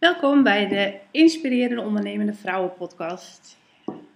Welkom 0.00 0.42
bij 0.42 0.68
de 0.68 0.98
Inspirerende 1.10 1.82
Ondernemende 1.82 2.34
Vrouwen 2.34 2.74
podcast 2.74 3.56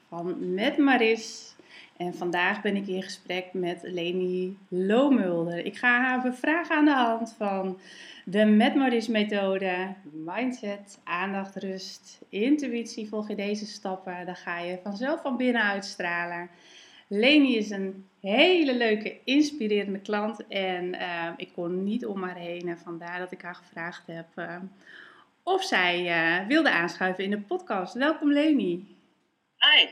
van 0.08 0.54
Met 0.54 0.76
Maris. 0.76 1.54
En 1.96 2.14
vandaag 2.14 2.62
ben 2.62 2.76
ik 2.76 2.86
in 2.86 3.02
gesprek 3.02 3.52
met 3.52 3.80
Leni 3.83 4.58
Loomulder. 4.68 5.65
Ik 5.65 5.76
ga 5.76 6.00
haar 6.00 6.23
bevragen 6.23 6.76
aan 6.76 6.84
de 6.84 6.91
hand 6.91 7.34
van 7.39 7.78
de 8.25 8.45
Met 8.45 8.75
Maris 8.75 9.09
methode, 9.09 9.94
mindset, 10.12 11.00
aandacht, 11.02 11.56
rust, 11.56 12.20
intuïtie. 12.28 13.08
Volg 13.08 13.28
je 13.28 13.34
deze 13.34 13.66
stappen, 13.66 14.26
dan 14.26 14.36
ga 14.36 14.58
je 14.58 14.78
vanzelf 14.82 15.20
van 15.20 15.36
binnen 15.36 15.62
uitstralen. 15.62 16.50
Leni 17.08 17.56
is 17.56 17.70
een 17.70 18.06
hele 18.20 18.76
leuke, 18.76 19.16
inspirerende 19.24 20.00
klant 20.00 20.46
en 20.46 20.84
uh, 20.84 21.28
ik 21.36 21.50
kon 21.54 21.84
niet 21.84 22.06
om 22.06 22.22
haar 22.22 22.36
heen. 22.36 22.68
En 22.68 22.78
vandaar 22.78 23.18
dat 23.18 23.32
ik 23.32 23.42
haar 23.42 23.54
gevraagd 23.54 24.06
heb 24.06 24.26
uh, 24.36 24.56
of 25.44 25.62
zij 25.62 26.00
uh, 26.00 26.46
wilde 26.46 26.71
aanschuiven 26.71 27.25
in 27.25 27.30
de 27.30 27.40
podcast. 27.40 27.94
Welkom 27.94 28.32
Leni. 28.32 28.96
Hi. 29.58 29.89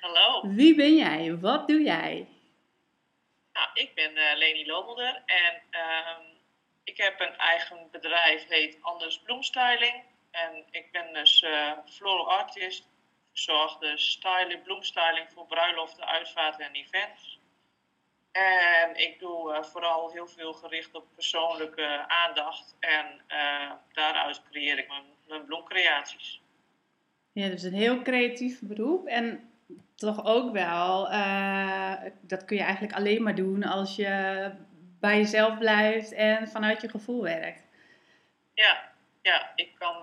Hallo. 0.00 0.48
Wie 0.48 0.74
ben 0.74 0.96
jij? 0.96 1.36
Wat 1.36 1.68
doe 1.68 1.82
jij? 1.82 2.28
Nou, 3.52 3.68
ik 3.74 3.94
ben 3.94 4.12
Leni 4.38 4.66
Lomelder 4.66 5.22
en 5.26 5.62
ehm, 5.70 6.22
ik 6.84 6.96
heb 6.96 7.20
een 7.20 7.36
eigen 7.36 7.88
bedrijf, 7.90 8.48
heet 8.48 8.78
Anders 8.80 9.18
Bloemstyling. 9.18 10.02
En 10.30 10.64
ik 10.70 10.92
ben 10.92 11.12
dus 11.12 11.44
floral 11.86 12.30
artist 12.30 12.88
verzorg 13.36 13.78
de 13.78 13.98
styling, 13.98 14.62
bloemstyling 14.62 15.26
voor 15.34 15.46
bruiloften, 15.46 16.06
uitvaarten 16.06 16.66
en 16.66 16.74
events. 16.74 17.35
En 18.36 18.96
ik 18.96 19.18
doe 19.18 19.52
uh, 19.52 19.62
vooral 19.62 20.10
heel 20.10 20.26
veel 20.26 20.52
gericht 20.52 20.94
op 20.94 21.06
persoonlijke 21.14 22.04
aandacht. 22.08 22.76
En 22.80 23.20
uh, 23.28 23.72
daaruit 23.92 24.42
creëer 24.50 24.78
ik 24.78 24.88
mijn, 24.88 25.02
mijn 25.28 25.44
bloemcreaties. 25.44 26.40
Ja, 27.32 27.48
dus 27.48 27.62
een 27.62 27.74
heel 27.74 28.02
creatief 28.02 28.60
beroep. 28.60 29.06
En 29.06 29.50
toch 29.94 30.24
ook 30.24 30.52
wel, 30.52 31.12
uh, 31.12 31.94
dat 32.20 32.44
kun 32.44 32.56
je 32.56 32.62
eigenlijk 32.62 32.94
alleen 32.94 33.22
maar 33.22 33.34
doen 33.34 33.64
als 33.64 33.96
je 33.96 34.50
bij 35.00 35.16
jezelf 35.16 35.58
blijft 35.58 36.12
en 36.12 36.48
vanuit 36.48 36.80
je 36.80 36.88
gevoel 36.88 37.22
werkt. 37.22 37.62
Ja, 38.54 38.92
ja 39.22 39.52
ik 39.54 39.74
kan 39.78 40.02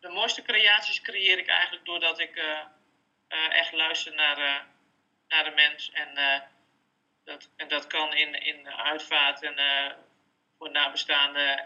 de 0.00 0.08
mooiste 0.08 0.42
creaties 0.42 1.00
creëer 1.00 1.38
ik 1.38 1.48
eigenlijk 1.48 1.84
doordat 1.84 2.20
ik 2.20 2.36
uh, 2.36 3.58
echt 3.58 3.72
luister 3.72 4.14
naar, 4.14 4.66
naar 5.28 5.44
de 5.44 5.52
mens. 5.54 5.90
En, 5.92 6.08
dat, 7.24 7.50
en 7.56 7.68
dat 7.68 7.86
kan 7.86 8.14
in, 8.14 8.42
in 8.42 8.68
uitvaart 8.68 9.42
en 9.42 9.56
voor 10.58 10.70
nabestaanden 10.70 11.62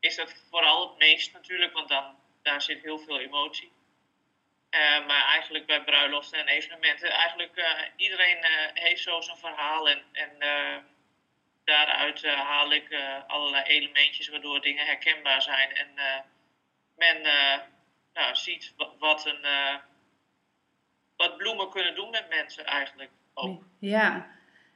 is 0.00 0.16
dat 0.16 0.34
vooral 0.50 0.88
het 0.88 0.98
meest 0.98 1.32
natuurlijk, 1.32 1.72
want 1.72 1.88
dan, 1.88 2.16
daar 2.42 2.62
zit 2.62 2.82
heel 2.82 2.98
veel 2.98 3.20
emotie. 3.20 3.72
maar 5.06 5.24
eigenlijk 5.26 5.66
bij 5.66 5.84
bruiloften 5.84 6.38
en 6.38 6.48
evenementen, 6.48 7.10
eigenlijk 7.10 7.82
iedereen 7.96 8.44
heeft 8.74 9.02
zo 9.02 9.20
zijn 9.20 9.36
verhaal 9.36 9.88
en, 9.88 10.04
en 10.12 10.30
daaruit 11.64 12.26
haal 12.26 12.72
ik 12.72 12.94
allerlei 13.26 13.64
elementjes 13.64 14.28
waardoor 14.28 14.60
dingen 14.60 14.86
herkenbaar 14.86 15.42
zijn. 15.42 15.76
En 15.76 15.94
men 16.96 17.22
nou, 18.12 18.34
ziet 18.34 18.74
wat, 18.98 19.26
een, 19.26 19.46
wat 21.16 21.36
bloemen 21.36 21.70
kunnen 21.70 21.94
doen 21.94 22.10
met 22.10 22.28
mensen 22.28 22.66
eigenlijk 22.66 23.10
ook. 23.34 23.64
Ja, 23.78 24.26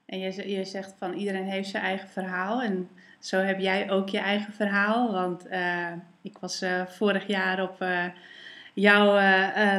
en 0.07 0.19
je, 0.19 0.51
je 0.51 0.65
zegt 0.65 0.95
van 0.99 1.13
iedereen 1.13 1.45
heeft 1.45 1.69
zijn 1.69 1.83
eigen 1.83 2.09
verhaal. 2.09 2.63
En 2.63 2.89
zo 3.19 3.39
heb 3.39 3.59
jij 3.61 3.91
ook 3.91 4.09
je 4.09 4.19
eigen 4.19 4.53
verhaal. 4.53 5.13
Want 5.13 5.47
uh, 5.47 5.93
ik 6.23 6.39
was 6.39 6.65
vorig 6.87 7.27
jaar 7.27 7.63
op 7.63 7.85
jouw 8.75 9.13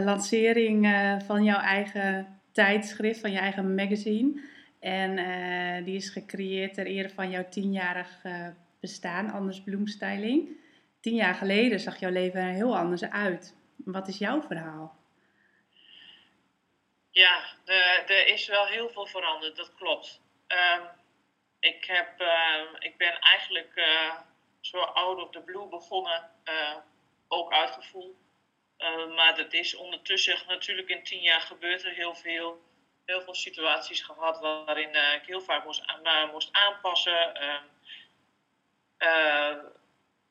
lancering 0.03 0.87
van 1.25 1.43
jouw 1.43 1.59
eigen 1.59 2.27
tijdschrift, 2.51 3.19
van 3.19 3.31
je 3.31 3.37
eigen 3.37 3.75
magazine. 3.75 4.41
En 4.79 5.15
die 5.83 5.95
is 5.95 6.09
gecreëerd 6.09 6.73
ter 6.73 6.85
ere 6.85 7.09
van 7.09 7.29
jouw 7.29 7.45
tienjarig 7.49 8.21
bestaan, 8.79 9.31
Anders 9.31 9.61
Bloemstyling 9.61 10.49
tien 11.07 11.15
jaar 11.15 11.35
geleden 11.35 11.79
zag 11.79 11.99
jouw 11.99 12.11
leven 12.11 12.41
er 12.41 12.53
heel 12.53 12.77
anders 12.77 13.09
uit. 13.09 13.55
Wat 13.75 14.07
is 14.07 14.17
jouw 14.17 14.41
verhaal? 14.41 14.96
Ja, 17.17 17.45
er 17.65 18.27
is 18.27 18.47
wel 18.47 18.65
heel 18.65 18.89
veel 18.89 19.05
veranderd, 19.05 19.55
dat 19.55 19.73
klopt. 19.75 20.21
Um, 20.47 20.89
ik, 21.59 21.85
heb, 21.85 22.21
uh, 22.21 22.61
ik 22.79 22.97
ben 22.97 23.19
eigenlijk 23.19 23.71
uh, 23.75 24.19
zo 24.61 24.79
oud 24.79 25.21
op 25.21 25.33
de 25.33 25.41
blue 25.41 25.67
begonnen, 25.67 26.31
uh, 26.45 26.75
ook 27.27 27.53
uitgevoeld. 27.53 28.15
Ehm, 28.77 29.13
maar 29.13 29.35
dat 29.35 29.53
is 29.53 29.75
ondertussen 29.75 30.43
natuurlijk 30.47 30.89
in 30.89 31.03
tien 31.03 31.21
jaar 31.21 31.41
gebeurd 31.41 31.83
er 31.83 31.91
heel 31.91 32.15
veel. 32.15 32.61
Heel 33.05 33.21
veel 33.21 33.35
situaties 33.35 34.01
gehad 34.01 34.39
waarin 34.39 34.95
ik 34.95 35.25
heel 35.25 35.41
vaak 35.41 35.65
moest, 35.65 35.83
moest 36.31 36.49
aanpassen. 36.51 37.35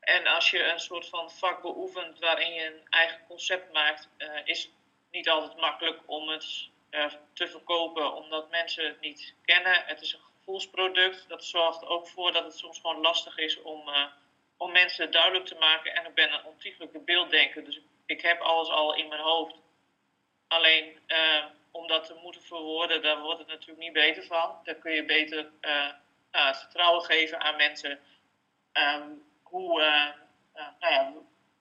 En 0.00 0.26
als 0.26 0.50
je 0.50 0.62
een 0.62 0.80
soort 0.80 1.08
van 1.08 1.30
vak 1.30 1.62
beoefent 1.62 2.18
waarin 2.18 2.52
je 2.52 2.66
een 2.66 2.86
eigen 2.90 3.26
concept 3.26 3.72
maakt, 3.72 4.08
is 4.44 4.62
het 4.62 4.72
niet 5.10 5.28
altijd 5.28 5.56
makkelijk 5.56 6.00
om 6.06 6.28
het 6.28 6.70
te 7.32 7.48
verkopen, 7.48 8.12
omdat 8.14 8.50
mensen 8.50 8.84
het 8.84 9.00
niet 9.00 9.34
kennen. 9.44 9.82
Het 9.86 10.00
is 10.00 10.12
een 10.12 10.20
gevoelsproduct. 10.20 11.28
Dat 11.28 11.44
zorgt 11.44 11.84
ook 11.84 12.08
voor 12.08 12.32
dat 12.32 12.44
het 12.44 12.58
soms 12.58 12.80
gewoon 12.80 13.00
lastig 13.00 13.38
is 13.38 13.62
om, 13.62 13.88
uh, 13.88 14.04
om 14.56 14.72
mensen 14.72 15.10
duidelijk 15.10 15.46
te 15.46 15.54
maken. 15.54 15.94
En 15.94 16.06
ik 16.06 16.14
ben 16.14 16.32
een 16.32 16.44
ontiegelijke 16.44 16.98
beelddenker, 16.98 17.64
dus 17.64 17.80
ik 18.06 18.20
heb 18.20 18.40
alles 18.40 18.68
al 18.68 18.94
in 18.94 19.08
mijn 19.08 19.20
hoofd. 19.20 19.54
Alleen 20.48 21.00
om 21.70 21.86
dat 21.86 22.06
te 22.06 22.14
moeten 22.14 22.42
verwoorden, 22.42 23.02
daar 23.02 23.20
wordt 23.20 23.38
het 23.38 23.48
natuurlijk 23.48 23.78
niet 23.78 23.92
beter 23.92 24.22
van. 24.22 24.58
Daar 24.64 24.74
kun 24.74 24.92
je 24.92 25.04
beter 25.04 25.50
het 26.30 26.58
vertrouwen 26.58 27.04
geven 27.04 27.40
aan 27.40 27.56
mensen. 27.56 28.00
Um, 28.72 29.24
hoe, 29.42 29.80
uh, 29.80 30.08
uh, 30.54 30.68
nou 30.80 30.92
ja, 30.92 31.12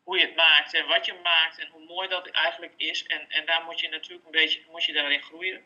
hoe 0.05 0.17
je 0.17 0.25
het 0.25 0.35
maakt 0.35 0.73
en 0.73 0.87
wat 0.87 1.05
je 1.05 1.13
maakt 1.23 1.59
en 1.59 1.67
hoe 1.67 1.85
mooi 1.85 2.07
dat 2.07 2.27
eigenlijk 2.27 2.73
is. 2.77 3.05
En, 3.05 3.29
en 3.29 3.45
daar 3.45 3.63
moet 3.63 3.79
je 3.79 3.89
natuurlijk 3.89 4.25
een 4.25 4.31
beetje 4.31 4.63
moet 4.71 4.83
je 4.83 4.93
daarin 4.93 5.21
groeien. 5.21 5.63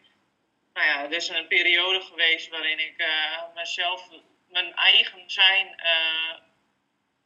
Nou 0.73 0.87
ja, 0.87 1.03
er 1.03 1.11
is 1.11 1.27
een 1.29 1.47
periode 1.47 2.01
geweest 2.01 2.49
waarin 2.49 2.79
ik 2.79 3.01
uh, 3.01 3.55
mezelf, 3.55 4.09
mijn 4.47 4.73
eigen 4.75 5.29
zijn 5.29 5.81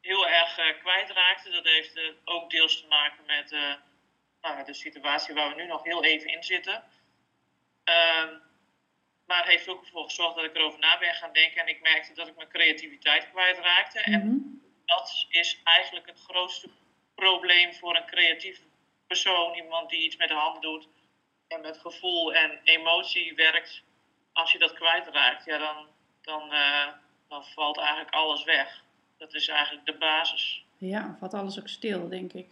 heel 0.02 0.28
erg 0.28 0.78
kwijtraakte. 0.80 1.50
Dat 1.50 1.66
heeft 1.66 2.00
ook 2.26 2.50
deels 2.50 2.82
te 2.82 2.88
maken 2.88 3.26
met 3.26 3.52
nou, 4.42 4.66
de 4.66 4.74
situatie 4.74 5.34
waar 5.34 5.50
we 5.50 5.62
nu 5.62 5.66
nog 5.66 5.84
heel 5.84 6.04
even 6.04 6.30
in 6.30 6.44
zitten. 6.44 6.84
Ehm, 7.84 8.38
maar 9.26 9.48
heeft 9.48 9.68
ook 9.68 9.84
ervoor 9.84 10.04
gezorgd 10.04 10.36
dat 10.36 10.46
ik 10.46 10.56
erover 10.56 10.80
na 10.80 10.98
ben 10.98 11.14
gaan 11.14 11.34
denken. 11.34 11.62
En 11.62 11.68
ik 11.68 11.82
merkte 11.82 12.14
dat 12.14 12.28
ik 12.28 12.36
mijn 12.36 12.50
creativiteit 12.50 13.30
kwijtraakte. 13.30 14.02
Mm 14.06 14.14
-hmm. 14.14 14.22
En 14.22 14.28
mhm 14.28 14.54
dat 14.86 15.26
is 15.30 15.60
eigenlijk 15.64 16.08
het 16.08 16.20
grootste 16.20 16.70
probleem 17.24 17.74
voor 17.74 17.96
een 17.96 18.06
creatieve 18.06 18.62
persoon. 19.08 19.56
Iemand 19.56 19.90
die 19.90 20.04
iets 20.04 20.16
met 20.16 20.28
de 20.28 20.34
hand 20.34 20.62
doet 20.62 20.88
en 21.48 21.62
met 21.62 21.78
gevoel 21.78 22.34
en 22.34 22.60
emotie 22.64 23.36
werkt. 23.36 23.84
Als 24.34 24.52
je 24.52 24.60
dat 24.60 24.74
kwijtraakt, 24.74 25.46
ja, 25.46 25.58
dan, 25.58 25.88
dan, 26.22 26.54
uh, 26.54 26.88
dan 27.28 27.44
valt 27.44 27.78
eigenlijk 27.78 28.14
alles 28.14 28.44
weg. 28.44 28.84
Dat 29.18 29.34
is 29.34 29.48
eigenlijk 29.48 29.86
de 29.86 29.98
basis. 29.98 30.66
Ja, 30.78 31.16
valt 31.20 31.34
alles 31.34 31.60
ook 31.60 31.68
stil, 31.68 32.10
denk 32.10 32.34
ik. 32.34 32.48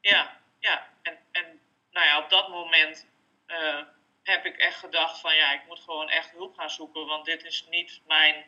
Ja, 0.00 0.40
ja. 0.58 0.88
En, 1.02 1.18
en 1.32 1.60
nou 1.90 2.06
ja, 2.06 2.18
op 2.18 2.30
dat 2.30 2.48
moment 2.48 3.06
uh, 3.46 3.82
heb 4.22 4.44
ik 4.44 4.56
echt 4.56 4.78
gedacht 4.78 5.20
van 5.20 5.34
ja, 5.34 5.52
ik 5.52 5.66
moet 5.66 5.80
gewoon 5.80 6.08
echt 6.08 6.30
hulp 6.30 6.54
gaan 6.54 6.70
zoeken. 6.70 7.06
Want 7.06 7.24
dit 7.24 7.44
is 7.44 7.66
niet 7.70 8.00
mijn... 8.06 8.44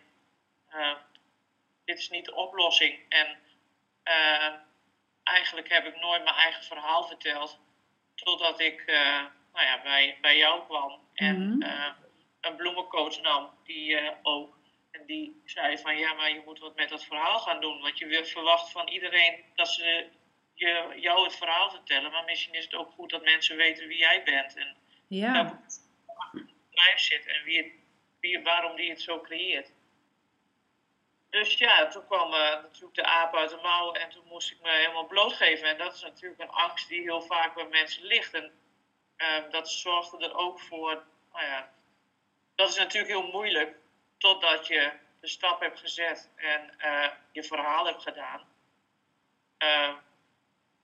Uh, 0.74 0.94
dit 1.84 1.98
is 1.98 2.10
niet 2.10 2.24
de 2.24 2.34
oplossing. 2.34 3.00
En 3.08 3.38
eigenlijk 5.22 5.68
heb 5.68 5.86
ik 5.86 6.00
nooit 6.00 6.24
mijn 6.24 6.36
eigen 6.36 6.64
verhaal 6.64 7.04
verteld. 7.04 7.58
Totdat 8.14 8.60
ik 8.60 8.82
uh, 8.86 9.24
nou 9.52 9.66
ja, 9.66 9.82
bij, 9.82 10.18
bij 10.20 10.36
jou 10.36 10.64
kwam 10.66 11.00
en 11.14 11.36
mm 11.36 11.62
-hmm. 11.62 11.94
een 12.40 12.56
bloemencoach 12.56 13.20
nam, 13.20 13.50
die 13.64 14.00
ook. 14.22 14.60
En 14.90 15.06
die 15.06 15.42
zei 15.44 15.78
van 15.78 15.96
ja, 15.96 16.12
maar 16.12 16.30
je 16.30 16.42
moet 16.44 16.58
wat 16.58 16.76
met 16.76 16.88
dat 16.88 17.04
verhaal 17.04 17.38
gaan 17.38 17.60
doen. 17.60 17.80
Want 17.80 17.98
je 17.98 18.24
verwacht 18.24 18.70
van 18.70 18.88
iedereen 18.88 19.44
dat 19.54 19.68
ze 19.68 20.08
je, 20.54 20.92
jou 20.96 21.24
het 21.24 21.36
verhaal 21.36 21.70
vertellen. 21.70 22.10
Maar 22.10 22.24
misschien 22.24 22.54
is 22.54 22.64
het 22.64 22.74
ook 22.74 22.92
goed 22.92 23.10
dat 23.10 23.24
mensen 23.24 23.56
weten 23.56 23.88
wie 23.88 23.98
jij 23.98 24.22
bent. 24.22 24.56
En 24.56 24.76
ja. 25.08 25.32
welke 25.32 25.56
bedrijf 26.68 26.98
zit 26.98 27.26
en 27.26 27.44
wie, 27.44 27.84
wie, 28.20 28.42
waarom 28.42 28.76
die 28.76 28.90
het 28.90 29.00
zo 29.00 29.20
creëert. 29.20 29.72
Dus 31.32 31.58
ja, 31.58 31.88
toen 31.88 32.06
kwam 32.06 32.32
uh, 32.32 32.38
natuurlijk 32.38 32.94
de 32.94 33.04
aap 33.04 33.34
uit 33.36 33.50
de 33.50 33.56
mouw 33.62 33.92
en 33.92 34.10
toen 34.10 34.24
moest 34.26 34.50
ik 34.50 34.60
me 34.60 34.70
helemaal 34.70 35.06
blootgeven. 35.06 35.68
En 35.68 35.78
dat 35.78 35.94
is 35.94 36.00
natuurlijk 36.02 36.40
een 36.40 36.50
angst 36.50 36.88
die 36.88 37.00
heel 37.00 37.22
vaak 37.22 37.54
bij 37.54 37.66
mensen 37.66 38.02
ligt. 38.02 38.34
En 38.34 38.52
uh, 39.16 39.50
dat 39.50 39.70
zorgde 39.70 40.24
er 40.24 40.36
ook 40.36 40.60
voor, 40.60 41.04
nou 41.32 41.44
ja, 41.44 41.72
dat 42.54 42.68
is 42.68 42.76
natuurlijk 42.76 43.12
heel 43.12 43.30
moeilijk 43.30 43.76
totdat 44.18 44.66
je 44.66 44.92
de 45.20 45.28
stap 45.28 45.60
hebt 45.60 45.80
gezet 45.80 46.30
en 46.36 46.74
uh, 46.78 47.08
je 47.32 47.42
verhaal 47.42 47.86
hebt 47.86 48.02
gedaan. 48.02 48.48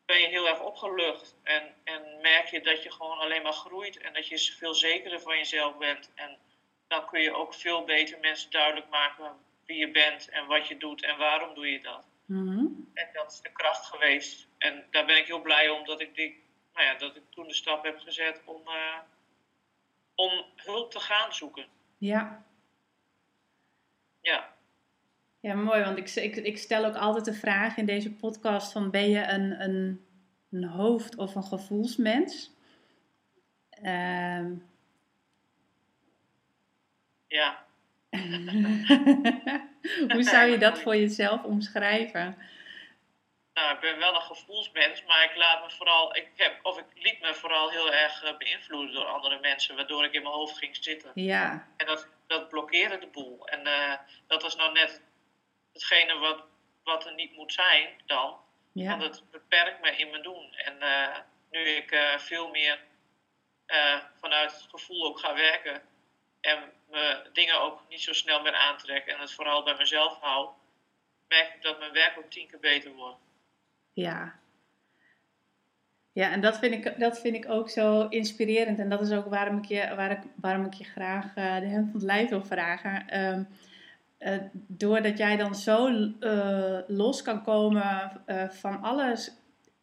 ben 0.06 0.20
je 0.20 0.26
heel 0.26 0.48
erg 0.48 0.60
opgelucht. 0.60 1.36
En, 1.42 1.74
en 1.84 2.20
merk 2.20 2.46
je 2.46 2.60
dat 2.60 2.82
je 2.82 2.92
gewoon 2.92 3.18
alleen 3.18 3.42
maar 3.42 3.52
groeit 3.52 3.98
en 3.98 4.12
dat 4.12 4.28
je 4.28 4.38
veel 4.38 4.74
zekerder 4.74 5.20
van 5.20 5.36
jezelf 5.36 5.76
bent. 5.76 6.10
En 6.14 6.38
dan 6.86 7.06
kun 7.06 7.20
je 7.20 7.34
ook 7.34 7.54
veel 7.54 7.84
beter 7.84 8.18
mensen 8.18 8.50
duidelijk 8.50 8.88
maken 8.88 9.46
wie 9.68 9.78
je 9.78 9.90
bent 9.90 10.28
en 10.28 10.46
wat 10.46 10.68
je 10.68 10.76
doet 10.76 11.02
en 11.02 11.18
waarom 11.18 11.54
doe 11.54 11.70
je 11.70 11.80
dat. 11.80 12.06
Mhm. 12.24 12.66
En 12.94 13.08
dat 13.12 13.32
is 13.32 13.40
de 13.40 13.52
kracht 13.52 13.86
geweest. 13.86 14.48
En 14.58 14.84
daar 14.90 15.06
ben 15.06 15.16
ik 15.16 15.26
heel 15.26 15.40
blij 15.40 15.68
om 15.68 15.84
dat 15.84 16.00
ik, 16.00 16.14
die, 16.14 16.42
nou 16.74 16.86
ja, 16.86 16.94
dat 16.94 17.16
ik 17.16 17.22
toen 17.30 17.48
de 17.48 17.54
stap 17.54 17.84
heb 17.84 17.98
gezet 17.98 18.40
om, 18.44 18.62
eh, 18.68 18.98
om 20.14 20.44
hulp 20.56 20.90
te 20.90 21.00
gaan 21.00 21.34
zoeken. 21.34 21.66
Ja. 21.98 22.44
Ja. 24.20 24.56
Ja, 25.40 25.54
mooi, 25.54 25.84
want 25.84 25.98
ik, 25.98 26.10
ik, 26.10 26.36
ik 26.36 26.58
stel 26.58 26.84
ook 26.84 26.96
altijd 26.96 27.24
de 27.24 27.34
vraag 27.34 27.76
in 27.76 27.86
deze 27.86 28.14
podcast 28.14 28.72
van 28.72 28.90
ben 28.90 29.10
je 29.10 29.22
een, 29.22 29.60
een, 29.60 30.06
een 30.50 30.64
hoofd- 30.64 31.16
of 31.16 31.34
een 31.34 31.44
gevoelsmens? 31.44 32.50
Ehm 33.70 34.54
Ja. 37.26 37.66
Hoe 40.12 40.22
zou 40.22 40.50
je 40.50 40.58
dat 40.58 40.78
voor 40.78 40.96
jezelf 40.96 41.42
omschrijven? 41.42 42.36
Nou, 43.58 43.74
ik 43.74 43.80
ben 43.80 43.98
wel 43.98 44.14
een 44.14 44.20
gevoelsmens, 44.20 45.04
maar 45.04 45.24
ik 45.24 45.36
laat 45.36 45.64
me 45.64 45.70
vooral, 45.70 46.16
ik 46.16 46.30
heb, 46.36 46.58
of 46.62 46.78
ik 46.78 46.84
liet 46.94 47.20
me 47.20 47.34
vooral 47.34 47.70
heel 47.70 47.92
erg 47.92 48.22
eh, 48.22 48.36
beïnvloeden 48.36 48.94
door 48.94 49.04
andere 49.04 49.38
mensen, 49.40 49.76
waardoor 49.76 50.04
ik 50.04 50.12
in 50.12 50.22
mijn 50.22 50.34
hoofd 50.34 50.58
ging 50.58 50.76
zitten. 50.76 51.10
Ja, 51.14 51.68
En 51.76 51.86
dat, 51.86 52.08
dat 52.26 52.48
blokkeerde 52.48 52.98
de 52.98 53.06
boel. 53.06 53.46
En 53.48 53.66
eh, 53.66 53.92
dat 54.26 54.44
is 54.44 54.54
nou 54.54 54.72
net 54.72 55.02
hetgene 55.72 56.18
wat, 56.18 56.44
wat 56.84 57.06
er 57.06 57.14
niet 57.14 57.36
moet 57.36 57.52
zijn 57.52 57.88
dan. 58.06 58.36
ja, 58.72 58.98
Want 58.98 59.02
het 59.02 59.30
beperkt 59.30 59.80
me 59.80 59.96
in 59.96 60.10
mijn 60.10 60.22
doen. 60.22 60.52
En 60.54 60.80
eh, 60.80 61.18
nu 61.50 61.60
ik 61.60 62.16
veel 62.18 62.48
meer 62.48 62.78
vanuit 64.20 64.52
het 64.52 64.66
gevoel 64.70 65.06
ook 65.06 65.18
ga 65.18 65.34
werken 65.34 65.82
en 66.40 66.72
me 66.90 67.30
dingen 67.32 67.60
ook 67.60 67.82
niet 67.88 68.00
zo 68.00 68.12
snel 68.12 68.42
meer 68.42 68.54
aantrek 68.54 69.06
en 69.06 69.20
het 69.20 69.32
vooral 69.32 69.62
bij 69.62 69.76
mezelf 69.78 70.18
hou, 70.20 70.48
merk 71.28 71.54
ik 71.54 71.62
dat 71.62 71.78
mijn 71.78 71.92
werk 71.92 72.18
ook 72.18 72.30
tien 72.30 72.46
keer 72.46 72.60
beter 72.60 72.92
wordt. 72.92 73.20
ja. 73.92 74.38
Ja, 76.18 76.32
en 76.32 76.40
dat 76.40 76.58
vind, 76.58 76.74
ik, 76.74 76.98
dat 76.98 77.20
vind 77.20 77.34
ik 77.34 77.50
ook 77.50 77.70
zo 77.70 78.06
inspirerend. 78.08 78.78
En 78.78 78.88
dat 78.88 79.00
is 79.00 79.12
ook 79.12 79.26
waarom 79.28 79.56
ik 79.56 79.64
je, 79.64 79.94
waar 79.96 80.10
ik, 80.10 80.18
waarom 80.34 80.64
ik 80.64 80.72
je 80.72 80.84
graag 80.84 81.34
eh, 81.34 81.58
de 81.58 81.66
hem 81.66 81.84
van 81.84 81.94
het 81.94 82.02
lijf 82.02 82.28
wil 82.28 82.44
vragen. 82.44 83.08
Ehm, 83.08 83.42
eh, 84.18 84.38
doordat 84.52 85.18
jij 85.18 85.36
dan 85.36 85.54
zo 85.54 85.88
eh, 86.20 86.78
los 86.86 87.22
kan 87.22 87.42
komen 87.42 88.10
van 88.48 88.82
alles. 88.82 89.32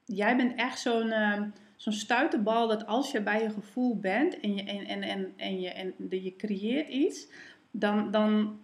Jij 0.06 0.36
bent 0.36 0.60
echt 0.60 0.80
zo'n 0.80 1.12
ehm, 1.12 1.50
zo'n 1.86 1.94
stuiterbal 1.94 2.68
dat 2.68 2.86
als 2.86 3.12
je 3.12 3.22
bij 3.22 3.42
je 3.42 3.50
gevoel 3.50 4.00
bent 4.00 4.40
en 4.40 4.56
je, 4.56 4.64
en, 4.64 4.86
en, 4.86 5.04
en, 5.04 5.34
en 5.38 5.60
je, 5.62 5.70
en 5.70 5.94
de- 5.98 6.24
je 6.24 6.36
creëert 6.36 6.88
iets, 6.90 7.28
dan, 7.72 8.12
dan, 8.12 8.60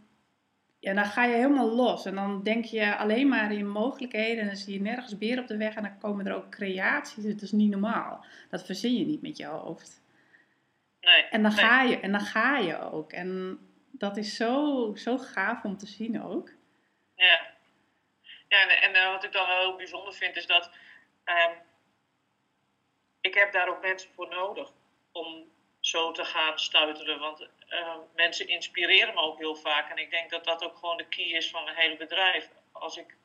ja, 0.80 0.94
dan 0.94 1.06
ga 1.06 1.26
je 1.26 1.34
helemaal 1.36 1.70
los. 1.76 2.06
En 2.06 2.16
dan 2.16 2.44
denk 2.44 2.66
je 2.66 2.96
alleen 2.96 3.28
maar 3.28 3.52
in 3.52 3.70
mogelijkheden 3.70 4.42
en 4.42 4.48
dan 4.48 4.56
zie 4.56 4.74
je 4.74 4.82
nergens 4.82 5.18
beer 5.18 5.40
op 5.40 5.48
de 5.48 5.58
weg 5.58 5.76
en 5.76 5.84
dan 5.84 5.98
komen 5.98 6.26
er 6.28 6.36
ook 6.36 6.50
creaties. 6.52 7.24
Het 7.24 7.42
is 7.42 7.52
niet 7.52 7.70
normaal. 7.72 8.26
Dat 8.50 8.66
verzin 8.66 8.94
je 8.98 9.06
niet 9.06 9.22
met 9.22 9.38
je 9.38 9.46
hoofd. 9.46 10.02
Nee, 11.02 11.24
En 11.24 11.42
dan 11.44 11.56
nee. 11.56 11.66
ga 11.66 11.82
je, 11.82 12.00
en 12.00 12.12
dan 12.12 12.22
ga 12.22 12.58
je 12.58 12.80
ook. 12.80 13.12
En 13.12 13.60
dat 13.92 14.18
is 14.18 14.36
zo, 14.36 14.92
zo 14.96 15.18
gaaf 15.18 15.64
om 15.64 15.78
te 15.78 15.88
zien 15.88 16.24
ook. 16.24 16.50
Ja. 17.16 17.50
Ja, 18.48 18.68
en, 18.82 18.96
en 18.96 19.12
wat 19.12 19.24
ik 19.24 19.32
dan 19.32 19.48
wel 19.48 19.60
heel 19.60 19.76
bijzonder 19.76 20.14
vind 20.14 20.36
is 20.36 20.46
dat 20.48 20.72
ehm, 21.24 21.52
ik 23.22 23.34
heb 23.34 23.52
daar 23.52 23.70
ook 23.70 23.82
mensen 23.82 24.10
voor 24.14 24.28
nodig 24.28 24.72
om 25.12 25.52
zo 25.80 26.12
te 26.12 26.26
gaan 26.26 26.60
stuiteren. 26.60 27.20
Want 27.20 27.48
eh, 27.68 27.96
mensen 28.16 28.48
inspireren 28.48 29.14
me 29.14 29.22
ook 29.22 29.38
heel 29.38 29.56
vaak. 29.56 29.90
En 29.90 29.98
ik 29.98 30.10
denk 30.10 30.30
dat 30.30 30.44
dat 30.44 30.64
ook 30.64 30.78
gewoon 30.78 30.98
de 30.98 31.08
key 31.08 31.26
is 31.26 31.50
van 31.50 31.64
mijn 31.64 31.76
hele 31.76 31.98
bedrijf. 31.98 32.50
Als 32.72 32.98
ik 32.98 33.16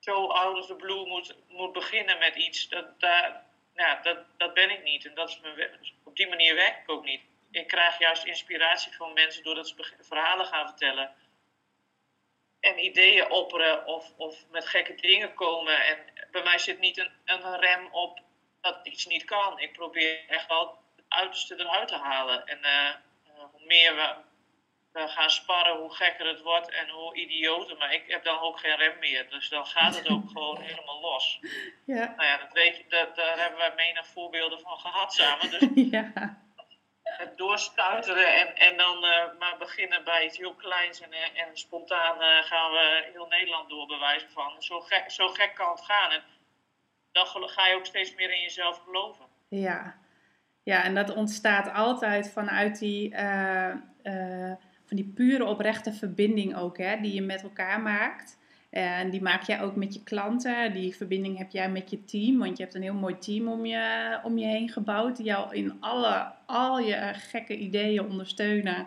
zo 0.00 0.26
out 0.26 0.58
of 0.58 0.66
the 0.66 0.76
blue 0.76 1.06
moet, 1.06 1.36
moet 1.48 1.72
beginnen 1.72 2.18
met 2.18 2.36
iets, 2.36 2.68
dat, 2.68 3.00
daar, 3.00 3.44
nou, 3.74 4.02
dat, 4.02 4.18
dat 4.36 4.54
ben 4.54 4.70
ik 4.70 4.82
niet. 4.82 5.04
En 5.04 5.14
dat 5.14 5.28
is 5.28 5.40
mijn, 5.40 5.70
op 6.04 6.16
die 6.16 6.28
manier 6.28 6.54
werk 6.54 6.82
ik 6.82 6.90
ook 6.90 7.04
niet. 7.04 7.22
Ik 7.50 7.66
krijg 7.66 7.98
juist 7.98 8.24
inspiratie 8.24 8.92
van 8.92 9.12
mensen 9.12 9.42
doordat 9.42 9.68
ze 9.68 9.94
verhalen 10.00 10.46
gaan 10.46 10.68
vertellen 10.68 11.14
en 12.60 12.84
ideeën 12.84 13.30
opperen 13.30 13.86
of, 13.86 14.12
of 14.16 14.44
met 14.50 14.66
gekke 14.66 14.94
dingen 14.94 15.34
komen. 15.34 15.84
En 15.84 15.98
bij 16.30 16.42
mij 16.42 16.58
zit 16.58 16.78
niet 16.78 16.98
een, 16.98 17.10
een 17.24 17.60
rem 17.60 17.88
op 17.92 18.20
dat 18.60 18.78
iets 18.82 19.06
niet 19.06 19.24
kan. 19.24 19.58
Ik 19.58 19.72
probeer 19.72 20.28
echt 20.28 20.48
wel 20.48 20.78
het 20.96 21.04
uiterste 21.08 21.54
eruit 21.58 21.88
te 21.88 21.96
halen. 21.96 22.46
En 22.46 22.62
eh, 22.62 22.88
eh, 22.88 22.94
hoe 23.52 23.64
meer 23.64 23.94
we, 23.94 24.14
we 24.92 25.08
gaan 25.08 25.30
sparren, 25.30 25.76
hoe 25.76 25.94
gekker 25.94 26.26
het 26.26 26.40
wordt 26.40 26.70
en 26.70 26.88
hoe 26.88 27.14
idioter. 27.14 27.76
Maar 27.76 27.92
ik 27.94 28.04
heb 28.06 28.24
dan 28.24 28.38
ook 28.38 28.58
geen 28.58 28.76
rem 28.76 28.98
meer. 28.98 29.30
Dus 29.30 29.48
dan 29.48 29.66
gaat 29.66 29.96
het 29.96 30.08
ook 30.08 30.28
gewoon 30.32 30.60
helemaal 30.60 31.00
los. 31.00 31.38
Ja, 31.86 32.14
Nou 32.16 32.24
ja, 32.24 32.36
dat 32.36 32.52
weet 32.52 32.76
je, 32.76 32.84
dat, 32.88 33.16
daar 33.16 33.38
hebben 33.38 33.58
wij 33.58 33.74
menig 33.76 34.06
voorbeelden 34.06 34.60
van 34.60 34.78
gehad 34.78 35.14
samen. 35.14 35.50
Dus 35.50 35.68
ja, 35.96 36.38
het 37.02 37.38
doorstuiteren 37.38 38.34
en, 38.34 38.56
en 38.56 38.76
dan 38.76 39.04
eh, 39.04 39.24
maar 39.38 39.56
beginnen 39.58 40.04
bij 40.04 40.24
iets 40.24 40.36
heel 40.36 40.54
kleins 40.54 41.00
en, 41.00 41.12
en 41.12 41.56
spontaan 41.56 42.44
gaan 42.44 42.70
we 42.70 43.08
heel 43.12 43.26
Nederland 43.26 43.68
door 43.68 43.86
bewijzen 43.86 44.30
van. 44.30 44.62
Zo 44.62 44.80
gek, 44.80 45.10
zo 45.10 45.28
gek 45.28 45.54
kan 45.54 45.70
het 45.70 45.84
gaan. 45.84 46.10
En 46.10 46.22
dan 47.12 47.26
ga 47.48 47.66
je 47.66 47.74
ook 47.76 47.86
steeds 47.86 48.14
meer 48.14 48.32
in 48.34 48.42
jezelf 48.42 48.82
geloven. 48.84 49.24
ja. 49.48 49.98
Ja, 50.62 50.84
en 50.84 50.94
dat 50.94 51.14
ontstaat 51.14 51.72
altijd 51.72 52.30
vanuit 52.30 52.78
die, 52.78 53.14
eh, 53.14 53.70
eh, 54.02 54.52
van 54.84 54.96
die 54.96 55.12
pure 55.14 55.44
oprechte 55.44 55.92
verbinding 55.92 56.56
ook, 56.56 56.78
hè, 56.78 57.00
die 57.00 57.14
je 57.14 57.22
met 57.22 57.42
elkaar 57.42 57.80
maakt. 57.80 58.38
En 58.70 59.10
die 59.10 59.22
maak 59.22 59.42
jij 59.42 59.60
ook 59.60 59.76
met 59.76 59.94
je 59.94 60.02
klanten. 60.02 60.72
Die 60.72 60.96
verbinding 60.96 61.38
heb 61.38 61.50
jij 61.50 61.70
met 61.70 61.90
je 61.90 62.04
team. 62.04 62.38
Want 62.38 62.56
je 62.56 62.62
hebt 62.62 62.74
een 62.74 62.82
heel 62.82 62.94
mooi 62.94 63.18
team 63.18 63.48
om 63.48 63.66
je, 63.66 64.18
om 64.22 64.38
je 64.38 64.46
heen 64.46 64.68
gebouwd. 64.68 65.16
Die 65.16 65.26
jou 65.26 65.54
in 65.54 65.76
alle, 65.80 66.32
al 66.46 66.78
je 66.78 67.12
gekke 67.14 67.56
ideeën 67.56 68.04
ondersteunen. 68.04 68.86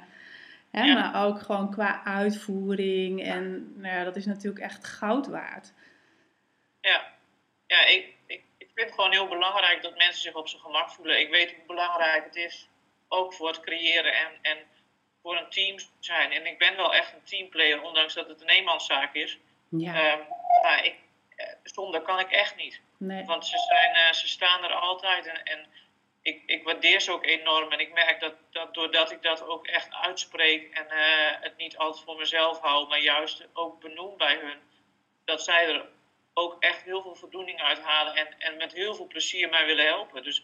Hè, 0.71 0.83
Ja. 0.83 0.93
Maar 0.93 1.25
ook 1.25 1.41
gewoon 1.41 1.71
qua 1.71 2.03
uitvoering. 2.03 3.23
En 3.23 3.73
nou 3.75 3.95
ja, 3.95 4.03
dat 4.03 4.15
is 4.15 4.25
natuurlijk 4.25 4.63
echt 4.63 4.85
goud 4.85 5.27
waard. 5.27 5.73
Ja, 6.81 7.01
ja 7.73 7.85
ik, 7.85 8.15
ik, 8.25 8.43
ik 8.57 8.69
vind 8.75 8.87
het 8.87 8.93
gewoon 8.95 9.11
heel 9.11 9.27
belangrijk 9.27 9.81
dat 9.81 9.97
mensen 9.97 10.21
zich 10.21 10.33
op 10.35 10.47
zijn 10.47 10.61
gemak 10.61 10.89
voelen. 10.89 11.19
Ik 11.19 11.29
weet 11.29 11.53
hoe 11.55 11.65
belangrijk 11.65 12.23
het 12.23 12.35
is, 12.35 12.67
ook 13.07 13.33
voor 13.33 13.47
het 13.47 13.59
creëren 13.59 14.13
en, 14.13 14.31
en 14.41 14.57
voor 15.21 15.37
een 15.37 15.49
team 15.49 15.77
zijn. 15.99 16.31
En 16.31 16.45
ik 16.45 16.57
ben 16.57 16.75
wel 16.75 16.93
echt 16.93 17.13
een 17.13 17.23
teamplayer, 17.23 17.81
ondanks 17.81 18.13
dat 18.13 18.27
het 18.27 18.41
een 18.41 18.49
eenmanszaak 18.49 19.13
is. 19.13 19.37
Ja, 19.69 19.93
Ehm, 19.93 20.19
maar 20.61 20.85
ik, 20.85 20.95
eh, 21.35 21.47
zonder 21.63 22.01
kan 22.01 22.19
ik 22.19 22.31
echt 22.31 22.55
niet. 22.55 22.81
nee. 22.97 23.25
Want 23.25 23.45
ze, 23.45 23.57
zijn, 23.57 23.93
eh, 23.95 24.13
ze 24.13 24.27
staan 24.27 24.63
er 24.63 24.73
altijd 24.73 25.25
en, 25.25 25.43
en 25.43 25.65
ik, 26.21 26.43
ik 26.45 26.63
waardeer 26.63 27.01
ze 27.01 27.11
ook 27.11 27.25
enorm. 27.25 27.71
En 27.71 27.79
ik 27.79 27.93
merk 27.93 28.19
dat, 28.19 28.33
dat 28.51 28.73
doordat 28.73 29.11
ik 29.11 29.21
dat 29.21 29.47
ook 29.47 29.67
echt 29.67 29.93
uitspreek 29.93 30.73
en 30.73 30.89
eh, 30.89 31.41
het 31.41 31.57
niet 31.57 31.77
altijd 31.77 32.03
voor 32.05 32.15
mezelf 32.17 32.59
hou, 32.59 32.87
maar 32.87 32.99
juist 32.99 33.47
ook 33.53 33.79
benoem 33.79 34.17
bij 34.17 34.35
hun, 34.35 34.59
dat 35.25 35.43
zij 35.43 35.67
er 35.67 35.85
ook 36.33 36.55
echt 36.59 36.83
heel 36.83 37.01
veel 37.01 37.15
voldoening 37.15 37.61
uit 37.61 37.79
halen 37.79 38.15
en, 38.15 38.39
en 38.39 38.57
met 38.57 38.73
heel 38.73 38.95
veel 38.95 39.07
plezier 39.07 39.49
mij 39.49 39.65
willen 39.65 39.85
helpen. 39.85 40.23
Dus 40.23 40.43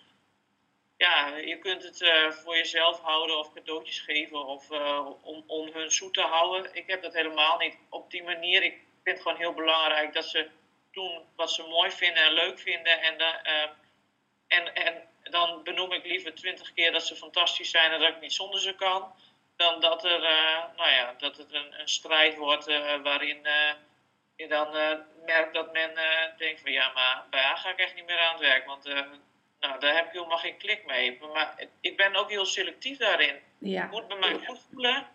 ja, 0.98 1.36
je 1.38 1.60
kunt 1.60 1.84
het 1.84 2.02
eh, 2.02 2.32
voor 2.32 2.56
jezelf 2.56 3.00
houden 3.00 3.38
of 3.38 3.54
cadeautjes 3.54 4.00
geven 4.00 4.46
of 4.46 4.72
eh, 4.72 5.10
om, 5.22 5.44
om 5.48 5.70
hun 5.74 5.92
zoet 5.92 6.14
te 6.14 6.22
houden. 6.22 6.76
Ik 6.76 6.88
heb 6.88 7.02
dat 7.02 7.14
helemaal 7.14 7.58
niet 7.58 7.78
op 7.90 8.12
die 8.12 8.24
manier. 8.24 8.64
Ik 8.64 8.74
vind 9.04 9.18
het 9.18 9.22
gewoon 9.22 9.38
heel 9.38 9.54
belangrijk 9.54 10.14
dat 10.14 10.26
ze 10.26 10.50
doen 10.92 11.26
wat 11.36 11.52
ze 11.52 11.68
mooi 11.68 11.92
vinden 11.92 12.24
en 12.24 12.34
leuk 12.34 12.60
vinden. 12.60 13.02
En, 13.02 13.18
eh, 13.20 13.70
en, 14.48 14.76
en 14.76 15.08
dan 15.24 15.64
benoem 15.64 15.92
ik 15.92 16.06
liever 16.06 16.36
twintig 16.36 16.74
keer 16.74 16.92
dat 16.92 17.06
ze 17.06 17.16
fantastisch 17.16 17.72
zijn 17.72 17.92
en 17.92 18.00
dat 18.00 18.10
ik 18.10 18.22
niet 18.22 18.34
zonder 18.34 18.60
ze 18.60 18.76
kan. 18.76 19.14
Dan 19.56 19.80
dat, 19.80 20.04
er, 20.04 20.20
nou 20.76 20.90
ja, 20.90 21.14
dat 21.18 21.38
het 21.38 21.54
een, 21.54 21.80
een 21.80 21.90
strijd 21.90 22.36
wordt 22.38 22.66
waarin 23.04 23.48
je 24.40 24.48
dan 24.48 24.76
eh, 24.76 24.98
merkt 25.26 25.54
dat 25.54 25.74
men 25.74 25.98
eh, 25.98 26.38
denkt 26.38 26.62
van 26.62 26.72
ja, 26.72 26.92
maar 26.94 27.26
bij 27.30 27.42
haar 27.42 27.58
ga 27.58 27.70
ik 27.70 27.80
echt 27.80 27.96
niet 27.96 28.06
meer 28.06 28.20
aan 28.20 28.32
het 28.32 28.42
werk. 28.42 28.66
Want 28.66 28.86
eh, 28.86 29.06
nou, 29.60 29.80
daar 29.80 29.96
heb 29.96 30.06
ik 30.06 30.12
helemaal 30.12 30.38
geen 30.38 30.58
klik 30.58 30.86
mee. 30.86 31.20
Maar 31.34 31.64
ik 31.82 31.98
ben 31.98 32.16
ook 32.16 32.30
heel 32.30 32.46
selectief 32.46 32.98
daarin. 32.98 33.40
Ja, 33.58 33.82
Het 33.82 33.92
moet 33.92 34.08
bij 34.08 34.18
mij 34.18 34.40
goed 34.46 34.60
voelen. 34.72 35.08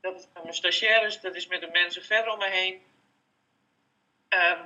Dat 0.00 0.18
is 0.18 0.28
met 0.34 0.42
mijn 0.42 0.54
stagiaires, 0.54 1.20
dat 1.20 1.34
is 1.34 1.46
met 1.46 1.60
de 1.60 1.68
mensen 1.72 2.04
verder 2.04 2.32
om 2.32 2.38
me 2.38 2.48
heen. 2.48 2.82
Ehm, 4.28 4.64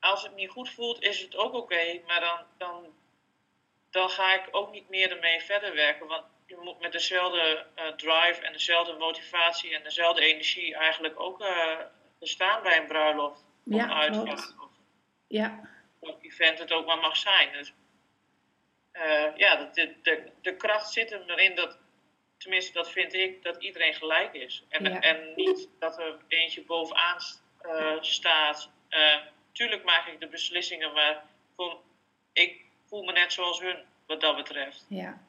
als 0.00 0.22
het 0.22 0.34
niet 0.34 0.50
goed 0.50 0.70
voelt, 0.70 1.02
is 1.02 1.20
het 1.20 1.36
ook 1.36 1.54
oké. 1.54 2.00
maar 2.06 2.20
dan, 2.20 2.38
dan, 2.58 2.94
dan 3.90 4.10
ga 4.10 4.34
ik 4.34 4.48
ook 4.50 4.72
niet 4.72 4.88
meer 4.88 5.10
ermee 5.10 5.40
verder 5.40 5.74
werken. 5.74 6.06
Want 6.06 6.24
je 6.46 6.56
moet 6.56 6.80
met 6.80 6.92
dezelfde 6.92 7.66
drive 7.96 8.40
en 8.42 8.52
dezelfde 8.52 8.92
motivatie 8.92 9.74
en 9.74 9.82
dezelfde 9.82 10.22
energie 10.22 10.74
eigenlijk 10.74 11.20
ook 11.20 11.38
staan 12.28 12.62
bij 12.62 12.80
een 12.80 12.86
bruiloft. 12.86 13.44
Of 13.64 13.74
Ja, 13.74 13.88
uitvaart. 13.88 14.54
Of 14.60 14.70
ja, 15.26 15.60
een 16.00 16.32
vent 16.32 16.58
het 16.58 16.72
ook 16.72 16.86
maar 16.86 16.98
mag 16.98 17.16
zijn. 17.16 17.52
Dus 17.52 17.72
uh, 18.92 19.36
ja, 19.36 19.56
de, 19.72 19.94
de, 20.02 20.30
de 20.42 20.56
kracht 20.56 20.92
zit 20.92 21.10
erin 21.10 21.54
dat, 21.54 21.78
tenminste 22.36 22.72
dat 22.72 22.90
vind 22.90 23.14
ik, 23.14 23.42
dat 23.42 23.62
iedereen 23.62 23.94
gelijk 23.94 24.34
is. 24.34 24.64
En, 24.68 25.02
en 25.02 25.32
niet 25.34 25.68
dat 25.78 25.98
er 25.98 26.16
eentje 26.28 26.62
bovenaan 26.62 27.18
uh, 27.62 27.96
staat. 28.00 28.70
Uh, 28.90 29.16
tuurlijk 29.52 29.84
maak 29.84 30.06
ik 30.06 30.20
de 30.20 30.28
beslissingen, 30.28 30.92
maar 30.92 31.24
ik 32.32 32.64
voel 32.86 33.02
me 33.02 33.12
net 33.12 33.32
zoals 33.32 33.60
hun 33.60 33.84
wat 34.06 34.20
dat 34.20 34.36
betreft. 34.36 34.86
Ja. 34.88 35.25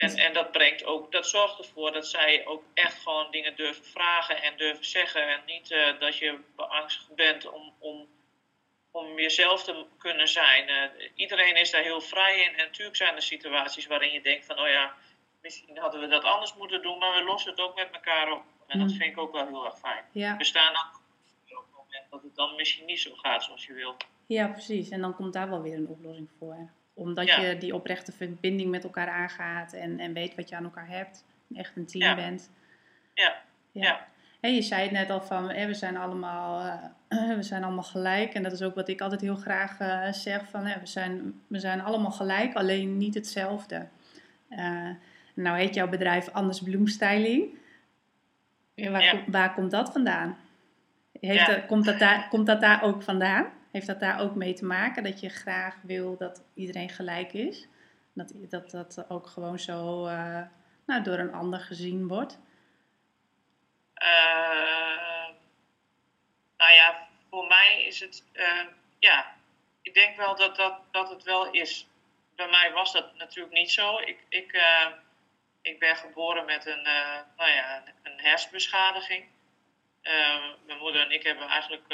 En, 0.00 0.16
en 0.16 0.32
dat 0.32 0.52
brengt 0.52 0.84
ook, 0.84 1.12
dat 1.12 1.26
zorgt 1.26 1.58
ervoor 1.58 1.92
dat 1.92 2.06
zij 2.06 2.46
ook 2.46 2.64
echt 2.74 3.02
gewoon 3.02 3.30
dingen 3.30 3.56
durven 3.56 3.84
vragen 3.84 4.42
en 4.42 4.56
durven 4.56 4.84
zeggen. 4.84 5.28
En 5.28 5.40
niet 5.46 5.70
uh, 5.70 6.00
dat 6.00 6.18
je 6.18 6.38
beangstigd 6.56 7.14
bent 7.14 7.50
om, 7.50 7.72
om, 7.78 8.08
om 8.90 9.18
jezelf 9.18 9.64
te 9.64 9.84
kunnen 9.98 10.28
zijn. 10.28 10.68
Uh, 10.68 11.08
iedereen 11.14 11.56
is 11.56 11.70
daar 11.70 11.82
heel 11.82 12.00
vrij 12.00 12.40
in. 12.40 12.58
En 12.58 12.66
natuurlijk 12.66 12.96
zijn 12.96 13.14
er 13.14 13.22
situaties 13.22 13.86
waarin 13.86 14.12
je 14.12 14.20
denkt 14.20 14.46
van, 14.46 14.58
oh 14.58 14.68
ja, 14.68 14.94
misschien 15.42 15.78
hadden 15.78 16.00
we 16.00 16.06
dat 16.06 16.24
anders 16.24 16.54
moeten 16.54 16.82
doen, 16.82 16.98
maar 16.98 17.14
we 17.14 17.22
lossen 17.22 17.50
het 17.50 17.60
ook 17.60 17.76
met 17.76 17.88
elkaar 17.92 18.32
op. 18.32 18.42
En 18.66 18.78
dat 18.78 18.88
mm. 18.88 18.94
vind 18.94 19.10
ik 19.10 19.18
ook 19.18 19.32
wel 19.32 19.46
heel 19.46 19.64
erg 19.64 19.78
fijn. 19.78 20.04
Ja. 20.12 20.36
We 20.36 20.44
staan 20.44 20.70
ook 20.70 21.00
op 21.44 21.66
het 21.66 21.76
moment 21.76 22.10
dat 22.10 22.22
het 22.22 22.34
dan 22.34 22.56
misschien 22.56 22.86
niet 22.86 23.00
zo 23.00 23.14
gaat 23.14 23.42
zoals 23.42 23.66
je 23.66 23.72
wilt. 23.72 24.06
Ja, 24.26 24.48
precies. 24.48 24.88
En 24.88 25.00
dan 25.00 25.14
komt 25.14 25.32
daar 25.32 25.50
wel 25.50 25.62
weer 25.62 25.76
een 25.76 25.88
oplossing 25.88 26.30
voor 26.38 26.70
omdat 27.00 27.34
je 27.34 27.56
die 27.58 27.74
oprechte 27.74 28.12
verbinding 28.12 28.70
met 28.70 28.84
elkaar 28.84 29.08
aangaat 29.08 29.72
en, 29.72 29.98
en 29.98 30.12
weet 30.12 30.34
wat 30.34 30.48
je 30.48 30.56
aan 30.56 30.64
elkaar 30.64 30.88
hebt. 30.88 31.24
Echt 31.54 31.76
een 31.76 31.86
team 31.86 32.16
bent. 32.16 32.50
Ja. 33.14 33.42
ja. 33.72 34.06
En 34.40 34.54
je 34.54 34.62
zei 34.62 34.82
het 34.82 34.90
net 34.90 35.10
al 35.10 35.22
van, 35.22 35.46
we, 35.46 35.74
zijn 35.74 35.96
allemaal, 35.96 36.66
uh, 37.08 37.34
we 37.36 37.42
zijn 37.42 37.64
allemaal 37.64 37.82
gelijk. 37.82 38.34
En 38.34 38.42
dat 38.42 38.52
is 38.52 38.62
ook 38.62 38.74
wat 38.74 38.88
ik 38.88 39.00
altijd 39.00 39.20
heel 39.20 39.36
graag 39.36 39.80
uh, 39.80 40.12
zeg. 40.12 40.48
Van, 40.48 40.64
we, 40.64 40.80
zijn, 40.82 41.40
we 41.46 41.58
zijn 41.58 41.80
allemaal 41.80 42.10
gelijk, 42.10 42.54
alleen 42.54 42.96
niet 42.96 43.14
hetzelfde. 43.14 43.86
Uh, 44.50 44.90
nou 45.34 45.58
heet 45.58 45.74
jouw 45.74 45.88
bedrijf 45.88 46.28
Anders 46.28 46.62
Bloemstyling. 46.62 47.58
Waar, 48.74 49.02
ja. 49.02 49.22
waar 49.26 49.54
komt 49.54 49.70
dat 49.70 49.92
vandaan? 49.92 50.36
Heeft 51.20 51.46
dat, 51.46 51.66
komt, 51.66 51.84
dat 51.84 51.98
daar, 51.98 52.28
komt 52.28 52.46
dat 52.46 52.60
daar 52.60 52.82
ook 52.82 53.02
vandaan? 53.02 53.46
Heeft 53.70 53.86
dat 53.86 54.00
daar 54.00 54.20
ook 54.20 54.34
mee 54.34 54.54
te 54.54 54.64
maken 54.64 55.02
dat 55.02 55.20
je 55.20 55.28
graag 55.28 55.76
wil 55.82 56.16
dat 56.16 56.44
iedereen 56.54 56.88
gelijk 56.88 57.32
is? 57.32 57.68
Dat 58.12 58.32
dat, 58.36 58.70
dat 58.70 59.04
ook 59.08 59.26
gewoon 59.26 59.58
zo 59.58 60.06
uh, 60.06 60.42
nou, 60.86 61.02
door 61.02 61.18
een 61.18 61.32
ander 61.32 61.60
gezien 61.60 62.08
wordt? 62.08 62.38
Uh, 64.02 65.28
nou 66.56 66.72
ja, 66.72 67.08
voor 67.30 67.46
mij 67.46 67.84
is 67.86 68.00
het, 68.00 68.24
uh, 68.32 68.66
ja, 68.98 69.34
ik 69.82 69.94
denk 69.94 70.16
wel 70.16 70.36
dat, 70.36 70.56
dat, 70.56 70.80
dat 70.90 71.10
het 71.10 71.22
wel 71.22 71.50
is. 71.50 71.88
Bij 72.36 72.48
mij 72.48 72.72
was 72.72 72.92
dat 72.92 73.14
natuurlijk 73.14 73.54
niet 73.54 73.70
zo. 73.70 73.98
Ik, 73.98 74.18
ik, 74.28 74.62
ik 75.62 75.78
ben 75.78 75.96
geboren 75.96 76.44
met 76.44 76.66
een, 76.66 76.82
nou 77.36 77.50
ja, 77.50 77.82
een 78.02 78.20
hersenbeschadiging. 78.20 79.24
mijn 80.66 80.78
moeder 80.78 81.00
en 81.00 81.10
ik 81.10 81.22
hebben 81.22 81.48
eigenlijk 81.48 81.84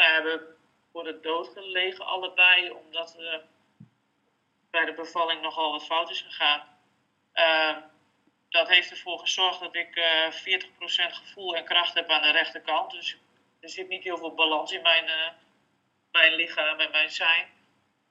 we 0.00 0.06
hebben 0.06 0.56
voor 0.92 1.04
de 1.04 1.20
dood 1.20 1.48
gelegen, 1.48 2.06
allebei, 2.06 2.70
omdat 2.70 3.18
er 3.18 3.44
bij 4.70 4.84
de 4.84 4.94
bevalling 4.94 5.42
nogal 5.42 5.72
wat 5.72 5.84
fout 5.84 6.10
is 6.10 6.20
gegaan. 6.20 6.78
Uh, 7.34 7.76
dat 8.48 8.68
heeft 8.68 8.90
ervoor 8.90 9.18
gezorgd 9.18 9.60
dat 9.60 9.74
ik 9.74 9.96
uh, 9.96 10.26
eh, 10.26 10.62
40% 10.62 11.12
gevoel 11.12 11.56
en 11.56 11.64
kracht 11.64 11.94
heb 11.94 12.08
aan 12.08 12.22
de 12.22 12.30
rechterkant. 12.30 12.90
Dus 12.90 13.16
er 13.60 13.68
zit 13.68 13.88
niet 13.88 14.02
heel 14.02 14.16
veel 14.16 14.34
balans 14.34 14.72
in 14.72 14.82
mijn, 14.82 15.04
uh, 15.04 15.28
mijn 16.12 16.34
lichaam 16.34 16.80
en 16.80 16.90
mijn 16.90 17.10
zijn. 17.10 17.48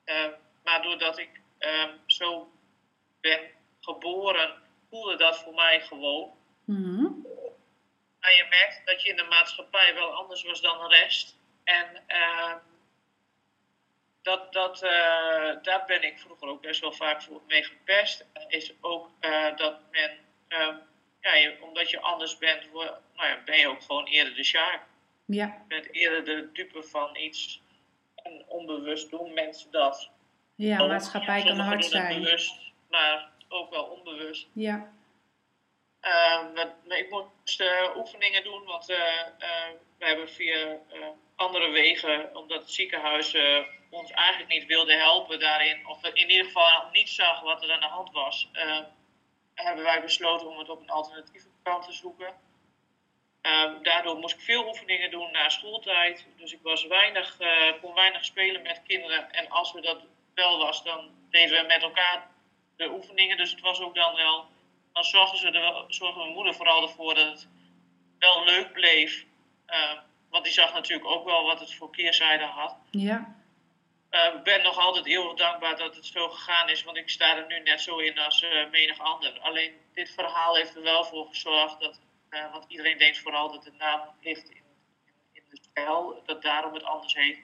Ehm, 0.04 0.32
maar 0.64 0.82
doordat 0.82 1.18
ik 1.18 1.42
ehm, 1.58 1.92
zo 2.06 2.52
ben 3.22 3.40
geboren, 3.80 4.62
voelde 4.90 5.16
dat 5.16 5.40
voor 5.40 5.54
mij 5.54 5.82
gewoon. 5.82 6.38
Mm 6.66 7.28
En 8.20 8.36
je 8.36 8.46
merkt 8.50 8.82
dat 8.86 9.02
je 9.02 9.10
in 9.10 9.16
de 9.16 9.24
maatschappij 9.24 9.94
wel 9.94 10.14
anders 10.14 10.44
was 10.44 10.62
dan 10.62 10.90
de 10.90 10.96
rest. 10.96 11.39
En 11.70 12.04
uh, 12.08 12.54
dat, 14.22 14.54
dat, 14.54 14.84
uh, 14.84 14.90
daar 15.62 15.84
ben 15.88 16.04
ik 16.04 16.20
vroeger 16.20 16.48
ook 16.48 16.62
best 16.62 16.82
wel 16.82 16.92
vaak 16.92 17.22
voor 17.22 17.42
mee 17.48 17.64
gepest. 17.64 18.26
Is 18.48 18.74
ook 18.82 19.10
uh, 19.22 19.56
dat 19.56 19.80
men, 19.92 20.12
uh, 20.50 20.76
ja, 21.22 21.36
je, 21.36 21.58
omdat 21.62 21.90
je 21.90 22.00
anders 22.00 22.38
bent, 22.38 22.74
nou 22.74 22.90
ja, 23.16 23.42
ben 23.46 23.58
je 23.58 23.68
ook 23.68 23.82
gewoon 23.82 24.06
eerder 24.06 24.36
de 24.36 24.44
sjaak. 24.44 24.82
Ja. 25.26 25.46
Je 25.46 25.68
bent 25.68 25.94
eerder 25.94 26.26
de 26.26 26.52
dupe 26.54 26.84
van 26.84 27.16
iets. 27.16 27.62
En 28.16 28.44
onbewust 28.48 29.10
doen 29.10 29.34
mensen 29.34 29.72
dat. 29.72 30.10
Ja, 30.56 30.80
ook, 30.80 30.90
maatschappij 30.90 31.44
kan 31.44 31.60
hard 31.60 31.86
zijn. 31.86 32.24
Bewust, 32.24 32.72
maar 32.90 33.30
ook 33.48 33.70
wel 33.70 33.84
onbewust. 33.84 34.48
Ja. 34.54 34.92
we, 36.54 36.98
ik 36.98 37.10
moest 37.10 37.64
oefeningen 37.96 38.44
doen, 38.44 38.64
want 38.64 38.86
we 38.86 40.06
hebben 40.06 40.30
via 40.30 40.80
andere 41.40 41.70
wegen, 41.70 42.36
omdat 42.36 42.60
het 42.60 42.72
ziekenhuis 42.72 43.36
ons 43.90 44.12
eigenlijk 44.12 44.52
niet 44.52 44.66
wilde 44.66 44.94
helpen 44.94 45.40
daarin, 45.40 45.88
of 45.88 46.04
in 46.04 46.30
ieder 46.30 46.46
geval 46.46 46.90
niet 46.92 47.10
zag 47.10 47.42
wat 47.42 47.64
er 47.64 47.72
aan 47.72 47.80
de 47.80 47.86
hand 47.86 48.12
was, 48.12 48.50
uh, 48.54 48.80
hebben 49.56 49.84
wij 49.84 50.02
besloten 50.02 50.48
om 50.48 50.58
het 50.58 50.70
op 50.70 50.82
een 50.82 50.90
alternatieve 50.90 51.48
kant 51.64 51.86
te 51.86 51.92
zoeken. 51.92 52.34
Uh, 53.42 53.72
daardoor 53.82 54.18
moest 54.18 54.36
ik 54.36 54.42
veel 54.42 54.68
oefeningen 54.68 55.12
doen 55.12 55.32
na 55.32 55.50
schooltijd. 55.50 56.26
Dus 56.38 56.54
ik 56.54 56.60
was 56.62 56.86
weinig, 56.86 57.38
kon 57.82 57.94
weinig 57.94 58.26
spelen 58.26 58.62
met 58.62 58.82
kinderen. 58.88 59.32
En 59.32 59.50
als 59.50 59.72
we 59.72 59.82
dat 59.82 60.02
wel 60.34 60.58
was, 60.58 60.84
dan 60.84 61.12
deden 61.30 61.62
we 61.62 61.68
met 61.68 61.82
elkaar 61.82 62.28
de 62.78 62.90
oefeningen. 62.92 63.38
Dus 63.38 63.52
het 63.52 63.60
was 63.60 63.82
ook 63.82 63.96
dan 63.96 64.16
wel. 64.16 64.48
Dan 64.94 65.04
zorgde, 65.04 65.38
ze 65.38 65.86
zorgde 65.88 66.20
mijn 66.20 66.34
moeder 66.34 66.54
vooral 66.56 66.82
ervoor 66.82 67.16
dat 67.16 67.26
het 67.26 67.48
wel 68.20 68.44
leuk 68.44 68.74
bleef. 68.74 69.26
Want 70.30 70.44
die 70.44 70.54
zag 70.54 70.74
natuurlijk 70.74 71.10
ook 71.10 71.26
wel 71.26 71.44
wat 71.44 71.60
het 71.60 71.74
voor 71.74 71.92
keerzijde 71.92 72.44
had. 72.44 72.78
Ja. 72.92 73.36
Uh, 74.12 74.36
ik 74.36 74.44
ben 74.44 74.62
nog 74.62 74.78
altijd 74.78 75.06
heel 75.06 75.36
dankbaar 75.36 75.78
dat 75.78 75.96
het 75.96 76.06
zo 76.06 76.30
gegaan 76.30 76.70
is, 76.70 76.84
want 76.84 76.98
ik 76.98 77.10
sta 77.10 77.38
er 77.38 77.48
nu 77.48 77.60
net 77.60 77.82
zo 77.82 77.98
in 77.98 78.20
als 78.20 78.42
uh, 78.42 78.70
menig 78.70 79.00
ander. 79.00 79.40
Alleen 79.40 79.74
dit 79.94 80.12
verhaal 80.12 80.56
heeft 80.56 80.76
er 80.76 80.82
wel 80.82 81.04
voor 81.04 81.28
gezorgd 81.28 81.80
dat, 81.80 82.00
uh, 82.30 82.52
want 82.52 82.66
iedereen 82.68 82.98
denkt 82.98 83.18
vooral 83.18 83.52
dat 83.52 83.64
de 83.64 83.72
naam 83.78 84.02
ligt 84.22 84.50
in, 84.50 84.64
in, 85.06 85.14
in, 85.34 85.44
de 85.50 85.58
stijl, 85.62 86.24
dat 86.26 86.42
daarom 86.42 86.74
het 86.74 86.84
anders 86.84 87.14
heet. 87.14 87.40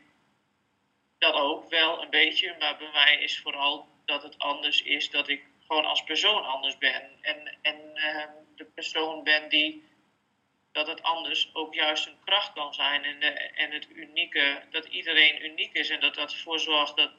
Dat 1.18 1.34
ook 1.34 1.70
wel 1.70 2.02
een 2.02 2.10
beetje, 2.10 2.56
maar 2.60 2.78
bij 2.78 2.92
mij 2.92 3.20
is 3.20 3.40
vooral 3.40 3.88
dat 4.06 4.24
het 4.24 4.40
anders 4.40 4.82
is, 4.82 5.10
dat 5.10 5.28
ik 5.28 5.44
gewoon 5.68 5.86
als 5.86 6.04
persoon 6.04 6.46
anders 6.46 6.78
ben. 6.78 7.10
En, 7.22 7.58
en 7.62 7.76
de 8.56 8.66
persoon 8.66 9.24
ben 9.24 9.50
die 9.50 9.84
dat 10.76 10.88
het 10.88 11.04
anders 11.04 11.50
ook 11.54 11.74
juist 11.74 12.08
een 12.08 12.18
kracht 12.26 12.54
kan 12.54 12.74
zijn 12.74 13.04
en, 13.04 13.20
de, 13.20 13.28
en 13.32 13.72
het 13.72 13.90
unieke, 13.90 14.62
dat 14.72 14.86
iedereen 14.86 15.46
uniek 15.46 15.74
is 15.74 15.90
en 15.90 16.00
dat 16.00 16.16
dat 16.16 16.32
ervoor 16.32 16.60
zorgt 16.60 16.96
dat, 16.96 17.12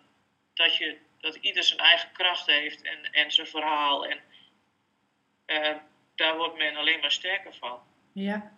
dat, 0.55 0.77
je, 0.77 0.99
dat 1.21 1.35
ieder 1.35 1.65
zijn 1.65 1.81
eigen 1.81 2.13
kracht 2.13 2.47
heeft 2.47 2.83
en, 2.83 3.13
en 3.13 3.31
zijn 3.31 3.47
verhaal. 3.47 4.07
En 4.07 4.21
uh, 5.47 5.77
daar 6.15 6.37
wordt 6.37 6.57
men 6.57 6.77
alleen 6.77 7.01
maar 7.01 7.11
sterker 7.11 7.55
van. 7.55 7.83
Ja. 8.13 8.53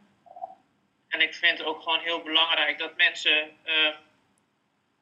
En 1.09 1.21
ik 1.21 1.35
vind 1.35 1.59
het 1.59 1.67
ook 1.67 1.83
gewoon 1.83 2.01
heel 2.01 2.23
belangrijk 2.23 2.79
dat 2.79 2.97
mensen 2.97 3.57
uh, 3.65 3.97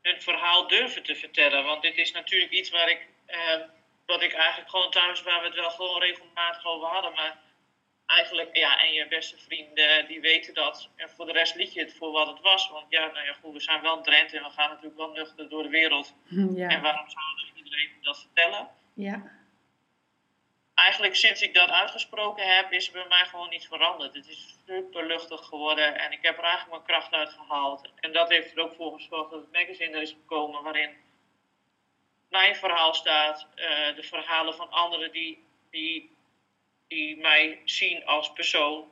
hun 0.03 0.21
verhaal 0.21 0.69
durven 0.69 1.03
te 1.03 1.15
vertellen. 1.15 1.65
Want 1.65 1.83
dit 1.83 1.97
is 1.97 2.13
natuurlijk 2.13 2.53
iets 2.53 2.71
waar 2.71 2.91
ik, 2.91 3.07
uh, 3.29 3.61
wat 4.07 4.23
ik 4.23 4.33
eigenlijk 4.33 4.71
gewoon 4.71 4.91
thuis, 4.91 5.23
waar 5.23 5.41
we 5.41 5.47
het 5.47 5.57
wel 5.57 5.71
gewoon 5.71 6.01
regelmatig 6.01 6.65
over 6.65 6.89
hadden, 6.89 7.13
maar 7.13 7.45
eigenlijk, 8.07 8.57
ja, 8.57 8.81
en 8.81 8.93
je 8.93 9.09
beste 9.09 9.39
vrienden, 9.39 10.07
die 10.07 10.21
weten 10.21 10.55
dat. 10.55 10.91
En 10.97 11.11
voor 11.11 11.27
de 11.27 11.33
rest 11.33 11.55
liet 11.55 11.73
je 11.73 11.81
het 11.81 11.95
voor 11.95 12.11
wat 12.11 12.27
het 12.27 12.41
was. 12.41 12.71
Want 12.71 12.87
ja, 12.89 13.07
nou 13.07 13.27
ja, 13.27 13.33
goed, 13.33 13.53
we 13.53 13.61
zijn 13.61 13.83
wel 13.83 14.03
Drenthe 14.03 14.37
en 14.37 14.43
we 14.43 14.51
gaan 14.51 14.69
natuurlijk 14.69 14.97
wel 14.97 15.11
nuchter 15.11 15.49
door 15.49 15.63
de 15.63 15.69
wereld. 15.69 16.15
Ja. 16.55 16.69
En 16.69 16.83
waarom 16.83 17.11
zou 17.11 17.25
iedereen 17.55 17.91
dat 18.01 18.21
vertellen? 18.21 18.69
Ja. 18.95 19.35
Eigenlijk 20.75 21.15
sinds 21.15 21.43
ik 21.43 21.55
dat 21.55 21.71
uitgesproken 21.71 22.57
heb, 22.57 22.73
is 22.73 22.87
er 22.87 22.93
bij 22.93 23.07
mij 23.09 23.25
gewoon 23.25 23.49
niets 23.49 23.67
veranderd. 23.67 24.15
Het 24.15 24.29
is 24.29 24.59
super 24.67 25.07
luchtig 25.07 25.45
geworden 25.45 25.99
en 25.99 26.13
ik 26.13 26.19
heb 26.23 26.39
er 26.39 26.45
eigenlijk 26.45 26.71
mijn 26.71 27.01
kracht 27.01 27.13
uit 27.13 27.29
gehaald. 27.29 27.93
En 28.01 28.13
dat 28.13 28.29
heeft 28.29 28.57
er 28.57 28.63
ook 28.63 28.75
voor 28.75 28.93
gezorgd 28.93 29.31
dat 29.31 29.41
het 29.41 29.53
magazine 29.53 29.97
er 29.97 30.03
is 30.03 30.11
gekomen 30.11 30.63
waarin 30.63 30.91
mijn 32.29 32.57
verhaal 32.57 32.95
staat, 32.95 33.47
uh, 33.55 33.97
de 33.97 34.03
verhalen 34.03 34.55
van 34.55 34.71
anderen 34.71 35.13
die, 35.13 35.45
die 35.71 36.16
die 36.89 37.17
mij 37.17 37.61
zien 37.65 38.05
als 38.05 38.33
persoon 38.33 38.91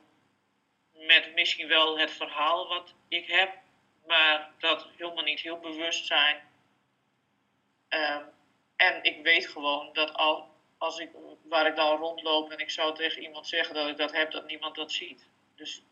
met 0.93 1.35
misschien 1.35 1.69
wel 1.69 1.99
het 1.99 2.11
verhaal 2.11 2.69
wat 2.69 2.95
ik 3.09 3.27
heb, 3.27 3.55
maar 4.07 4.51
dat 4.59 4.89
helemaal 4.97 5.25
niet 5.25 5.41
heel 5.41 5.59
bewust 5.59 6.07
zijn. 6.07 6.41
Ehm, 7.89 8.23
en 8.77 9.03
ik 9.03 9.23
weet 9.23 9.47
gewoon 9.47 9.91
dat 9.93 10.15
al, 10.15 10.49
als 10.79 10.99
ik, 10.99 11.11
waar 11.43 11.67
ik 11.67 11.77
dan 11.77 11.97
rondloop 11.97 12.51
en 12.51 12.59
ik 12.59 12.71
zou 12.71 12.95
tegen 12.95 13.23
iemand 13.23 13.47
zeggen 13.47 13.75
dat 13.75 13.89
ik 13.89 13.97
dat 13.97 14.13
heb, 14.13 14.31
dat 14.31 14.47
niemand 14.47 14.75
dat 14.75 14.93
ziet. 14.93 15.29
Dus 15.57 15.83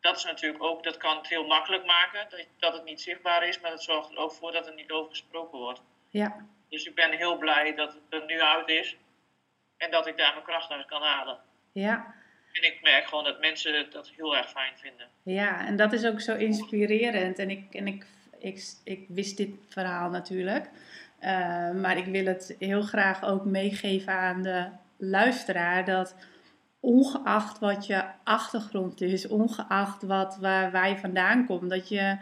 dat 0.00 0.16
is 0.16 0.24
natuurlijk 0.24 0.62
ook, 0.62 0.82
dat 0.82 0.96
kan 0.96 1.16
het 1.16 1.28
heel 1.28 1.46
makkelijk 1.46 1.84
maken, 1.84 2.30
dat, 2.30 2.46
dat 2.58 2.72
het 2.72 2.84
niet 2.84 3.00
zichtbaar 3.00 3.48
is, 3.48 3.60
maar 3.60 3.70
dat 3.70 3.82
zorgt 3.82 4.10
er 4.10 4.16
ook 4.16 4.32
voor 4.32 4.52
dat 4.52 4.66
er 4.66 4.74
niet 4.74 4.90
over 4.90 5.10
gesproken 5.10 5.58
wordt. 5.58 5.82
Ja. 6.10 6.46
Dus 6.68 6.84
ik 6.84 6.94
ben 6.94 7.12
heel 7.12 7.36
blij 7.36 7.74
dat 7.74 7.92
het 7.92 8.02
er 8.08 8.24
nu 8.24 8.40
uit 8.40 8.68
is 8.68 8.96
en 9.82 9.90
dat 9.90 10.06
ik 10.06 10.16
daar 10.16 10.32
mijn 10.32 10.44
kracht 10.44 10.70
uit 10.70 10.86
kan 10.86 11.02
halen. 11.02 11.38
Ja. 11.72 12.14
En 12.52 12.62
ik 12.62 12.78
merk 12.82 13.04
gewoon 13.04 13.24
dat 13.24 13.40
mensen 13.40 13.90
dat 13.90 14.10
heel 14.16 14.36
erg 14.36 14.50
fijn 14.50 14.72
vinden. 14.76 15.06
Ja, 15.22 15.66
en 15.66 15.76
dat 15.76 15.92
is 15.92 16.04
ook 16.04 16.20
zo 16.20 16.36
inspirerend. 16.36 17.38
En 17.38 17.50
ik, 17.50 17.74
en 17.74 17.86
ik, 17.86 18.06
ik, 18.38 18.64
ik 18.84 19.04
wist 19.08 19.36
dit 19.36 19.50
verhaal 19.68 20.10
natuurlijk. 20.10 20.68
Uh, 21.20 21.70
maar 21.70 21.96
ik 21.96 22.04
wil 22.04 22.24
het 22.24 22.56
heel 22.58 22.82
graag 22.82 23.24
ook 23.24 23.44
meegeven 23.44 24.12
aan 24.12 24.42
de 24.42 24.68
luisteraar. 24.96 25.84
Dat 25.84 26.16
ongeacht 26.80 27.58
wat 27.58 27.86
je 27.86 28.04
achtergrond 28.24 29.00
is, 29.00 29.28
ongeacht 29.28 30.02
wat, 30.02 30.36
waar, 30.40 30.70
waar 30.70 30.88
je 30.88 30.96
vandaan 30.96 31.46
komt, 31.46 31.70
dat 31.70 31.88
je 31.88 32.16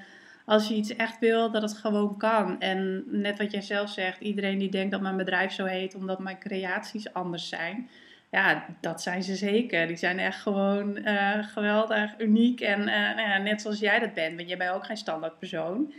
als 0.50 0.68
je 0.68 0.74
iets 0.74 0.96
echt 0.96 1.18
wil, 1.18 1.50
dat 1.50 1.62
het 1.62 1.74
gewoon 1.74 2.16
kan. 2.16 2.60
En 2.60 3.04
net 3.06 3.38
wat 3.38 3.50
jij 3.50 3.60
zelf 3.60 3.90
zegt, 3.90 4.20
iedereen 4.20 4.58
die 4.58 4.70
denkt 4.70 4.90
dat 4.90 5.00
mijn 5.00 5.16
bedrijf 5.16 5.52
zo 5.52 5.64
heet 5.64 5.94
omdat 5.94 6.18
mijn 6.18 6.38
creaties 6.38 7.12
anders 7.12 7.48
zijn. 7.48 7.88
Ja, 8.30 8.66
dat 8.80 9.02
zijn 9.02 9.22
ze 9.22 9.36
zeker. 9.36 9.86
Die 9.86 9.96
zijn 9.96 10.18
echt 10.18 10.40
gewoon 10.40 10.96
uh, 10.96 11.44
geweldig, 11.44 12.18
uniek 12.18 12.60
en 12.60 12.80
uh, 12.80 12.86
nou 12.86 13.20
ja, 13.20 13.38
net 13.38 13.60
zoals 13.60 13.78
jij 13.78 13.98
dat 13.98 14.14
bent. 14.14 14.36
Want 14.36 14.48
jij 14.48 14.56
bent 14.56 14.70
ook 14.70 14.84
geen 14.84 14.96
standaard 14.96 15.38
persoon. 15.38 15.92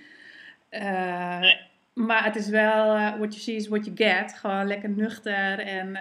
Uh, 0.72 1.44
maar 1.94 2.24
het 2.24 2.36
is 2.36 2.50
wel, 2.50 2.96
what 2.96 3.34
you 3.34 3.40
see 3.40 3.56
is 3.56 3.68
what 3.68 3.86
you 3.86 3.98
get. 3.98 4.34
Gewoon 4.34 4.68
lekker 4.68 4.90
nuchter 4.90 5.60
en 5.60 5.92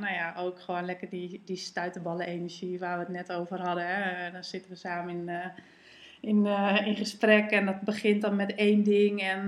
nou 0.00 0.12
ja, 0.12 0.34
ook 0.36 0.60
gewoon 0.60 0.84
lekker 0.84 1.08
die, 1.08 1.42
die 1.44 1.56
stuitenballen 1.56 2.26
energie 2.26 2.78
waar 2.78 2.98
we 2.98 3.04
het 3.04 3.12
net 3.12 3.32
over 3.32 3.60
hadden. 3.60 3.86
Hè. 3.86 4.30
Dan 4.30 4.44
zitten 4.44 4.70
we 4.70 4.76
samen 4.76 5.14
in, 5.14 5.30
uh, 6.22 6.76
in, 6.80 6.86
in 6.86 6.96
gesprek 6.96 7.50
en 7.50 7.66
dat 7.66 7.80
begint 7.80 8.22
dan 8.22 8.36
met 8.36 8.54
één 8.54 8.82
ding. 8.82 9.22
En 9.22 9.42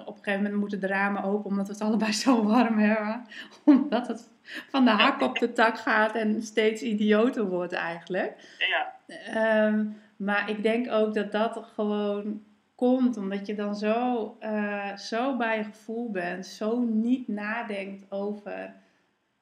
op 0.00 0.16
een 0.16 0.22
gegeven 0.22 0.42
moment 0.42 0.60
moeten 0.60 0.80
de 0.80 0.86
ramen 0.86 1.22
open 1.22 1.50
omdat 1.50 1.66
we 1.66 1.72
het 1.72 1.82
allebei 1.82 2.12
zo 2.12 2.44
warm 2.44 2.78
hebben. 2.78 3.26
Omdat 3.64 4.08
het 4.08 4.28
van 4.70 4.84
de 4.84 4.90
hak 4.90 5.20
op 5.20 5.38
de 5.38 5.52
tak 5.52 5.78
gaat 5.78 6.14
en 6.14 6.42
steeds 6.42 6.82
idioter 6.82 7.48
wordt 7.48 7.72
eigenlijk. 7.72 8.56
Ja. 8.58 9.66
Um, 9.66 9.96
maar 10.16 10.50
ik 10.50 10.62
denk 10.62 10.90
ook 10.90 11.14
dat 11.14 11.32
dat 11.32 11.60
gewoon 11.74 12.42
komt 12.74 13.16
omdat 13.16 13.46
je 13.46 13.54
dan 13.54 13.76
zo, 13.76 14.36
uh, 14.40 14.96
zo 14.96 15.36
bij 15.36 15.56
je 15.56 15.64
gevoel 15.64 16.10
bent, 16.10 16.46
zo 16.46 16.78
niet 16.80 17.28
nadenkt 17.28 18.10
over 18.10 18.74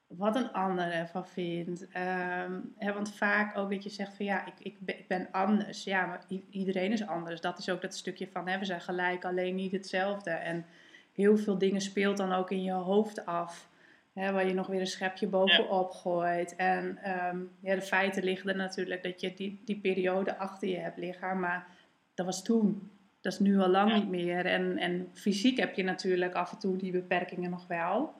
wat 0.07 0.35
een 0.35 0.51
ander 0.51 0.91
ervan 0.91 1.27
vindt. 1.27 1.81
Um, 1.81 2.73
hè, 2.77 2.93
want 2.93 3.15
vaak 3.15 3.57
ook 3.57 3.69
dat 3.69 3.83
je 3.83 3.89
zegt 3.89 4.15
van 4.15 4.25
ja, 4.25 4.45
ik, 4.45 4.53
ik, 4.59 4.79
ben, 4.79 4.99
ik 4.99 5.07
ben 5.07 5.27
anders. 5.31 5.83
Ja, 5.83 6.05
maar 6.05 6.21
iedereen 6.49 6.91
is 6.91 7.07
anders. 7.07 7.41
Dat 7.41 7.59
is 7.59 7.69
ook 7.69 7.81
dat 7.81 7.95
stukje 7.95 8.27
van 8.27 8.47
hè, 8.47 8.59
we 8.59 8.65
zijn 8.65 8.81
gelijk, 8.81 9.25
alleen 9.25 9.55
niet 9.55 9.71
hetzelfde. 9.71 10.29
En 10.29 10.65
heel 11.13 11.37
veel 11.37 11.57
dingen 11.57 11.81
speelt 11.81 12.17
dan 12.17 12.33
ook 12.33 12.51
in 12.51 12.63
je 12.63 12.71
hoofd 12.71 13.25
af. 13.25 13.69
Hè, 14.13 14.31
waar 14.31 14.47
je 14.47 14.53
nog 14.53 14.67
weer 14.67 14.79
een 14.79 14.87
schepje 14.87 15.27
bovenop 15.27 15.91
ja. 15.91 15.99
gooit. 15.99 16.55
En 16.55 16.99
um, 17.33 17.51
ja, 17.59 17.75
de 17.75 17.81
feiten 17.81 18.23
liggen 18.23 18.49
er 18.49 18.55
natuurlijk 18.55 19.03
dat 19.03 19.21
je 19.21 19.33
die, 19.33 19.61
die 19.65 19.79
periode 19.79 20.37
achter 20.37 20.67
je 20.67 20.77
hebt 20.77 20.97
liggen. 20.97 21.39
Maar 21.39 21.67
dat 22.13 22.25
was 22.25 22.43
toen. 22.43 22.91
Dat 23.21 23.33
is 23.33 23.39
nu 23.39 23.59
al 23.59 23.69
lang 23.69 23.91
Ja. 23.91 23.97
niet 23.97 24.09
meer. 24.09 24.45
En, 24.45 24.77
en 24.77 25.09
fysiek 25.13 25.59
heb 25.59 25.75
je 25.75 25.83
natuurlijk 25.83 26.33
af 26.33 26.51
en 26.51 26.59
toe 26.59 26.77
die 26.77 26.91
beperkingen 26.91 27.49
nog 27.49 27.67
wel. 27.67 28.13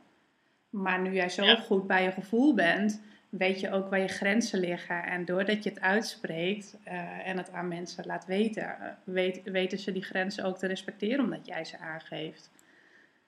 Maar 0.75 0.99
nu 0.99 1.13
jij 1.13 1.29
zo 1.29 1.43
Ja. 1.43 1.55
goed 1.55 1.87
bij 1.87 2.03
je 2.03 2.11
gevoel 2.11 2.53
bent, 2.53 3.01
weet 3.29 3.59
je 3.59 3.71
ook 3.71 3.89
waar 3.89 3.99
je 3.99 4.07
grenzen 4.07 4.59
liggen. 4.59 5.03
En 5.03 5.25
doordat 5.25 5.63
je 5.63 5.69
het 5.69 5.81
uitspreekt 5.81 6.77
eh, 6.83 7.27
en 7.27 7.37
het 7.37 7.51
aan 7.51 7.67
mensen 7.67 8.05
laat 8.05 8.25
weten, 8.25 8.63
eh, 8.79 8.91
weet, 9.03 9.41
weten 9.43 9.77
ze 9.77 9.91
die 9.91 10.03
grenzen 10.03 10.43
ook 10.45 10.57
te 10.57 10.67
respecteren 10.67 11.23
omdat 11.23 11.45
jij 11.45 11.65
ze 11.65 11.77
aangeeft. 11.77 12.51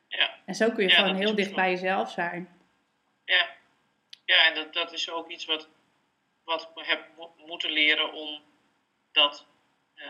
Ja. 0.07 0.35
En 0.45 0.55
zo 0.55 0.71
kun 0.71 0.83
je 0.83 0.89
Ja, 0.89 0.95
gewoon 0.95 1.15
heel 1.15 1.35
dicht 1.35 1.55
bij 1.55 1.69
jezelf 1.71 2.11
zijn. 2.11 2.49
Ja, 3.25 3.47
ja 4.25 4.47
en 4.47 4.55
dat, 4.55 4.73
dat 4.73 4.93
is 4.93 5.11
ook 5.11 5.29
iets 5.29 5.45
wat, 5.45 5.69
wat 6.43 6.71
ik 6.75 6.85
heb 6.85 7.07
mo- 7.17 7.33
moeten 7.45 7.71
leren 7.71 8.13
om 8.13 8.41
dat 9.11 9.45
eh, 9.95 10.07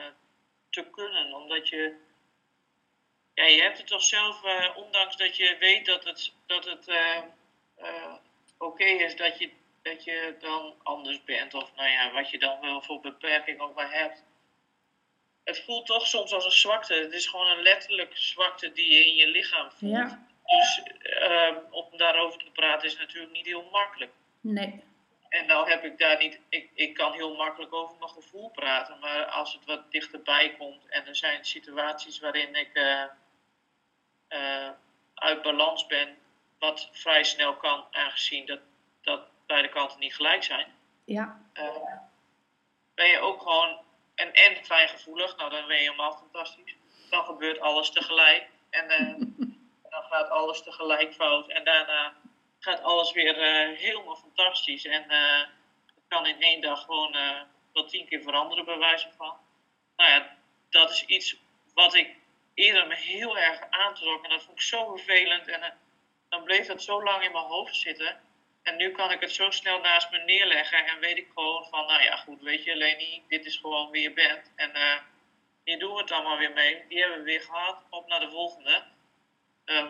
te 0.69 0.86
kunnen. 0.91 1.34
Omdat 1.34 1.69
je, 1.69 1.93
ja, 3.38 3.45
je 3.45 3.62
hebt 3.62 3.78
het 3.78 3.88
toch 3.88 4.04
zelf, 4.04 4.43
eh, 4.43 4.78
ondanks 4.78 5.17
dat 5.17 5.38
je 5.38 5.56
weet 5.60 5.86
dat 5.86 6.04
het, 6.04 6.34
dat 6.45 6.65
het 6.65 6.88
eh, 6.88 7.17
eh, 7.76 8.13
oké 8.58 8.84
is 8.84 9.15
dat 9.15 9.39
je, 9.39 9.50
dat 9.82 10.04
je 10.04 10.36
dan 10.39 10.76
anders 10.84 11.23
bent. 11.23 11.54
Of 11.54 11.71
nou 11.76 11.89
ja, 11.89 12.12
wat 12.12 12.30
je 12.30 12.39
dan 12.39 12.60
wel 12.62 12.82
voor 12.82 13.00
beperking 13.00 13.60
ook 13.60 13.76
maar 13.76 13.93
hebt. 13.93 14.23
Het 15.43 15.63
voelt 15.63 15.86
toch 15.86 16.08
soms 16.08 16.34
als 16.34 16.45
een 16.45 16.52
zwakte. 16.52 16.93
Het 16.93 17.13
is 17.13 17.28
gewoon 17.28 17.47
een 17.47 17.62
letterlijke 17.62 18.21
zwakte 18.21 18.71
die 18.71 18.91
je 18.91 19.06
in 19.06 19.15
je 19.15 19.28
lichaam 19.28 19.71
voelt. 19.71 19.95
Ja. 19.95 20.28
Dus 20.45 20.82
ehm, 21.02 21.56
om 21.69 21.97
daarover 21.97 22.39
te 22.39 22.52
praten 22.52 22.88
is 22.88 22.97
natuurlijk 22.97 23.34
niet 23.34 23.45
heel 23.45 23.69
makkelijk. 23.71 24.12
Nee. 24.41 24.84
En 25.30 25.45
nou 25.45 25.69
heb 25.69 25.84
ik 25.84 25.97
daar 25.97 26.17
niet, 26.17 26.39
ik, 26.50 26.69
ik 26.73 26.93
kan 26.93 27.13
heel 27.13 27.36
makkelijk 27.36 27.73
over 27.73 27.95
mijn 28.00 28.12
gevoel 28.12 28.50
praten, 28.50 29.00
maar 29.00 29.26
als 29.26 29.54
het 29.54 29.65
wat 29.65 29.91
dichterbij 29.91 30.56
komt 30.58 30.89
en 30.89 31.08
er 31.08 31.15
zijn 31.15 31.45
situaties 31.45 32.19
waarin 32.19 32.56
ik 32.56 32.71
eh, 34.27 34.69
uit 35.15 35.41
balans 35.41 35.85
ben, 35.85 36.17
wat 36.59 36.89
vrij 36.91 37.23
snel 37.23 37.55
kan, 37.55 37.85
aangezien 37.91 38.45
dat, 38.45 38.59
dat 39.01 39.21
beide 39.45 39.69
kanten 39.69 39.99
niet 39.99 40.15
gelijk 40.15 40.43
zijn, 40.43 40.75
Ja. 41.05 41.41
eh, 41.53 41.75
ben 42.95 43.07
je 43.07 43.19
ook 43.19 43.41
gewoon 43.41 43.79
en, 44.15 44.33
en 44.33 44.65
fijngevoelig, 44.65 45.37
nou 45.37 45.49
dan 45.49 45.67
ben 45.67 45.75
je 45.75 45.81
helemaal 45.81 46.17
fantastisch. 46.17 46.75
Dan 47.09 47.25
gebeurt 47.25 47.59
alles 47.59 47.89
tegelijk 47.91 48.47
en 48.69 48.89
eh, 48.89 49.13
dan 49.91 50.03
gaat 50.09 50.29
alles 50.29 50.63
tegelijk 50.63 51.13
fout 51.13 51.49
en 51.49 51.63
daarna 51.63 52.13
gaat 52.59 52.81
alles 52.83 53.11
weer 53.11 53.35
helemaal 53.77 54.15
fantastisch. 54.15 54.85
En 54.85 55.03
het 55.09 56.05
kan 56.07 56.25
in 56.25 56.41
één 56.41 56.61
dag 56.61 56.81
gewoon 56.83 57.15
wel 57.73 57.85
tien 57.85 58.07
keer 58.07 58.21
veranderen 58.21 58.65
bij 58.65 58.77
wijze 58.77 59.09
van. 59.17 59.37
Nou 59.95 60.09
ja, 60.11 60.35
dat 60.69 60.89
is 60.89 61.05
iets 61.05 61.35
wat 61.73 61.93
ik 61.93 62.15
eerder 62.58 62.88
me 62.88 62.96
heel 62.96 63.38
erg 63.38 63.60
aantrok 63.70 64.24
en 64.24 64.30
dat 64.30 64.43
vond 64.43 64.58
ik 64.58 64.63
zo 64.63 64.96
vervelend 64.96 65.48
en 65.48 65.62
eh, 65.62 65.72
dan 66.30 66.43
bleef 66.43 66.65
dat 66.67 66.84
zo 66.84 67.04
lang 67.04 67.24
in 67.24 67.32
mijn 67.32 67.43
hoofd 67.46 67.76
zitten. 67.76 68.15
En 68.63 68.78
nu 68.78 68.91
kan 68.91 69.12
ik 69.12 69.20
het 69.20 69.32
zo 69.32 69.50
snel 69.50 69.80
naast 69.80 70.12
me 70.12 70.17
neerleggen 70.17 70.86
en 70.86 71.00
weet 71.00 71.17
ik 71.17 71.28
gewoon 71.36 71.65
van, 71.70 71.86
nou 71.88 72.04
ja, 72.04 72.15
goed, 72.15 72.41
weet 72.41 72.63
je, 72.63 72.76
Leni, 72.76 73.24
dit 73.28 73.46
is 73.46 73.58
gewoon 73.58 73.89
wie 73.91 74.02
je 74.02 74.13
bent. 74.13 74.52
En 74.56 74.72
eh, 74.74 74.98
hier 75.63 75.80
doen 75.80 75.93
we 75.93 76.02
het 76.02 76.12
allemaal 76.12 76.38
weer 76.38 76.54
mee. 76.54 76.84
Die 76.89 77.00
hebben 77.00 77.17
we 77.17 77.24
weer 77.24 77.41
gehad. 77.41 77.78
Op 77.89 78.08
naar 78.08 78.20
de 78.20 78.30
volgende. 78.30 78.84
Ehm, 79.65 79.88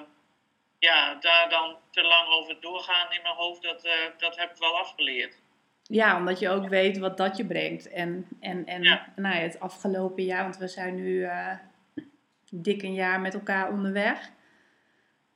ja, 0.80 1.16
daar 1.16 1.50
dan 1.50 1.78
te 1.92 2.02
lang 2.02 2.28
over 2.28 2.62
doorgaan 2.62 3.12
in 3.12 3.22
mijn 3.22 3.36
hoofd, 3.36 3.62
dat, 3.64 3.84
eh, 3.86 3.94
dat 4.18 4.38
heb 4.38 4.52
ik 4.52 4.58
wel 4.58 4.78
afgeleerd. 4.78 5.36
Ja, 5.84 6.18
omdat 6.18 6.40
je 6.40 6.50
ook 6.50 6.68
weet 6.68 6.98
wat 6.98 7.18
dat 7.18 7.38
je 7.38 7.46
brengt. 7.46 7.90
En, 7.90 8.28
en, 8.40 8.66
en 8.66 8.84
Ja. 8.84 9.14
nou 9.16 9.36
ja, 9.36 9.42
het 9.42 9.60
afgelopen 9.60 10.24
jaar, 10.24 10.44
want 10.44 10.58
we 10.58 10.68
zijn 10.68 10.96
nu 10.96 11.28
dik 12.52 12.82
een 12.82 12.94
jaar 12.94 13.20
met 13.22 13.34
elkaar 13.34 13.70
onderweg. 13.72 14.30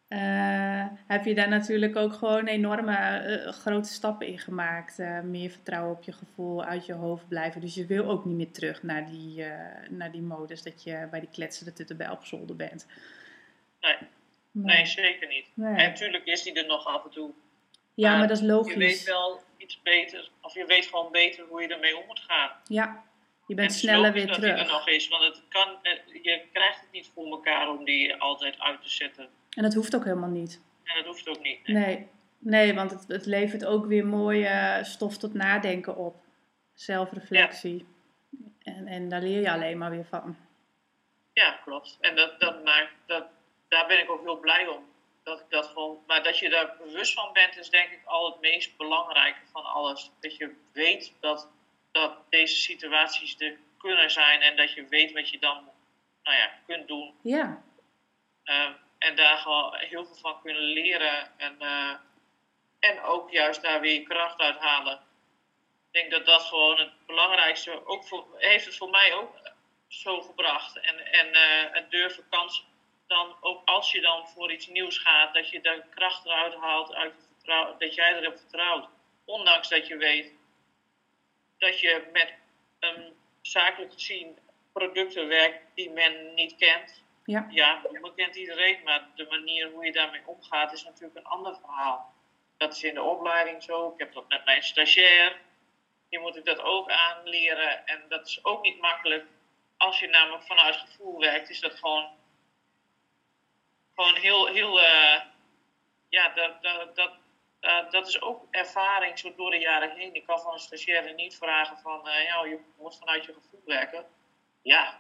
eh, 0.08 0.86
heb 1.08 1.26
je 1.26 1.36
daar 1.36 1.50
natuurlijk 1.50 1.96
ook 1.96 2.14
gewoon 2.14 2.46
enorme 2.48 2.96
eh, 2.98 3.52
grote 3.52 3.90
stappen 3.90 4.28
in 4.28 4.40
gemaakt. 4.40 5.00
Eh, 5.00 5.20
meer 5.20 5.50
vertrouwen 5.50 5.96
op 5.98 6.04
je 6.04 6.12
gevoel, 6.12 6.64
uit 6.64 6.86
je 6.86 6.94
hoofd 6.94 7.28
blijven. 7.28 7.62
Dus 7.62 7.76
je 7.76 7.86
wil 7.86 8.06
ook 8.10 8.26
niet 8.26 8.36
meer 8.36 8.52
terug 8.52 8.84
naar 8.84 9.06
die, 9.06 9.44
eh, 9.44 9.90
naar 9.90 10.12
die 10.12 10.22
modus 10.22 10.64
dat 10.64 10.84
je 10.84 11.08
bij 11.12 11.20
die 11.20 11.30
kletsende 11.32 11.74
tuttenbel 11.74 12.12
op 12.12 12.26
zolder 12.26 12.56
bent. 12.56 12.88
Nee. 13.82 13.98
Nee, 14.52 14.86
zeker 14.86 15.28
niet. 15.28 15.46
Nee. 15.54 15.76
En 15.76 15.90
natuurlijk 15.90 16.26
is 16.26 16.44
die 16.44 16.54
er 16.54 16.66
nog 16.68 16.86
af 16.86 17.04
en 17.04 17.12
toe. 17.12 17.32
Ja, 17.94 18.10
maar 18.10 18.18
maar 18.20 18.28
dat 18.28 18.38
is 18.38 18.44
Je 18.44 18.50
weet 18.50 18.56
logisch. 18.58 19.04
wel 19.04 19.42
iets 19.58 19.82
beter, 19.82 20.30
of 20.42 20.54
je 20.54 20.66
weet 20.66 20.86
gewoon 20.86 21.12
beter 21.12 21.46
hoe 21.50 21.62
je 21.62 21.68
ermee 21.68 21.98
om 21.98 22.04
moet 22.08 22.20
gaan. 22.20 22.52
Ja, 22.64 23.04
je 23.52 23.58
En 23.58 23.68
bent 23.68 23.74
sneller 23.78 24.14
weer 24.14 24.28
dat 24.28 24.36
er 24.36 24.42
terug. 24.42 24.72
nog 24.72 24.88
is, 24.88 25.08
want 25.08 25.24
het 25.24 25.42
kan, 25.50 25.78
eh, 25.82 25.92
je 26.24 26.42
krijgt 26.54 26.80
het 26.82 26.92
niet 26.92 27.12
voor 27.14 27.26
elkaar 27.26 27.70
om 27.70 27.86
die 27.86 28.16
altijd 28.16 28.60
uit 28.60 28.82
te 28.82 28.90
zetten. 28.90 29.30
En 29.50 29.64
dat 29.64 29.74
hoeft 29.74 29.96
ook 29.96 30.04
helemaal 30.04 30.30
niet. 30.30 30.62
En 30.84 30.96
dat 30.96 31.06
hoeft 31.06 31.30
ook 31.30 31.42
niet. 31.42 31.68
Nee, 31.68 32.08
nee 32.40 32.74
want 32.74 32.92
het, 32.92 33.08
het 33.08 33.26
levert 33.26 33.66
ook 33.66 33.86
weer 33.86 34.06
mooie 34.06 34.80
stof 34.84 35.18
tot 35.18 35.34
nadenken 35.34 35.98
op. 35.98 36.16
Zelfreflectie. 36.74 37.86
En, 38.64 38.88
en 38.88 39.10
daar 39.10 39.22
leer 39.22 39.42
je 39.42 39.52
alleen 39.52 39.78
maar 39.78 39.92
weer 39.92 40.06
van. 40.06 40.38
Ja, 41.34 41.60
klopt. 41.64 41.98
En 42.02 42.16
dat, 42.16 42.40
dat 42.40 42.64
maakt, 42.64 42.94
dat, 43.06 43.26
daar 43.68 43.88
ben 43.88 44.00
ik 44.00 44.10
ook 44.12 44.22
heel 44.22 44.40
blij 44.40 44.68
om. 44.68 44.90
Dat 45.24 45.40
ik 45.40 45.46
dat 45.50 45.66
gewoon, 45.66 45.98
maar 46.08 46.24
dat 46.24 46.40
je 46.40 46.50
daar 46.50 46.76
bewust 46.84 47.14
van 47.14 47.34
bent, 47.34 47.58
is 47.58 47.70
denk 47.70 47.92
ik 47.92 48.02
al 48.06 48.32
het 48.32 48.42
meest 48.42 48.78
belangrijke 48.78 49.40
van 49.52 49.64
alles. 49.64 50.12
Dat 50.20 50.36
je 50.36 50.54
weet 50.74 51.14
dat, 51.20 51.50
dat 51.92 52.18
deze 52.30 52.56
situaties 52.56 53.36
er 53.40 53.58
kunnen 53.78 54.12
zijn 54.12 54.42
en 54.42 54.56
dat 54.56 54.74
je 54.74 54.88
weet 54.88 55.12
wat 55.12 55.30
je 55.30 55.40
dan 55.40 55.70
nou 56.24 56.38
ja, 56.38 56.52
kunt 56.66 56.88
doen. 56.88 57.14
Ja, 57.22 57.64
Ehm, 58.44 58.74
en 58.98 59.16
daar 59.16 59.38
gewoon 59.38 59.76
heel 59.76 60.06
veel 60.06 60.16
van 60.16 60.42
kunnen 60.42 60.62
leren. 60.64 61.40
En, 61.40 61.56
eh, 61.60 61.96
en 62.80 63.02
ook 63.02 63.32
juist 63.32 63.62
daar 63.62 63.82
weer 63.82 63.94
je 63.94 64.04
kracht 64.04 64.40
uit 64.40 64.58
halen. 64.58 64.94
Ik 65.92 66.02
denk 66.02 66.12
dat 66.12 66.26
dat 66.26 66.42
gewoon 66.42 66.78
het 66.78 67.06
belangrijkste, 67.06 67.88
ook 67.88 68.08
voor, 68.08 68.26
heeft 68.38 68.66
het 68.66 68.78
voor 68.78 68.90
mij 68.90 69.14
ook 69.14 69.36
zo 69.88 70.22
gebracht. 70.22 70.80
En, 70.80 71.12
en 71.12 71.28
uh, 71.28 71.74
het 71.74 71.92
durven 71.92 72.30
kans, 72.30 72.66
dan 73.08 73.36
ook 73.42 73.62
als 73.66 73.92
je 73.92 74.02
dan 74.02 74.28
voor 74.28 74.52
iets 74.52 74.68
nieuws 74.68 74.98
gaat, 74.98 75.34
dat 75.34 75.50
je 75.50 75.62
de 75.62 75.84
kracht 75.90 76.26
eruit 76.26 76.56
haalt, 76.56 76.94
uit 76.94 77.14
dat 77.80 77.96
jij 77.96 78.16
erop 78.16 78.38
vertrouwt. 78.38 78.88
Ondanks 79.26 79.70
dat 79.70 79.88
je 79.88 79.98
weet 79.98 80.34
dat 81.62 81.80
je 81.80 82.10
met 82.14 82.34
een 82.80 83.14
zakelijk 83.42 83.94
gezien 83.94 84.38
producten 84.74 85.28
werkt 85.28 85.62
die 85.76 85.90
men 85.90 86.34
niet 86.34 86.56
kent. 86.56 87.04
Ja. 87.26 87.48
ja, 87.50 87.82
men 87.92 88.16
kent 88.16 88.36
iedereen, 88.36 88.84
maar 88.84 89.08
de 89.16 89.26
manier 89.30 89.72
hoe 89.72 89.86
je 89.86 89.92
daarmee 89.92 90.22
omgaat 90.26 90.74
is 90.74 90.84
natuurlijk 90.84 91.16
een 91.16 91.32
ander 91.32 91.56
verhaal. 91.56 92.14
Dat 92.58 92.74
is 92.76 92.84
in 92.84 92.94
de 92.94 93.02
opleiding 93.02 93.64
zo. 93.64 93.92
Ik 93.92 94.00
heb 94.00 94.14
dat 94.14 94.28
met 94.28 94.46
mijn 94.46 94.64
stagiair. 94.64 95.40
Die 96.10 96.20
moet 96.20 96.36
ik 96.36 96.46
dat 96.46 96.62
ook 96.62 96.92
aanleren. 96.92 97.88
En 97.88 98.06
dat 98.10 98.28
is 98.28 98.44
ook 98.46 98.62
niet 98.62 98.82
makkelijk. 98.82 99.26
Als 99.78 100.00
je 100.00 100.08
namelijk 100.08 100.44
vanuit 100.44 100.76
gevoel 100.76 101.20
werkt, 101.20 101.50
is 101.50 101.60
dat 101.60 101.76
gewoon, 101.76 102.10
gewoon 103.96 104.16
heel, 104.16 104.48
heel 104.48 104.80
uh, 104.80 105.22
ja, 106.10 106.30
dat, 106.30 106.64
dat, 106.64 106.96
dat, 106.96 107.12
uh, 107.62 107.92
dat 107.92 108.08
is 108.08 108.22
ook 108.22 108.48
ervaring 108.52 109.20
zo 109.20 109.34
door 109.36 109.52
de 109.52 109.60
jaren 109.60 109.96
heen. 109.96 110.14
Ik 110.14 110.26
kan 110.26 110.40
van 110.40 110.54
een 110.54 110.60
stagiaire 110.60 111.14
niet 111.14 111.36
vragen 111.36 111.78
van, 111.78 112.08
uh, 112.08 112.24
ja, 112.24 112.46
je 112.46 112.60
moet 112.78 112.98
vanuit 112.98 113.26
je 113.26 113.34
gevoel 113.34 113.62
werken. 113.66 114.06
Ja. 114.62 115.00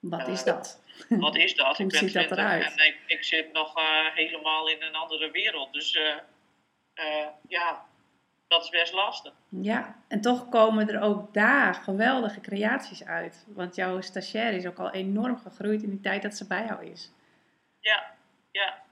Wat 0.00 0.28
is 0.28 0.44
dat? 0.44 0.82
Wat 1.08 1.36
is 1.36 1.54
dat? 1.54 1.76
Hoe 1.76 1.86
ik 1.86 1.92
ben 1.92 1.98
ziet 1.98 2.12
dat 2.12 2.26
20 2.26 2.38
eruit? 2.38 2.76
en 2.76 2.86
ik, 2.86 2.96
ik 3.06 3.24
zit 3.24 3.52
nog 3.52 3.74
helemaal 4.14 4.68
in 4.68 4.82
een 4.82 4.94
andere 4.94 5.30
wereld. 5.30 5.72
Dus 5.72 5.98
ja, 7.48 7.86
dat 8.52 8.62
is 8.62 8.70
best 8.70 8.92
lastig. 8.92 9.32
Ja, 9.48 9.96
en 10.08 10.20
toch 10.20 10.48
komen 10.48 10.88
er 10.88 11.00
ook 11.00 11.34
daar 11.34 11.74
geweldige 11.74 12.40
creaties 12.40 13.04
uit. 13.04 13.44
Want 13.48 13.74
jouw 13.74 14.00
stagiair 14.00 14.52
is 14.52 14.66
ook 14.66 14.78
al 14.78 14.90
enorm 14.90 15.38
gegroeid 15.38 15.82
in 15.82 15.90
die 15.90 16.00
tijd 16.00 16.22
dat 16.22 16.34
ze 16.34 16.46
bij 16.46 16.64
jou 16.66 16.86
is. 16.86 17.12
Ja, 17.80 18.14
ja. 18.50 18.82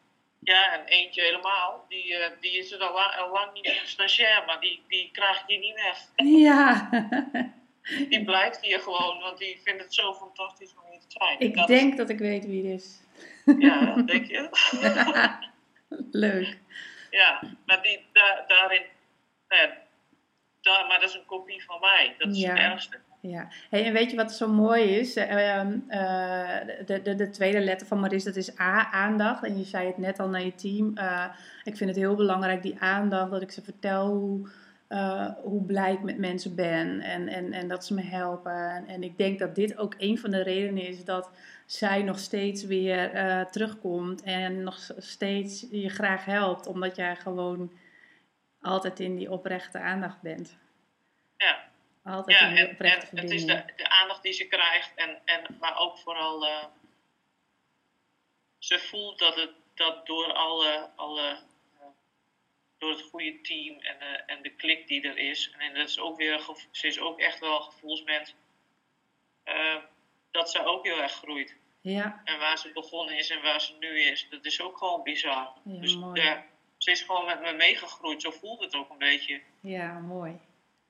Ja, 0.42 0.72
en 0.78 0.84
eentje 0.84 1.22
helemaal. 1.22 1.84
Die, 1.88 2.12
uh, 2.12 2.26
die 2.40 2.58
is 2.58 2.72
er 2.72 2.80
al 2.80 2.94
lang, 2.94 3.14
al 3.16 3.30
lang 3.32 3.52
niet 3.52 3.64
meer 3.66 3.80
een 3.80 3.88
stagiair, 3.88 4.44
maar 4.46 4.60
die, 4.60 4.82
die 4.88 5.10
krijg 5.12 5.42
je 5.46 5.58
niet 5.58 5.74
weg. 5.74 5.98
Ja. 6.16 6.88
die 8.08 8.24
blijft 8.24 8.60
hier 8.60 8.80
gewoon, 8.80 9.20
want 9.20 9.38
die 9.38 9.60
vindt 9.64 9.82
het 9.82 9.94
zo 9.94 10.14
fantastisch 10.14 10.74
om 10.74 10.90
hier 10.90 11.00
te 11.00 11.06
zijn. 11.08 11.38
Ik 11.40 11.54
dat 11.56 11.66
denk 11.66 11.90
is... 11.92 11.96
dat 11.98 12.08
ik 12.10 12.18
weet 12.18 12.46
wie 12.46 12.66
het 12.70 12.80
is. 12.80 13.00
Ja, 13.58 13.94
denk 13.94 14.26
je? 14.26 14.48
Leuk. 16.10 16.58
Ja, 17.10 17.42
maar 17.66 17.82
die, 17.82 18.06
da, 18.12 18.44
daarin, 18.46 18.82
nou 19.48 19.62
ja, 19.62 19.76
daar, 20.60 20.86
maar 20.86 21.00
dat 21.00 21.08
is 21.08 21.14
een 21.14 21.26
kopie 21.26 21.64
van 21.64 21.80
mij. 21.80 22.14
Dat 22.18 22.28
is 22.32 22.40
Ja. 22.40 22.48
het 22.48 22.58
ergste. 22.58 23.00
Ja, 23.22 23.48
en 23.70 23.92
weet 23.92 24.10
je 24.10 24.16
wat 24.16 24.32
zo 24.32 24.48
mooi 24.48 24.82
is? 24.82 25.16
Ehm, 25.16 25.78
eh, 25.88 26.58
de, 26.86 27.02
de, 27.02 27.14
de 27.14 27.30
tweede 27.30 27.60
letter 27.60 27.86
van 27.86 28.00
Maris, 28.00 28.24
dat 28.24 28.36
is 28.36 28.58
A, 28.60 28.90
aandacht. 28.90 29.44
En 29.44 29.58
je 29.58 29.64
zei 29.64 29.86
het 29.86 29.98
net 29.98 30.18
al 30.18 30.28
naar 30.28 30.44
je 30.44 30.54
team. 30.54 30.96
Eh, 30.96 31.24
ik 31.64 31.76
vind 31.76 31.90
het 31.90 31.98
heel 31.98 32.14
belangrijk, 32.14 32.62
die 32.62 32.78
aandacht, 32.78 33.30
dat 33.30 33.42
ik 33.42 33.50
ze 33.50 33.62
vertel 33.62 34.06
hoe, 34.06 34.48
eh, 34.88 35.30
hoe 35.42 35.64
blij 35.64 35.92
ik 35.92 36.02
met 36.02 36.18
mensen 36.18 36.54
ben. 36.54 37.00
En, 37.00 37.28
en, 37.28 37.52
en 37.52 37.68
dat 37.68 37.84
ze 37.84 37.94
me 37.94 38.02
helpen. 38.02 38.70
En, 38.70 38.86
en 38.86 39.02
ik 39.02 39.18
denk 39.18 39.38
dat 39.38 39.54
dit 39.54 39.78
ook 39.78 39.94
een 39.98 40.18
van 40.18 40.30
de 40.30 40.42
redenen 40.42 40.86
is 40.86 41.04
dat 41.04 41.30
zij 41.66 42.02
nog 42.02 42.18
steeds 42.18 42.64
weer 42.64 43.10
eh, 43.10 43.40
terugkomt. 43.44 44.22
En 44.22 44.62
nog 44.62 44.90
steeds 44.96 45.66
je 45.70 45.88
graag 45.88 46.24
helpt, 46.24 46.66
omdat 46.66 46.96
jij 46.96 47.16
gewoon 47.16 47.72
altijd 48.60 49.00
in 49.00 49.16
die 49.16 49.30
oprechte 49.30 49.78
aandacht 49.78 50.20
bent. 50.20 50.58
Ja. 51.36 51.69
Altijd 52.10 52.38
Ja, 52.40 52.56
en, 52.56 52.70
oprechte 52.70 53.16
en 53.16 53.22
het 53.22 53.30
is 53.30 53.44
de, 53.44 53.64
de 53.76 53.88
aandacht 53.88 54.22
die 54.22 54.32
ze 54.32 54.46
krijgt, 54.46 54.94
en, 54.94 55.20
en, 55.24 55.56
maar 55.60 55.78
ook 55.78 55.98
vooral, 55.98 56.46
eh, 56.46 56.64
ze 58.58 58.78
voelt 58.78 59.18
dat 59.18 59.34
het 59.34 59.50
dat 59.74 60.06
door 60.06 60.32
alle, 60.32 60.90
alle 60.96 61.38
eh, 61.78 61.86
door 62.78 62.90
het 62.90 63.02
goede 63.02 63.40
team 63.40 63.78
en, 63.80 64.00
eh, 64.00 64.34
en 64.36 64.42
de 64.42 64.50
klik 64.50 64.88
die 64.88 65.08
er 65.08 65.18
is, 65.18 65.54
en 65.58 65.74
dat 65.74 65.88
is 65.88 65.98
ook 65.98 66.16
weer, 66.16 66.40
ze 66.70 66.86
is 66.86 67.00
ook 67.00 67.18
echt 67.18 67.40
wel 67.40 67.60
gevoelsmens, 67.60 68.34
dat 70.30 70.50
ze 70.50 70.64
ook 70.64 70.84
heel 70.84 71.02
erg 71.02 71.12
groeit. 71.12 71.56
Ja, 71.80 72.20
En 72.24 72.38
waar 72.38 72.58
ze 72.58 72.72
begonnen 72.72 73.16
is 73.16 73.30
en 73.30 73.42
waar 73.42 73.60
ze 73.60 73.76
nu 73.78 74.00
is, 74.00 74.26
dat 74.30 74.44
is 74.44 74.60
ook 74.60 74.78
gewoon 74.78 75.02
bizar. 75.02 75.52
Ja, 75.64 75.80
dus 75.80 75.96
mooi. 75.96 76.22
ja, 76.22 76.46
ze 76.76 76.90
is 76.90 77.02
gewoon 77.02 77.24
met 77.26 77.40
me 77.40 77.52
meegegroeid, 77.52 78.22
zo 78.22 78.30
voelt 78.30 78.60
het 78.60 78.74
ook 78.74 78.90
een 78.90 78.98
beetje. 78.98 79.40
ja, 79.60 79.98
mooi. 79.98 80.40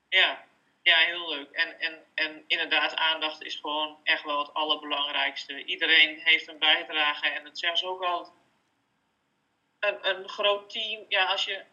Ja, 0.09 0.45
ja 0.83 0.97
heel 0.97 1.29
leuk. 1.29 1.51
En, 1.51 1.79
en, 1.79 2.05
en 2.13 2.43
inderdaad, 2.47 2.95
aandacht 2.95 3.43
is 3.43 3.55
gewoon 3.55 3.99
echt 4.03 4.23
wel 4.23 4.39
het 4.39 4.53
allerbelangrijkste. 4.53 5.63
Iedereen 5.63 6.19
heeft 6.19 6.47
een 6.47 6.59
bijdrage 6.59 7.27
en 7.27 7.43
dat 7.43 7.59
zeggen 7.59 7.79
ze 7.79 7.85
ook 7.87 8.03
al. 8.03 8.33
Een, 9.79 10.09
een 10.09 10.29
groot 10.29 10.69
team, 10.69 11.05
ja, 11.07 11.25
als 11.25 11.45
je 11.45 11.63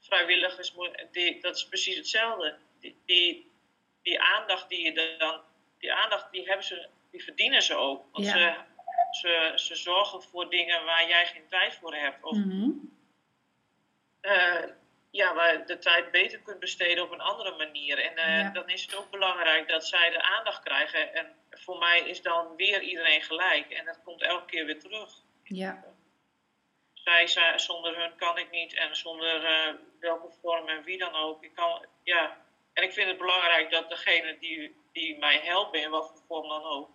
vrijwilligers 0.00 0.72
moet, 0.72 1.06
die, 1.12 1.40
dat 1.40 1.56
is 1.56 1.68
precies 1.68 1.96
hetzelfde. 1.96 2.58
Die, 2.80 2.96
die, 3.06 3.50
die 4.02 4.20
aandacht 4.20 4.68
die 4.68 4.80
je 4.84 5.16
dan, 5.18 5.40
die 5.78 5.92
aandacht 5.92 6.30
die 6.32 6.46
hebben 6.46 6.64
ze, 6.66 6.88
die 7.10 7.24
verdienen 7.24 7.62
ze 7.62 7.74
ook. 7.74 8.04
Want 8.12 8.26
Ja. 8.26 8.32
ze, 8.32 8.64
ze, 9.20 9.52
ze 9.64 9.74
zorgen 9.76 10.22
voor 10.22 10.50
dingen 10.50 10.84
waar 10.84 11.08
jij 11.08 11.26
geen 11.26 11.48
tijd 11.48 11.74
voor 11.74 11.94
hebt. 11.94 12.22
Of 12.24 12.36
Mhm. 12.36 12.70
eh, 14.20 14.64
ja, 15.16 15.34
waar 15.34 15.66
de 15.66 15.78
tijd 15.78 16.10
beter 16.10 16.38
kunt 16.40 16.58
besteden 16.60 17.04
op 17.04 17.10
een 17.10 17.20
andere 17.20 17.56
manier. 17.56 17.98
En 17.98 18.16
eh, 18.16 18.38
Ja. 18.40 18.50
dan 18.50 18.68
is 18.68 18.82
het 18.82 18.96
ook 18.96 19.10
belangrijk 19.10 19.68
dat 19.68 19.86
zij 19.86 20.10
de 20.10 20.22
aandacht 20.22 20.62
krijgen. 20.62 21.14
En 21.14 21.26
voor 21.50 21.78
mij 21.78 22.00
is 22.00 22.22
dan 22.22 22.56
weer 22.56 22.80
iedereen 22.82 23.22
gelijk. 23.22 23.70
En 23.70 23.84
dat 23.84 24.02
komt 24.04 24.22
elke 24.22 24.44
keer 24.46 24.66
weer 24.66 24.78
terug. 24.80 25.10
Ja, 25.42 25.84
Zij, 26.94 27.26
zij 27.26 27.58
zonder 27.58 27.96
hun 28.00 28.16
kan 28.16 28.38
ik 28.38 28.50
niet. 28.50 28.74
En 28.74 28.96
zonder 28.96 29.44
eh, 29.44 29.74
welke 30.00 30.28
vorm 30.42 30.68
en 30.68 30.84
wie 30.84 30.98
dan 30.98 31.14
ook. 31.14 31.44
Ik 31.44 31.54
kan, 31.54 31.84
ja. 32.02 32.36
En 32.72 32.82
ik 32.82 32.92
vind 32.92 33.08
het 33.08 33.18
belangrijk 33.18 33.70
dat 33.70 33.88
degene 33.88 34.36
die, 34.40 34.76
die 34.92 35.18
mij 35.18 35.40
helpen, 35.42 35.82
in 35.82 35.90
wat 35.90 36.08
voor 36.08 36.22
vorm 36.28 36.48
dan 36.48 36.62
ook, 36.64 36.90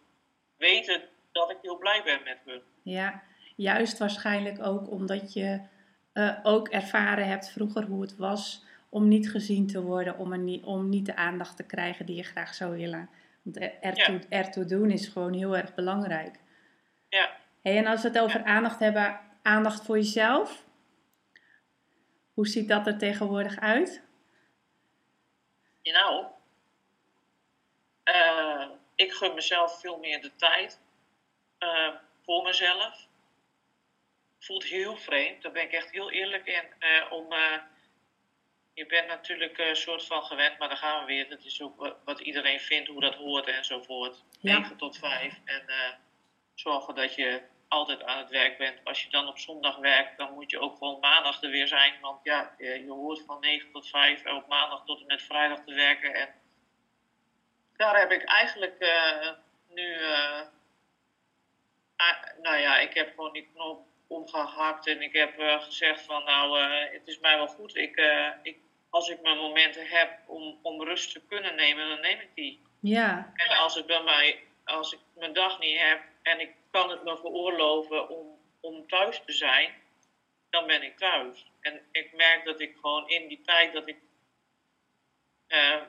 weten 0.58 1.10
dat 1.32 1.50
ik 1.52 1.58
heel 1.62 1.78
blij 1.78 2.04
ben 2.04 2.24
met 2.24 2.38
hun. 2.46 2.64
ja. 2.84 3.24
Juist 3.56 3.98
waarschijnlijk 3.98 4.66
ook 4.66 4.90
omdat 4.92 5.34
je 5.34 5.62
eh, 6.14 6.38
ook 6.44 6.68
ervaren 6.68 7.28
hebt 7.28 7.50
vroeger 7.50 7.84
hoe 7.84 8.02
het 8.02 8.16
was 8.16 8.66
om 8.90 9.08
niet 9.08 9.30
gezien 9.30 9.68
te 9.68 9.82
worden, 9.82 10.18
om, 10.18 10.44
niet, 10.44 10.64
om 10.64 10.90
niet 10.90 11.06
de 11.06 11.16
aandacht 11.16 11.58
te 11.58 11.64
krijgen 11.66 12.06
die 12.06 12.16
je 12.16 12.24
graag 12.24 12.54
zou 12.54 12.78
willen. 12.78 13.10
Want 13.42 13.58
er- 13.62 13.74
ertoe, 13.82 14.22
ertoe 14.30 14.66
doen 14.66 14.92
is 14.92 15.08
gewoon 15.08 15.34
heel 15.34 15.58
erg 15.58 15.74
belangrijk. 15.74 16.40
Ja. 17.10 17.30
Hey, 17.62 17.78
en 17.78 17.86
als 17.88 18.02
we 18.02 18.08
het 18.08 18.20
over 18.20 18.40
Ja. 18.40 18.46
aandacht 18.46 18.80
hebben, 18.80 19.20
aandacht 19.42 19.86
voor 19.86 19.98
jezelf. 19.98 20.66
Hoe 22.34 22.48
ziet 22.48 22.68
dat 22.68 22.88
er 22.88 22.98
tegenwoordig 22.98 23.60
uit? 23.60 24.02
Nou, 25.84 26.26
eh, 28.04 28.68
ik 28.96 29.12
gun 29.12 29.34
mezelf 29.34 29.80
veel 29.80 29.98
meer 29.98 30.22
de 30.22 30.36
tijd 30.36 30.80
eh, 31.58 31.94
voor 32.24 32.44
mezelf. 32.44 33.08
Voelt 34.42 34.64
heel 34.64 34.98
vreemd, 34.98 35.42
daar 35.42 35.52
ben 35.52 35.64
ik 35.64 35.72
echt 35.72 35.92
heel 35.92 36.12
eerlijk 36.12 36.46
in. 36.46 36.64
eh, 36.80 37.12
om, 37.12 37.32
eh, 37.34 37.58
je 38.74 38.86
bent 38.86 39.08
natuurlijk 39.08 39.58
een 39.58 39.76
soort 39.76 40.06
van 40.06 40.24
gewend, 40.24 40.58
maar 40.58 40.68
daar 40.68 40.78
gaan 40.78 41.00
we 41.00 41.06
weer. 41.06 41.30
Dat 41.30 41.44
is 41.44 41.62
ook 41.62 41.96
wat, 42.06 42.20
iedereen 42.20 42.60
vindt, 42.60 42.88
hoe 42.90 43.02
dat 43.02 43.16
hoort 43.16 43.48
enzovoort. 43.48 44.24
Ja. 44.40 44.58
9 44.60 44.78
tot 44.78 44.98
5. 44.98 45.40
En 45.46 45.68
eh, 45.68 45.94
zorgen 46.54 46.96
dat 46.96 47.16
je 47.16 47.42
altijd 47.68 48.04
aan 48.04 48.18
het 48.18 48.30
werk 48.30 48.58
bent. 48.58 48.80
Als 48.84 49.04
je 49.04 49.10
dan 49.10 49.28
op 49.28 49.38
zondag 49.38 49.78
werkt, 49.78 50.18
dan 50.18 50.34
moet 50.34 50.52
je 50.52 50.60
ook 50.60 50.78
gewoon 50.78 51.00
maandag 51.00 51.42
er 51.42 51.50
weer 51.50 51.68
zijn. 51.68 52.00
Want 52.00 52.20
ja, 52.24 52.56
eh, 52.58 52.76
je 52.76 52.92
hoort 52.92 53.24
van 53.26 53.40
9 53.40 53.72
tot 53.72 53.90
5 53.90 54.24
en 54.24 54.36
op 54.36 54.48
maandag 54.48 54.86
tot 54.86 55.00
en 55.00 55.06
met 55.06 55.22
vrijdag 55.22 55.64
te 55.64 55.74
werken. 55.74 56.14
En 56.14 56.34
daar 57.78 58.00
heb 58.00 58.12
ik 58.12 58.24
eigenlijk 58.24 58.80
eh, 58.80 59.32
nu. 59.68 59.94
eh, 59.94 60.42
nou 62.42 62.58
ja, 62.58 62.80
ik 62.80 62.94
heb 62.94 63.10
gewoon 63.10 63.34
die 63.34 63.50
knop 63.54 63.86
omgehakt 64.12 64.88
en 64.88 65.02
ik 65.02 65.14
heb 65.14 65.40
eh, 65.40 65.62
gezegd 65.64 66.02
van 66.02 66.24
nou, 66.24 66.60
eh, 66.60 66.92
het 66.92 67.08
is 67.08 67.20
mij 67.20 67.38
wel 67.38 67.48
goed. 67.48 67.76
Ik, 67.76 67.96
eh, 67.96 68.30
ik, 68.44 68.58
als 68.90 69.10
ik 69.10 69.22
mijn 69.22 69.38
momenten 69.38 69.88
heb 69.88 70.20
om, 70.28 70.60
om 70.62 70.84
rust 70.84 71.12
te 71.12 71.22
kunnen 71.26 71.56
nemen, 71.56 71.90
dan 71.90 72.00
neem 72.02 72.20
ik 72.20 72.30
die. 72.36 72.62
Ja, 72.80 73.32
En 73.36 73.58
als 73.58 73.76
ik 73.76 73.86
bij 73.86 74.04
mij, 74.04 74.44
als 74.66 74.94
ik 74.94 75.00
mijn 75.14 75.34
dag 75.34 75.60
niet 75.60 75.80
heb 75.80 76.02
en 76.22 76.40
ik 76.40 76.52
kan 76.72 76.90
het 76.90 77.04
me 77.04 77.18
veroorloven 77.18 78.10
om, 78.10 78.40
om 78.60 78.88
thuis 78.88 79.22
te 79.26 79.32
zijn, 79.32 79.74
dan 80.50 80.68
ben 80.68 80.84
ik 80.84 80.98
thuis. 80.98 81.46
En 81.62 81.82
ik 81.92 82.14
merk 82.16 82.46
dat 82.46 82.60
ik 82.60 82.76
gewoon 82.82 83.10
in 83.10 83.28
die 83.28 83.42
tijd 83.42 83.74
dat 83.74 83.88
ik, 83.88 83.98
eh, 85.48 85.82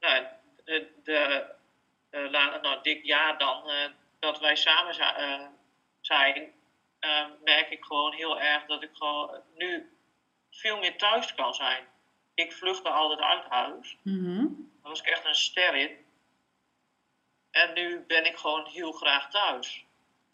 nou, 0.00 0.24
de, 0.64 0.92
de, 1.02 1.44
de 2.10 2.28
nou, 2.62 2.82
dik 2.82 3.04
jaar 3.04 3.38
dan, 3.38 3.70
dat 4.18 4.38
wij 4.40 4.56
samen 4.56 4.94
zi- 4.94 5.46
zijn, 6.00 6.52
eh, 7.00 7.26
merk 7.44 7.70
ik 7.70 7.84
gewoon 7.84 8.12
heel 8.12 8.40
erg 8.40 8.66
dat 8.66 8.82
ik 8.82 8.90
gewoon 8.92 9.42
nu 9.54 9.96
veel 10.50 10.78
meer 10.78 10.96
thuis 10.96 11.34
kan 11.34 11.54
zijn. 11.54 11.84
Ik 12.34 12.52
vluchtte 12.52 12.88
altijd 12.90 13.20
uit 13.20 13.44
huis. 13.44 13.96
mhm. 14.02 14.46
Daar 14.82 14.90
was 14.90 15.00
ik 15.00 15.06
echt 15.06 15.24
een 15.24 15.34
ster 15.34 15.74
in. 15.74 16.06
En 17.50 17.74
nu 17.74 18.04
ben 18.06 18.26
ik 18.26 18.36
gewoon 18.36 18.66
heel 18.66 18.92
graag 18.92 19.30
thuis. 19.30 19.84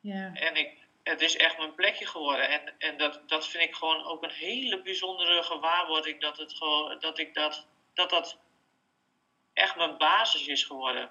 Ja. 0.00 0.34
En 0.34 0.56
ik, 0.56 0.78
het 1.02 1.20
is 1.20 1.36
echt 1.36 1.58
mijn 1.58 1.74
plekje 1.74 2.06
geworden. 2.06 2.48
En, 2.48 2.74
en 2.78 2.96
dat, 2.96 3.28
dat 3.28 3.48
vind 3.48 3.64
ik 3.64 3.74
gewoon 3.74 4.04
ook 4.04 4.22
een 4.22 4.30
hele 4.30 4.82
bijzondere 4.82 5.42
gewaarwording. 5.42 6.20
Dat, 6.20 6.38
het 6.38 6.52
gewoon, 6.52 6.98
dat, 6.98 7.18
ik 7.18 7.34
dat, 7.34 7.66
dat 7.94 8.10
dat 8.10 8.38
echt 9.52 9.76
mijn 9.76 9.96
basis 9.96 10.46
is 10.46 10.64
geworden. 10.64 11.10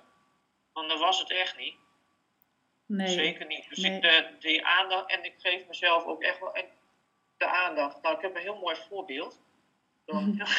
Want 0.74 0.90
dat 0.90 1.00
was 1.00 1.20
het 1.20 1.32
echt 1.32 1.58
niet. 1.58 1.76
Nee. 2.86 3.08
Zeker 3.08 3.46
niet. 3.46 3.70
Dus 3.70 3.78
Nee. 3.78 3.96
ik, 3.96 4.02
de, 4.02 4.26
die 4.40 4.66
aandacht, 4.66 5.12
en 5.12 5.24
ik 5.24 5.34
geef 5.38 5.68
mezelf 5.68 6.06
ook 6.06 6.24
echt 6.24 6.40
wel 6.40 6.54
de 7.38 7.46
aandacht. 7.48 8.02
Nou, 8.02 8.16
ik 8.16 8.22
heb 8.22 8.36
een 8.36 8.42
heel 8.42 8.58
mooi 8.60 8.76
voorbeeld. 8.90 9.40
Mhm. 10.06 10.42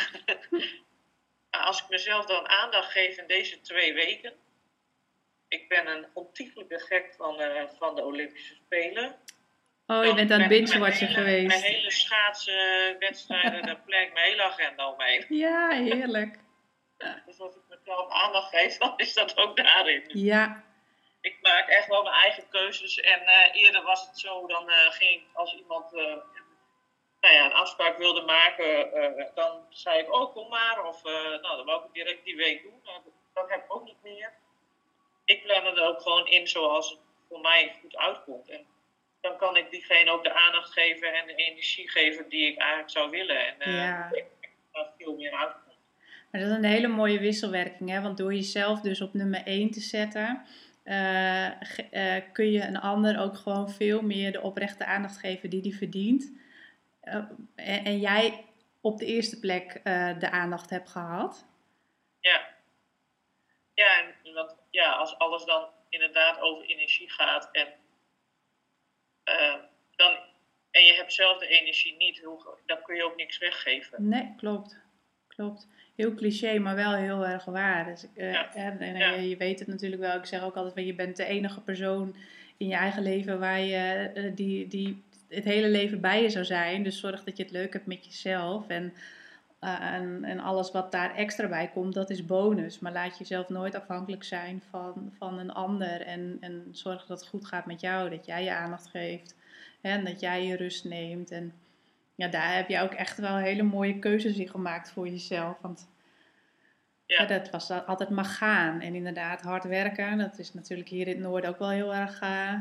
Als 1.50 1.82
ik 1.82 1.88
mezelf 1.88 2.26
dan 2.26 2.48
aandacht 2.48 2.90
geef 2.90 3.16
in 3.18 3.26
deze 3.26 3.60
twee 3.60 3.94
weken. 3.94 4.32
Ik 5.48 5.68
ben 5.68 5.86
een 5.86 6.06
ontiegelijke 6.14 6.78
gek 6.78 7.14
van, 7.16 7.40
eh, 7.40 7.62
van 7.78 7.94
de 7.94 8.04
Olympische 8.04 8.54
Spelen. 8.54 9.16
Oh, 9.86 10.04
je 10.04 10.14
bent 10.14 10.30
aan 10.30 10.40
het 10.40 10.48
binge-watchen 10.48 11.12
mijn 11.12 11.26
hele- 11.26 11.46
Mijn 11.46 11.50
geweest. 11.60 11.76
hele 11.76 11.90
schaatswedstrijden, 11.90 13.62
daar 13.66 13.80
plek 13.80 14.12
mijn 14.12 14.26
hele 14.26 14.42
agenda 14.42 14.90
omheen. 14.92 15.24
Ja, 15.28 15.68
heerlijk. 15.70 16.38
Dus 17.26 17.40
als 17.40 17.54
ik 17.54 17.62
mezelf 17.68 18.12
aandacht 18.12 18.48
geef, 18.56 18.76
dan 18.78 18.92
is 18.96 19.14
dat 19.14 19.36
ook 19.36 19.56
daarin. 19.56 20.02
Ja, 20.08 20.64
ik 21.24 21.38
maak 21.42 21.68
echt 21.68 21.88
wel 21.88 22.02
mijn 22.02 22.14
eigen 22.14 22.48
keuzes. 22.48 23.00
En 23.00 23.20
eh, 23.20 23.62
eerder 23.62 23.82
was 23.82 24.06
het 24.06 24.18
zo, 24.18 24.46
dan 24.46 24.70
eh, 24.70 24.90
ging 24.90 25.22
als 25.32 25.54
iemand 25.54 25.92
eh, 25.94 26.16
nou 27.20 27.34
ja, 27.34 27.44
een 27.44 27.52
afspraak 27.52 27.98
wilde 27.98 28.22
maken, 28.22 28.90
dan 29.34 29.60
zei 29.68 29.98
ik, 29.98 30.12
oh 30.14 30.32
kom 30.32 30.48
maar. 30.48 30.84
Of 30.84 31.02
nou, 31.04 31.56
dan 31.56 31.64
wou 31.64 31.78
ik 31.78 31.84
het 31.84 31.94
direct 31.94 32.24
die 32.24 32.36
week 32.36 32.62
doen. 32.62 32.80
Nou, 32.84 33.00
dat 33.34 33.48
heb 33.50 33.64
ik 33.64 33.74
ook 33.74 33.84
niet 33.84 34.02
meer. 34.02 34.32
Ik 35.24 35.42
plan 35.42 35.64
het 35.66 35.78
ook 35.78 36.00
gewoon 36.00 36.26
in 36.26 36.48
zoals 36.48 36.90
het 36.90 36.98
voor 37.28 37.40
mij 37.40 37.76
goed 37.80 37.96
uitkomt. 37.96 38.48
En 38.48 38.66
dan 39.20 39.36
kan 39.36 39.56
ik 39.56 39.70
diegene 39.70 40.10
ook 40.10 40.24
de 40.24 40.34
aandacht 40.34 40.72
geven 40.72 41.14
en 41.14 41.26
de 41.26 41.34
energie 41.34 41.90
geven 41.90 42.28
die 42.28 42.52
ik 42.52 42.58
eigenlijk 42.58 42.90
zou 42.90 43.10
willen. 43.10 43.60
En 43.60 43.72
Ja. 43.72 44.08
ik 44.12 44.24
dat 44.72 44.86
er 44.86 44.92
veel 44.98 45.16
meer 45.16 45.32
uitkomt. 45.32 45.76
maar 46.30 46.40
dat 46.40 46.50
is 46.50 46.56
een 46.56 46.64
hele 46.64 46.88
mooie 46.88 47.18
wisselwerking, 47.20 47.90
hè? 47.90 48.00
Want 48.00 48.16
door 48.18 48.34
jezelf 48.34 48.80
dus 48.80 49.00
op 49.00 49.14
nummer 49.14 49.42
1 49.44 49.70
te 49.70 49.80
zetten, 49.80 50.46
eh, 50.84 51.46
eh, 51.90 52.22
kun 52.32 52.50
je 52.50 52.62
een 52.62 52.80
ander 52.80 53.20
ook 53.20 53.36
gewoon 53.36 53.70
veel 53.70 54.02
meer 54.02 54.32
de 54.32 54.40
oprechte 54.40 54.84
aandacht 54.84 55.18
geven 55.18 55.50
die 55.50 55.62
die 55.62 55.76
verdient. 55.76 56.32
Eh, 57.00 57.14
en, 57.54 57.84
en 57.84 57.98
jij 57.98 58.44
op 58.80 58.98
de 58.98 59.06
eerste 59.06 59.38
plek 59.38 59.80
de 60.18 60.30
aandacht 60.30 60.70
hebt 60.70 60.90
gehad. 60.90 61.46
Ja. 62.20 62.52
Ja, 63.74 64.14
en 64.24 64.32
want, 64.34 64.56
ja, 64.70 64.92
als 64.92 65.18
alles 65.18 65.44
dan 65.44 65.68
inderdaad 65.88 66.40
over 66.40 66.64
energie 66.64 67.10
gaat 67.10 67.48
en, 67.52 67.68
dan, 69.96 70.18
en 70.70 70.84
je 70.84 70.92
hebt 70.92 71.12
zelf 71.12 71.38
de 71.38 71.46
energie 71.46 71.96
niet, 71.96 72.22
dan 72.66 72.82
kun 72.82 72.96
je 72.96 73.04
ook 73.04 73.16
niks 73.16 73.38
weggeven. 73.38 74.08
Nee, 74.08 74.34
klopt. 74.36 74.80
Klopt. 75.28 75.68
Heel 75.94 76.14
cliché, 76.14 76.58
maar 76.58 76.74
wel 76.74 76.94
heel 76.94 77.26
erg 77.26 77.44
waar. 77.44 77.84
Dus, 77.84 78.06
eh, 78.14 78.32
Ja. 78.32 78.54
en, 78.54 78.78
en, 78.80 78.96
Ja. 78.96 79.14
eh, 79.14 79.28
je 79.28 79.36
weet 79.36 79.58
het 79.58 79.68
natuurlijk 79.68 80.02
wel. 80.02 80.16
Ik 80.16 80.24
zeg 80.24 80.42
ook 80.42 80.54
altijd, 80.54 80.74
van, 80.74 80.86
je 80.86 80.94
bent 80.94 81.16
de 81.16 81.24
enige 81.24 81.60
persoon 81.60 82.14
in 82.56 82.66
je 82.68 82.74
eigen 82.74 83.02
leven 83.02 83.38
waar 83.38 83.60
je 83.60 84.10
eh, 84.14 84.32
die, 84.34 84.68
die 84.68 85.02
het 85.28 85.44
hele 85.44 85.68
leven 85.68 86.00
bij 86.00 86.22
je 86.22 86.28
zou 86.30 86.44
zijn. 86.44 86.82
Dus 86.82 87.00
zorg 87.00 87.24
dat 87.24 87.36
je 87.36 87.42
het 87.42 87.52
leuk 87.52 87.72
hebt 87.72 87.86
met 87.86 88.04
jezelf. 88.04 88.68
En, 88.68 88.92
en, 89.60 90.24
en 90.24 90.38
alles 90.38 90.70
wat 90.70 90.92
daar 90.92 91.14
extra 91.14 91.48
bij 91.48 91.70
komt, 91.74 91.94
dat 91.94 92.10
is 92.10 92.24
bonus. 92.26 92.78
Maar 92.78 92.92
laat 92.92 93.18
jezelf 93.18 93.48
nooit 93.48 93.74
afhankelijk 93.74 94.24
zijn 94.24 94.62
van, 94.70 95.12
van 95.18 95.38
een 95.38 95.52
ander. 95.52 96.00
En, 96.00 96.36
en 96.40 96.68
zorg 96.72 97.06
dat 97.06 97.20
het 97.20 97.28
goed 97.28 97.46
gaat 97.46 97.66
met 97.66 97.80
jou. 97.80 98.10
Dat 98.10 98.26
jij 98.26 98.44
je 98.44 98.54
aandacht 98.54 98.86
geeft. 98.86 99.36
En 99.80 100.04
dat 100.04 100.20
jij 100.20 100.46
je 100.46 100.56
rust 100.56 100.84
neemt. 100.84 101.30
En 101.30 101.52
ja, 102.14 102.28
daar 102.28 102.54
heb 102.54 102.68
je 102.68 102.80
ook 102.80 102.92
echt 102.92 103.18
wel 103.18 103.36
hele 103.36 103.62
mooie 103.62 103.98
keuzes 103.98 104.36
in 104.36 104.48
gemaakt 104.48 104.92
voor 104.92 105.08
jezelf. 105.08 105.58
Want 105.60 105.92
Ja. 107.06 107.20
ja, 107.22 107.26
dat 107.26 107.50
was 107.50 107.68
dat 107.68 107.86
altijd 107.86 108.10
maar 108.10 108.24
gaan. 108.24 108.80
En 108.80 108.94
inderdaad, 108.94 109.40
hard 109.42 109.64
werken. 109.64 110.18
Dat 110.18 110.38
is 110.38 110.52
natuurlijk 110.54 110.88
hier 110.88 111.06
in 111.06 111.12
het 111.12 111.22
noorden 111.22 111.50
ook 111.50 111.58
wel 111.58 111.70
heel 111.70 111.94
erg... 111.94 112.20
eh, 112.20 112.54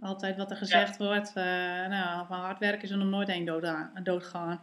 altijd 0.00 0.36
wat 0.36 0.50
er 0.50 0.56
gezegd 0.56 0.96
wordt. 0.96 1.28
eh, 1.36 1.44
nou, 1.86 2.26
van 2.26 2.38
hard 2.40 2.58
werken 2.58 2.82
is 2.82 2.90
er 2.90 2.96
nog 2.96 3.08
nooit 3.08 3.28
één 3.28 3.44
dood, 3.44 3.64
aan- 3.64 4.00
doodgaan. 4.02 4.62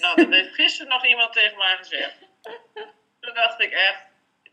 Nou, 0.00 0.16
dat 0.16 0.28
heeft 0.30 0.54
gisteren 0.54 0.92
nog 0.92 1.06
iemand 1.06 1.32
tegen 1.32 1.58
mij 1.58 1.76
gezegd. 1.76 2.18
Toen 3.20 3.34
dacht 3.34 3.60
ik 3.60 3.70
echt, 3.72 4.04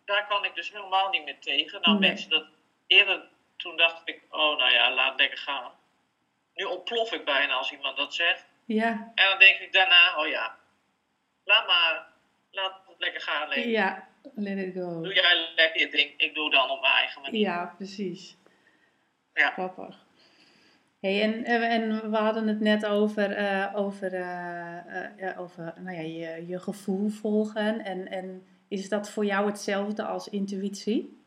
daar 0.05 0.27
kan 0.27 0.45
ik 0.45 0.55
dus 0.55 0.71
helemaal 0.71 1.09
niet 1.09 1.23
meer 1.25 1.39
tegen. 1.39 1.81
Nou, 1.81 1.99
Nee. 1.99 2.09
mensen 2.09 2.29
dat 2.29 2.45
eerder, 2.87 3.23
toen 3.57 3.77
dacht 3.77 4.01
ik, 4.05 4.21
oh 4.29 4.57
nou 4.57 4.71
ja, 4.71 4.93
laat 4.93 5.19
lekker 5.19 5.37
gaan. 5.37 5.71
Nu 6.53 6.63
ontplof 6.65 7.11
ik 7.11 7.25
bijna 7.25 7.53
als 7.53 7.71
iemand 7.71 7.97
dat 7.97 8.13
zegt. 8.13 8.45
Ja, 8.65 9.11
En 9.15 9.29
dan 9.29 9.39
denk 9.39 9.57
ik 9.59 9.73
daarna, 9.73 10.17
oh 10.17 10.27
ja, 10.27 10.57
laat 11.43 11.67
maar, 11.67 12.07
laat 12.51 12.81
het 12.87 12.99
lekker 12.99 13.21
gaan. 13.21 13.47
Leven. 13.49 13.69
ja, 13.69 14.07
let 14.35 14.57
it 14.57 14.73
go. 14.73 15.01
Doe 15.01 15.13
jij 15.13 15.51
lekker 15.55 15.81
je 15.81 15.89
ding, 15.89 16.13
ik 16.17 16.33
doe 16.33 16.49
dan 16.49 16.69
op 16.69 16.81
mijn 16.81 16.93
eigen 16.93 17.21
manier. 17.21 17.39
Ja, 17.39 17.73
precies. 17.77 18.37
Ja. 19.33 19.49
Grappig. 19.49 20.03
Hey, 20.99 21.21
en, 21.21 21.43
eh, 21.43 21.73
en 21.73 22.11
we 22.11 22.17
hadden 22.17 22.47
het 22.47 22.59
net 22.59 22.85
over, 22.85 23.31
eh, 23.31 23.71
over, 23.75 24.13
eh, 24.13 25.39
over 25.39 25.73
nou 25.79 25.95
ja, 25.95 26.01
je, 26.01 26.47
je 26.47 26.59
gevoel 26.59 27.09
volgen. 27.09 27.83
En, 27.83 28.07
en 28.07 28.47
is 28.67 28.89
dat 28.89 29.09
voor 29.09 29.25
jou 29.25 29.45
hetzelfde 29.45 30.03
als 30.03 30.29
intuïtie? 30.29 31.23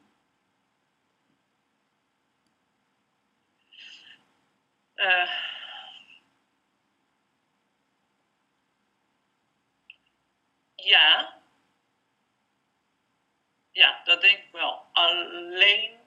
Eh, 4.94 5.30
ja. 10.88 11.36
Ja, 13.70 14.00
dat 14.04 14.20
denk 14.20 14.38
ik 14.38 14.52
wel. 14.52 14.84
Alleen 14.92 15.98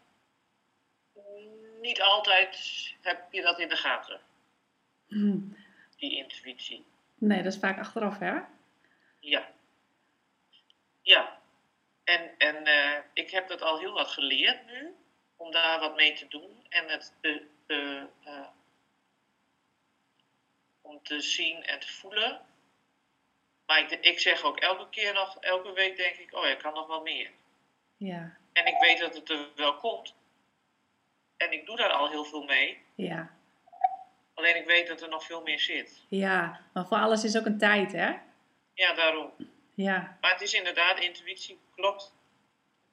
niet 1.82 2.02
altijd 2.02 2.58
heb 3.02 3.32
je 3.32 3.42
dat 3.42 3.60
in 3.60 3.70
de 3.70 3.76
gaten, 3.76 4.22
Hm. 5.08 5.40
die 5.98 6.16
intuïtie. 6.16 6.86
Nee, 7.16 7.44
dat 7.44 7.54
is 7.54 7.60
vaak 7.60 7.80
achteraf, 7.80 8.20
hè? 8.20 8.40
Ja. 9.20 9.52
Ja. 11.02 11.40
En, 12.04 12.38
en 12.38 12.66
eh, 12.66 13.04
ik 13.14 13.32
heb 13.32 13.48
dat 13.48 13.62
al 13.62 13.80
heel 13.80 13.94
wat 13.94 14.08
geleerd 14.08 14.66
nu, 14.66 14.96
om 15.36 15.52
daar 15.52 15.80
wat 15.80 15.96
mee 15.96 16.14
te 16.14 16.28
doen 16.28 16.66
en 16.70 16.90
het 16.90 17.14
te, 17.22 17.48
te, 17.68 18.08
eh, 18.24 18.48
om 20.82 21.04
te 21.04 21.20
zien 21.22 21.64
en 21.64 21.80
te 21.80 21.94
voelen. 21.94 22.46
Maar 23.72 23.80
ik, 23.80 23.92
ik 23.92 24.20
zeg 24.20 24.44
ook 24.44 24.60
elke 24.60 24.90
keer 24.90 25.14
nog, 25.14 25.38
elke 25.40 25.74
week 25.74 25.98
denk 25.98 26.16
ik, 26.16 26.36
oh 26.36 26.44
ja, 26.44 26.50
ik 26.52 26.58
kan 26.58 26.74
nog 26.74 26.88
wel 26.88 27.02
meer. 27.02 27.32
Ja, 27.98 28.38
En 28.54 28.66
ik 28.66 28.76
weet 28.80 29.00
dat 29.00 29.16
het 29.16 29.30
er 29.30 29.48
wel 29.56 29.76
komt. 29.76 30.16
En 31.38 31.52
ik 31.52 31.66
doe 31.66 31.76
daar 31.78 31.90
al 31.90 32.10
heel 32.10 32.24
veel 32.24 32.44
mee. 32.44 32.82
ja, 32.96 33.30
Alleen 34.34 34.56
ik 34.56 34.66
weet 34.66 34.88
dat 34.88 35.02
er 35.02 35.10
nog 35.10 35.24
veel 35.26 35.42
meer 35.42 35.60
zit. 35.60 36.06
ja. 36.10 36.60
Maar 36.74 36.86
voor 36.88 36.98
alles 36.98 37.24
is 37.24 37.38
ook 37.38 37.46
een 37.46 37.58
tijd, 37.58 37.92
hè? 37.92 38.14
Ja, 38.74 38.94
daarom. 38.94 39.32
Ja, 39.74 40.18
Maar 40.22 40.32
het 40.32 40.42
is 40.42 40.54
inderdaad, 40.54 41.00
intuïtie 41.00 41.60
klopt. 41.76 42.16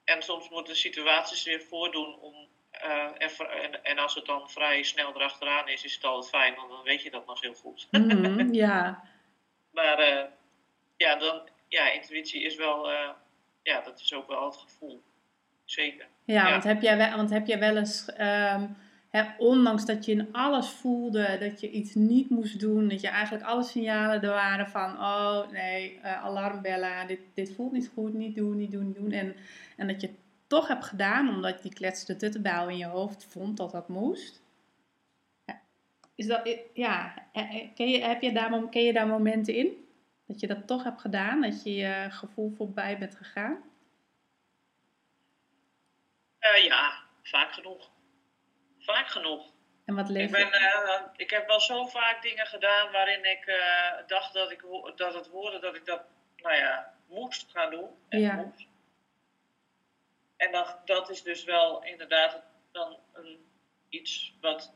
En 0.03 0.21
soms 0.23 0.49
moeten 0.49 0.75
situaties 0.75 1.43
weer 1.43 1.61
voordoen 1.61 2.19
om. 2.19 2.47
eh, 2.71 3.63
en, 3.63 3.83
en 3.83 3.97
als 3.99 4.15
het 4.15 4.25
dan 4.25 4.49
vrij 4.49 4.83
snel 4.83 5.15
erachteraan 5.15 5.67
is, 5.67 5.83
is 5.83 5.93
het 5.95 6.03
altijd 6.03 6.29
fijn, 6.43 6.55
want 6.55 6.69
dan 6.69 6.83
weet 6.83 7.01
je 7.01 7.11
dat 7.11 7.25
nog 7.25 7.41
heel 7.41 7.53
goed. 7.53 7.87
Mhm, 7.91 8.53
ja. 8.63 9.03
Maar 9.71 9.99
eh, 9.99 10.25
ja, 10.99 11.15
dan, 11.15 11.41
ja, 11.67 11.91
intuïtie 11.91 12.41
is 12.41 12.55
wel. 12.55 12.91
eh, 12.91 13.09
ja, 13.63 13.81
dat 13.81 13.99
is 13.99 14.13
ook 14.13 14.27
wel 14.27 14.45
het 14.45 14.55
gevoel. 14.55 15.01
Zeker. 15.65 16.07
Ja, 16.23 16.45
Ja. 16.45 16.51
Want, 16.51 16.63
heb 16.63 16.81
jij 16.81 16.97
wel, 16.97 17.15
want 17.15 17.29
heb 17.29 17.47
jij 17.47 17.59
wel 17.59 17.77
eens, 17.77 18.05
ehm, 18.05 18.67
hè, 19.09 19.23
ondanks 19.37 19.85
dat 19.85 20.05
je 20.05 20.11
in 20.11 20.29
alles 20.31 20.67
voelde 20.69 21.37
dat 21.39 21.59
je 21.59 21.69
iets 21.71 21.93
niet 21.95 22.29
moest 22.29 22.59
doen, 22.59 22.87
dat 22.87 23.01
je 23.01 23.07
eigenlijk 23.07 23.45
alle 23.45 23.63
signalen 23.63 24.21
er 24.21 24.29
waren 24.29 24.67
van, 24.67 24.91
oh 24.97 25.49
nee, 25.51 25.99
eh, 26.01 26.23
alarmbellen, 26.23 27.07
dit, 27.07 27.19
dit 27.33 27.55
voelt 27.55 27.71
niet 27.71 27.91
goed, 27.93 28.13
niet 28.13 28.35
doen, 28.35 28.57
niet 28.57 28.71
doen, 28.71 28.85
niet 28.85 28.95
doen. 28.95 29.11
En, 29.11 29.35
en 29.77 29.87
dat 29.87 30.01
je 30.01 30.07
het 30.07 30.15
toch 30.47 30.67
hebt 30.67 30.85
gedaan, 30.85 31.29
omdat 31.29 31.55
je 31.55 31.61
die 31.61 31.73
kletste 31.73 32.15
tuttenbouw 32.15 32.67
in 32.67 32.77
je 32.77 32.85
hoofd 32.85 33.25
vond 33.29 33.57
dat 33.57 33.71
dat 33.71 33.87
moest. 33.87 34.41
Ja. 35.45 35.61
Is 36.15 36.27
dat, 36.27 36.57
ja, 36.73 37.13
eh, 37.33 37.67
ken 37.75 37.89
je, 37.89 37.99
heb 38.03 38.21
je 38.21 38.31
daar, 38.31 38.69
ken 38.69 38.83
je 38.83 38.93
daar 38.93 39.07
momenten 39.07 39.55
in? 39.55 39.87
Dat 40.29 40.39
je 40.39 40.47
dat 40.47 40.67
toch 40.67 40.83
hebt 40.83 41.01
gedaan, 41.01 41.41
dat 41.41 41.63
je 41.63 41.75
je 41.75 42.07
gevoel 42.09 42.51
voorbij 42.57 42.97
bent 42.97 43.15
gegaan? 43.15 43.63
Eh, 46.39 46.63
ja, 46.63 47.03
vaak 47.23 47.53
genoeg. 47.53 47.89
Vaak 48.79 49.07
genoeg. 49.07 49.51
En 49.85 49.95
wat 49.95 50.09
Ik, 50.09 50.15
leeft 50.15 50.31
ben, 50.31 50.51
eh, 50.51 51.01
ik 51.15 51.29
heb 51.29 51.47
wel 51.47 51.59
zo 51.61 51.85
vaak 51.85 52.21
dingen 52.21 52.45
gedaan 52.45 52.91
waarin 52.91 53.25
ik 53.25 53.45
eh, 53.45 54.07
dacht 54.07 54.33
dat, 54.33 54.51
ik, 54.51 54.65
dat 54.95 55.13
het 55.13 55.27
hoorde 55.27 55.59
dat 55.59 55.75
ik 55.75 55.85
dat, 55.85 56.01
nou 56.35 56.55
ja, 56.55 56.93
moest 57.07 57.51
gaan 57.51 57.69
doen. 57.69 57.89
En 58.09 58.19
Ja. 58.19 58.35
moest. 58.35 58.67
en 60.37 60.51
dan, 60.51 60.65
dat 60.85 61.09
is 61.09 61.21
dus 61.23 61.43
wel 61.43 61.83
inderdaad 61.83 62.43
dan 62.71 62.99
een, 63.13 63.51
iets 63.89 64.33
wat, 64.41 64.73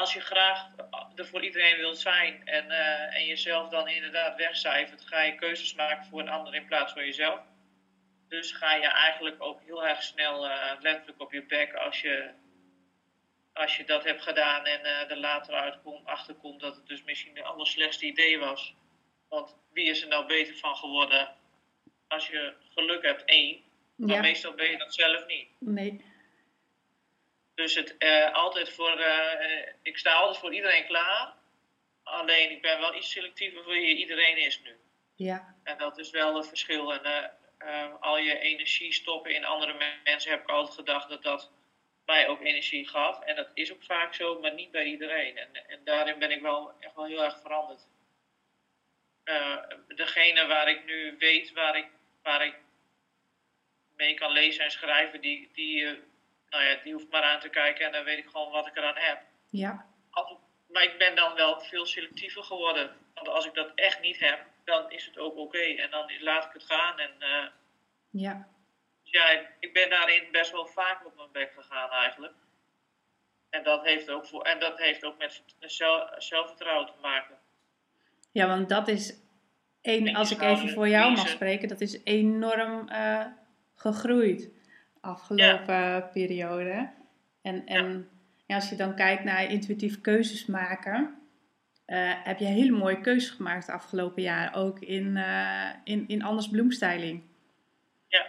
als 0.00 0.12
je 0.12 0.20
graag 0.20 0.68
er 1.14 1.26
voor 1.26 1.44
iedereen 1.44 1.76
wilt 1.76 1.98
zijn 1.98 2.42
en, 2.44 2.66
uh, 2.66 3.16
en 3.16 3.26
jezelf 3.26 3.68
dan 3.68 3.88
inderdaad 3.88 4.36
wegcijfert, 4.36 5.06
ga 5.06 5.22
je 5.22 5.34
keuzes 5.34 5.74
maken 5.74 6.06
voor 6.06 6.20
een 6.20 6.28
ander 6.28 6.54
in 6.54 6.66
plaats 6.66 6.92
van 6.92 7.04
jezelf. 7.04 7.40
Dus 8.28 8.52
ga 8.52 8.74
je 8.74 8.86
eigenlijk 8.86 9.42
ook 9.42 9.60
heel 9.64 9.86
erg 9.86 10.02
snel 10.02 10.46
uh, 10.46 10.72
letterlijk 10.80 11.20
op 11.20 11.32
je 11.32 11.42
bek 11.42 11.74
als 11.74 12.00
je, 12.00 12.30
als 13.52 13.76
je 13.76 13.84
dat 13.84 14.04
hebt 14.04 14.22
gedaan 14.22 14.64
en 14.64 14.84
er 14.84 15.16
later 15.16 15.54
uitkomt, 15.54 16.06
achterkomt 16.06 16.60
dat 16.60 16.76
het 16.76 16.86
dus 16.86 17.04
misschien 17.04 17.34
de 17.34 17.42
allerslechtste 17.42 18.06
idee 18.06 18.38
was. 18.38 18.74
Want 19.28 19.56
wie 19.72 19.90
is 19.90 20.02
er 20.02 20.08
nou 20.08 20.26
beter 20.26 20.56
van 20.56 20.76
geworden 20.76 21.28
als 22.08 22.26
je 22.26 22.54
geluk 22.74 23.02
hebt, 23.02 23.24
één. 23.24 23.60
Maar 23.96 24.20
meestal 24.20 24.54
ben 24.54 24.70
je 24.70 24.78
dat 24.78 24.94
zelf 24.94 25.26
niet. 25.26 25.48
Nee. 25.58 26.04
Dus 27.60 27.74
het, 27.74 27.94
uh, 27.98 28.32
altijd 28.32 28.70
voor, 28.70 28.98
uh, 28.98 29.66
ik 29.82 29.98
sta 29.98 30.12
altijd 30.12 30.38
voor 30.38 30.54
iedereen 30.54 30.86
klaar. 30.86 31.34
Alleen 32.02 32.50
ik 32.50 32.62
ben 32.62 32.80
wel 32.80 32.94
iets 32.94 33.10
selectiever 33.10 33.62
voor 33.62 33.72
wie 33.72 33.96
iedereen 33.96 34.36
is 34.36 34.60
nu. 34.62 34.76
Ja. 35.14 35.56
En 35.64 35.78
dat 35.78 35.98
is 35.98 36.10
wel 36.10 36.36
het 36.36 36.48
verschil. 36.48 36.92
En 36.92 37.34
uh, 37.58 37.94
al 38.00 38.18
je 38.18 38.38
energie 38.38 38.92
stoppen 38.92 39.34
in 39.34 39.44
andere 39.44 40.00
mensen 40.04 40.30
heb 40.30 40.42
ik 40.42 40.48
altijd 40.48 40.74
gedacht 40.74 41.08
dat 41.08 41.22
dat 41.22 41.50
mij 42.04 42.28
ook 42.28 42.40
energie 42.40 42.88
gaf. 42.88 43.20
En 43.20 43.36
dat 43.36 43.50
is 43.54 43.72
ook 43.72 43.84
vaak 43.84 44.14
zo, 44.14 44.40
maar 44.40 44.54
niet 44.54 44.70
bij 44.70 44.84
iedereen. 44.84 45.38
En, 45.38 45.68
en 45.68 45.84
daarin 45.84 46.18
ben 46.18 46.30
ik 46.30 46.40
wel 46.40 46.72
echt 46.80 46.94
wel 46.94 47.06
heel 47.06 47.24
erg 47.24 47.40
veranderd. 47.40 47.86
degene 49.88 50.46
waar 50.46 50.68
ik 50.68 50.84
nu 50.84 51.16
weet 51.18 51.52
waar 51.52 51.76
ik, 51.76 51.86
waar 52.22 52.46
ik 52.46 52.58
mee 53.96 54.14
kan 54.14 54.32
lezen 54.32 54.64
en 54.64 54.70
schrijven, 54.70 55.20
die, 55.20 55.50
die, 55.52 56.08
nou 56.50 56.64
ja, 56.64 56.76
die 56.82 56.92
hoeft 56.92 57.10
maar 57.10 57.22
aan 57.22 57.40
te 57.40 57.48
kijken 57.48 57.86
en 57.86 57.92
dan 57.92 58.04
weet 58.04 58.18
ik 58.18 58.28
gewoon 58.28 58.50
wat 58.50 58.66
ik 58.66 58.76
eraan 58.76 58.96
heb. 58.96 59.20
Ja. 59.50 59.86
maar 60.68 60.82
ik 60.82 60.98
ben 60.98 61.16
dan 61.16 61.34
wel 61.34 61.60
veel 61.60 61.86
selectiever 61.86 62.42
geworden. 62.42 62.96
Want 63.14 63.28
als 63.28 63.46
ik 63.46 63.54
dat 63.54 63.72
echt 63.74 64.00
niet 64.00 64.18
heb, 64.18 64.46
dan 64.64 64.90
is 64.90 65.06
het 65.06 65.18
ook 65.18 65.36
oké. 65.36 65.58
En 65.58 65.90
dan 65.90 66.10
laat 66.20 66.44
ik 66.44 66.52
het 66.52 66.62
gaan. 66.62 66.98
En, 66.98 67.10
uh, 67.18 67.46
ja. 68.10 68.48
Dus 69.02 69.12
ja, 69.12 69.48
ik 69.58 69.72
ben 69.72 69.90
daarin 69.90 70.28
best 70.30 70.50
wel 70.50 70.66
vaak 70.66 71.06
op 71.06 71.16
mijn 71.16 71.32
bek 71.32 71.52
gegaan 71.52 71.90
eigenlijk. 71.90 72.34
En 73.50 73.62
dat 73.62 73.84
heeft 73.84 74.10
ook, 74.10 74.26
voor, 74.26 74.42
en 74.42 74.60
dat 74.60 74.78
heeft 74.78 75.04
ook 75.04 75.18
met 75.18 75.42
zelf, 75.60 76.10
zelfvertrouwen 76.18 76.86
te 76.86 77.00
maken. 77.00 77.38
Ja, 78.32 78.46
want 78.46 78.68
dat 78.68 78.88
is, 78.88 79.20
een, 79.82 80.16
als 80.16 80.30
ik 80.30 80.40
even 80.40 80.68
voor 80.68 80.88
jou 80.88 81.12
mag 81.12 81.28
spreken, 81.28 81.68
dat 81.68 81.80
is 81.80 82.04
enorm 82.04 82.88
uh, 82.88 83.26
gegroeid 83.74 84.50
afgelopen 85.00 86.08
periode. 86.12 86.90
En, 87.42 87.66
en 87.66 88.08
ja. 88.46 88.54
als 88.54 88.68
je 88.68 88.76
dan 88.76 88.94
kijkt 88.94 89.24
naar 89.24 89.50
intuïtief 89.50 90.00
keuzes 90.00 90.46
maken, 90.46 91.14
uh, 91.86 92.12
heb 92.24 92.38
je 92.38 92.44
hele 92.44 92.70
mooie 92.70 93.00
keuzes 93.00 93.30
gemaakt 93.30 93.66
de 93.66 93.72
afgelopen 93.72 94.22
jaar, 94.22 94.54
ook 94.54 94.78
in, 94.78 95.16
uh, 95.16 95.70
in, 95.84 96.08
in 96.08 96.22
Anders 96.22 96.48
Bloemstyling. 96.48 97.22
Ja, 98.08 98.26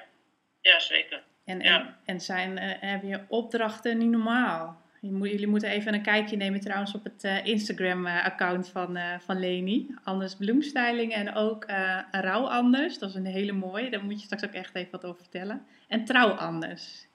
ja 0.61 0.79
zeker. 0.79 1.23
En, 1.45 1.61
en, 1.61 1.95
en 2.05 2.21
zijn, 2.21 2.51
uh, 2.57 2.91
heb 2.91 3.03
je 3.03 3.19
opdrachten 3.27 3.97
niet 3.97 4.09
normaal. 4.09 4.80
Jullie 5.01 5.47
moeten 5.47 5.69
even 5.69 5.93
een 5.93 6.01
kijkje 6.01 6.35
nemen 6.35 6.59
trouwens 6.59 6.93
op 6.93 7.03
het 7.03 7.23
uh, 7.23 7.45
Instagram-account 7.45 8.69
van, 8.69 8.97
uh, 8.97 9.19
van 9.19 9.39
Leni. 9.39 9.95
Anders 10.03 10.35
bloemstyling 10.35 11.13
en 11.13 11.35
ook 11.35 11.69
uh, 11.69 12.49
Anders. 12.49 12.97
Dat 12.97 13.09
is 13.09 13.15
een 13.15 13.25
hele 13.25 13.51
mooie. 13.51 13.89
Daar 13.89 14.03
moet 14.03 14.19
je 14.19 14.25
straks 14.25 14.43
ook 14.43 14.53
echt 14.53 14.75
even 14.75 14.91
wat 14.91 15.05
over 15.05 15.21
vertellen. 15.21 15.67
En 15.87 16.05
Trouw 16.05 16.29
Anders. 16.29 17.07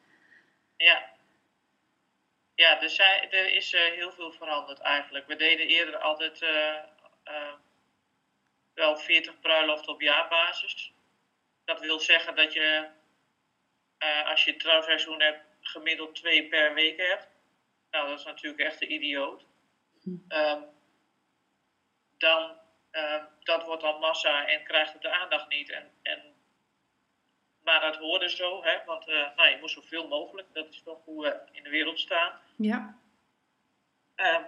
Ja. 0.77 1.14
Ja, 2.55 2.83
er, 2.83 3.29
er 3.31 3.55
is 3.55 3.72
heel 3.72 4.12
veel 4.12 4.33
veranderd 4.33 4.79
eigenlijk. 4.79 5.27
We 5.27 5.37
deden 5.37 5.66
eerder 5.66 5.96
altijd 5.96 6.44
wel 8.75 8.96
40 8.96 9.40
bruiloften 9.40 9.92
op 9.92 10.01
jaarbasis. 10.01 10.92
Dat 11.64 11.81
wil 11.81 11.99
zeggen 11.99 12.35
dat 12.35 12.53
je, 12.53 12.88
als 14.25 14.44
je 14.44 14.57
trouwseizoen 14.57 15.20
hebt, 15.20 15.40
gemiddeld 15.61 16.14
twee 16.14 16.49
per 16.49 16.75
week 16.75 16.96
hebt. 16.96 17.35
Nou, 17.96 18.09
dat 18.09 18.18
is 18.18 18.24
natuurlijk 18.24 18.62
echt 18.62 18.78
de 18.78 18.87
idioot. 18.87 19.46
Um, 20.28 20.64
dan, 22.18 22.59
um, 22.92 23.26
dat 23.40 23.64
wordt 23.64 23.82
dan 23.82 24.00
massa 24.00 24.46
en 24.46 24.64
krijgt 24.64 24.92
het 24.92 25.02
de 25.02 25.11
aandacht 25.11 25.48
niet. 25.48 25.70
En, 25.70 25.90
en, 26.02 26.35
maar 27.62 27.80
dat 27.80 27.96
hoorde 27.96 28.28
zo, 28.28 28.62
hè, 28.62 28.85
want 28.85 29.09
uh, 29.09 29.37
nou, 29.37 29.50
je 29.50 29.56
moet 29.61 29.70
zoveel 29.70 30.09
mogelijk. 30.09 30.48
Dat 30.52 30.68
is 30.68 30.82
toch 30.82 31.04
hoe 31.04 31.22
we 31.22 31.40
in 31.52 31.62
de 31.62 31.70
wereld 31.70 31.98
staan. 31.98 32.40
Ja. 32.56 32.98
Um, 34.16 34.46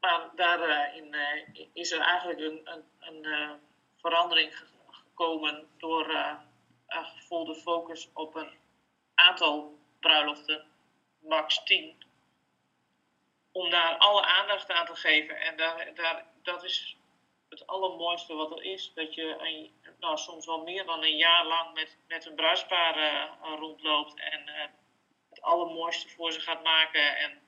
maar 0.00 0.30
daarin 0.34 1.14
uh, 1.14 1.48
uh, 1.52 1.66
is 1.72 1.92
er 1.92 2.00
eigenlijk 2.00 2.40
een, 2.40 2.60
een, 2.64 2.84
een 3.00 3.58
verandering 3.96 4.62
gekomen 4.90 5.68
door 5.78 6.10
uh, 6.10 6.36
vol 7.28 7.44
de 7.44 7.54
focus 7.54 8.10
op 8.14 8.34
een 8.34 8.50
aantal 9.14 9.78
bruiloften, 9.98 10.64
max 11.18 11.64
10 11.64 11.99
om 13.52 13.70
daar 13.70 13.96
alle 13.96 14.22
aandacht 14.22 14.70
aan 14.70 14.86
te 14.86 14.94
geven. 14.94 15.40
En 15.40 15.56
daar, 15.56 15.94
daar, 15.94 16.26
dat 16.42 16.64
is 16.64 16.96
het 17.48 17.66
allermooiste 17.66 18.34
wat 18.34 18.50
er 18.50 18.62
is. 18.62 18.92
Dat 18.94 19.14
je 19.14 19.36
een, 19.38 19.70
nou, 20.00 20.16
soms 20.16 20.46
wel 20.46 20.62
meer 20.62 20.86
dan 20.86 21.02
een 21.02 21.16
jaar 21.16 21.46
lang 21.46 21.74
met, 21.74 21.98
met 22.08 22.26
een 22.26 22.34
bruispaar 22.34 22.98
uh, 22.98 23.58
rondloopt 23.58 24.20
en 24.20 24.48
uh, 24.48 24.54
het 25.30 25.42
allermooiste 25.42 26.08
voor 26.08 26.32
ze 26.32 26.40
gaat 26.40 26.62
maken. 26.62 27.16
En 27.16 27.42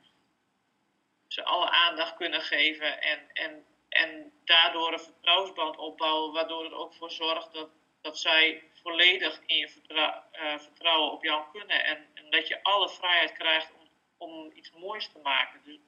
ze 1.29 1.45
alle 1.45 1.71
aandacht 1.71 2.17
kunnen 2.17 2.43
geven. 2.43 3.03
En, 3.03 3.31
en, 3.33 3.67
en 3.89 4.33
daardoor 4.45 4.93
een 4.93 5.01
vertrouwensband 5.01 5.77
opbouwen. 5.77 6.33
Waardoor 6.33 6.65
het 6.65 6.73
ook 6.73 6.95
voor 6.95 7.11
zorgt 7.11 7.53
dat, 7.53 7.69
dat 8.01 8.19
zij 8.19 8.63
volledig 8.83 9.41
in 9.47 9.57
je 9.57 9.71
uh, 9.89 10.59
vertrouwen 10.59 11.13
op 11.13 11.25
jou 11.25 11.45
kunnen. 11.53 11.85
En, 11.85 12.11
en, 12.15 12.31
dat 12.31 12.49
je 12.49 12.63
alle 12.63 12.89
vrijheid 12.89 13.33
krijgt 13.33 13.73
om, 13.73 13.89
om 14.17 14.51
iets 14.55 14.71
moois 14.73 15.09
te 15.09 15.19
maken. 15.19 15.61
Dus 15.65 15.79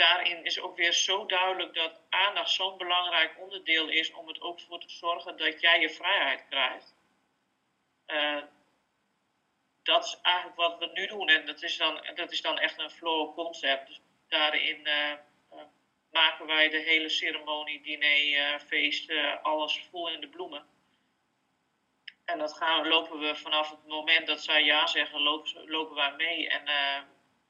daarin 0.00 0.44
is 0.44 0.60
ook 0.60 0.76
weer 0.76 0.92
zo 0.92 1.26
duidelijk 1.26 1.74
dat 1.74 2.00
aandacht 2.08 2.50
zo'n 2.50 2.78
belangrijk 2.78 3.38
onderdeel 3.38 3.88
is 3.88 4.12
om 4.12 4.28
er 4.28 4.42
ook 4.42 4.60
voor 4.60 4.80
te 4.80 4.90
zorgen 4.90 5.36
dat 5.36 5.60
jij 5.60 5.80
je 5.80 5.90
vrijheid 5.90 6.46
krijgt. 6.48 6.94
Uh, 8.06 8.42
dat 9.82 10.04
is 10.04 10.18
eigenlijk 10.22 10.56
wat 10.56 10.78
we 10.78 10.90
nu 10.94 11.06
doen 11.06 11.28
en 11.28 11.46
dat 11.46 11.62
is 11.62 11.76
dan, 11.76 12.06
dat 12.14 12.32
is 12.32 12.42
dan 12.42 12.58
echt 12.58 12.78
een 12.78 12.90
flow 12.90 13.34
concept. 13.34 13.86
Dus 13.86 14.00
daarin 14.28 14.80
uh, 14.86 15.12
uh, 15.52 15.62
maken 16.10 16.46
wij 16.46 16.68
de 16.68 16.78
hele 16.78 17.08
ceremonie, 17.08 17.82
diner, 17.82 18.60
feest, 18.60 19.12
alles 19.42 19.80
vol 19.90 20.08
in 20.10 20.20
de 20.20 20.28
bloemen. 20.28 20.68
En 22.24 22.38
dat 22.38 22.52
gaan, 22.52 22.88
lopen 22.88 23.18
we 23.18 23.34
vanaf 23.36 23.70
het 23.70 23.86
moment 23.86 24.26
dat 24.26 24.42
zij 24.42 24.64
ja 24.64 24.86
zeggen, 24.86 25.20
lopen, 25.20 25.70
lopen 25.70 25.94
wij 25.94 26.12
mee. 26.16 26.48
En, 26.48 26.64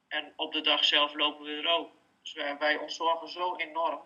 en 0.07 0.33
op 0.35 0.53
de 0.53 0.61
dag 0.61 0.85
zelf 0.85 1.13
lopen 1.13 1.45
we 1.45 1.51
er 1.51 1.67
ook. 1.67 1.99
Dus 2.21 2.33
wij, 2.33 2.57
wij 2.57 2.77
ontzorgen 2.77 3.29
zo 3.29 3.55
enorm. 3.55 4.01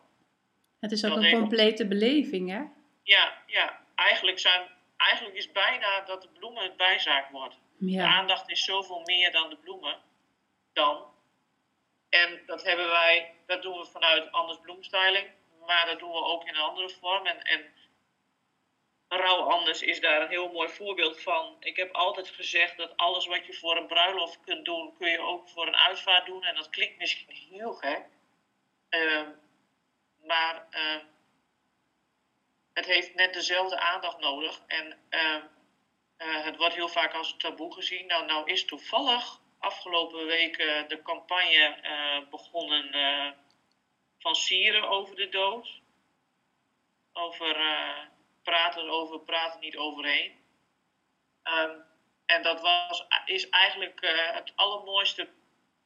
Het 0.79 0.91
is 0.91 1.05
ook 1.05 1.15
een 1.15 1.31
complete 1.31 1.87
beleving, 1.87 2.49
hè? 2.49 2.63
Ja, 3.03 3.43
ja. 3.45 3.81
Eigenlijk, 3.95 4.39
zijn, 4.39 4.69
eigenlijk 4.97 5.37
is 5.37 5.51
bijna 5.51 6.01
dat 6.01 6.21
de 6.21 6.27
bloemen 6.27 6.63
het 6.63 6.77
bijzaak 6.77 7.29
wordt. 7.29 7.55
Ja. 7.77 8.03
De 8.03 8.13
aandacht 8.13 8.49
is 8.49 8.63
zoveel 8.63 9.01
meer 9.05 9.31
dan 9.31 9.49
de 9.49 9.57
bloemen. 9.57 9.97
Dan. 10.73 11.13
En 12.09 12.41
dat 12.45 12.63
hebben 12.63 12.87
wij, 12.87 13.33
dat 13.45 13.61
doen 13.61 13.77
we 13.77 13.85
vanuit 13.85 14.31
Anders 14.31 14.59
Bloemstyling. 14.61 15.27
Maar 15.65 15.85
dat 15.85 15.99
doen 15.99 16.11
we 16.11 16.23
ook 16.23 16.43
in 16.43 16.55
een 16.55 16.61
andere 16.61 16.89
vorm. 16.89 17.25
En, 17.25 17.41
en 17.41 17.61
Rauw 19.07 19.49
Anders 19.49 19.81
is 19.81 19.99
daar 20.01 20.21
een 20.21 20.29
heel 20.29 20.51
mooi 20.51 20.69
voorbeeld 20.69 21.21
van. 21.21 21.55
Ik 21.59 21.77
heb 21.77 21.93
altijd 21.93 22.29
gezegd 22.29 22.77
dat 22.77 22.97
alles 22.97 23.27
wat 23.27 23.45
je 23.45 23.53
voor 23.53 23.77
een 23.77 23.87
bruiloft 23.87 24.39
kunt 24.45 24.65
doen, 24.65 24.93
kun 24.97 25.11
je 25.11 25.19
ook 25.19 25.49
voor 25.49 25.67
een 25.67 25.75
uitvaart 25.75 26.25
doen. 26.25 26.43
En 26.43 26.55
dat 26.55 26.69
klinkt 26.69 26.97
misschien 26.97 27.47
heel 27.49 27.73
gek. 27.73 28.05
Uh, 28.89 29.27
maar 30.23 30.67
uh, 30.71 31.03
het 32.73 32.85
heeft 32.85 33.15
net 33.15 33.33
dezelfde 33.33 33.79
aandacht 33.79 34.19
nodig. 34.19 34.61
En 34.67 34.99
uh, 35.09 35.43
het 36.17 36.57
wordt 36.57 36.75
heel 36.75 36.87
vaak 36.87 37.13
als 37.13 37.35
taboe 37.37 37.73
gezien. 37.73 38.05
Nou, 38.05 38.25
nou 38.25 38.51
is 38.51 38.65
toevallig 38.65 39.39
afgelopen 39.59 40.25
week 40.25 40.57
de 40.87 41.01
campagne 41.03 41.77
begonnen 42.29 43.35
van 44.19 44.35
Sieren 44.35 44.89
over 44.89 45.15
de 45.15 45.29
dood. 45.29 45.81
Over 47.13 47.55
praten 48.43 48.89
over, 48.89 49.19
praten 49.19 49.59
niet 49.59 49.77
overheen. 49.77 50.43
En 52.25 52.41
dat 52.41 52.61
was, 52.61 53.05
is 53.25 53.49
eigenlijk 53.49 53.99
het 54.33 54.51
allermooiste 54.55 55.29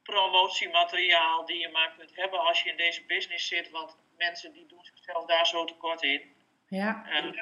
promotiemateriaal 0.04 1.45
die 1.45 1.60
je 1.60 1.70
maar 1.70 1.93
kunt 1.97 2.16
hebben 2.16 2.39
als 2.39 2.64
je 2.64 2.70
in 2.70 2.78
deze 2.78 3.04
business 3.06 3.47
zit. 3.47 3.70
Want 3.70 3.97
mensen 4.18 4.54
die 4.54 4.66
doen 4.66 4.84
zichzelf 4.84 5.26
daar 5.26 5.47
zo 5.47 5.66
tekort 5.66 6.02
in. 6.02 6.36
Ja. 6.68 7.24
Um, 7.24 7.36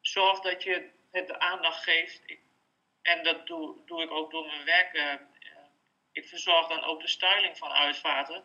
zorg 0.00 0.40
dat 0.40 0.62
je 0.62 0.90
het 1.10 1.26
de 1.26 1.38
aandacht 1.38 1.82
geeft. 1.82 2.22
Ik, 2.26 2.40
en 3.02 3.22
dat 3.22 3.46
doe, 3.46 3.76
doe 3.86 4.02
ik 4.02 4.10
ook 4.10 4.30
door 4.30 4.46
mijn 4.46 4.64
werk. 4.64 4.94
Uh, 4.94 5.14
ik 6.12 6.28
verzorg 6.28 6.66
dan 6.66 6.84
ook 6.84 7.00
de 7.00 7.08
styling 7.08 7.58
van 7.58 7.70
uitvaarten. 7.70 8.44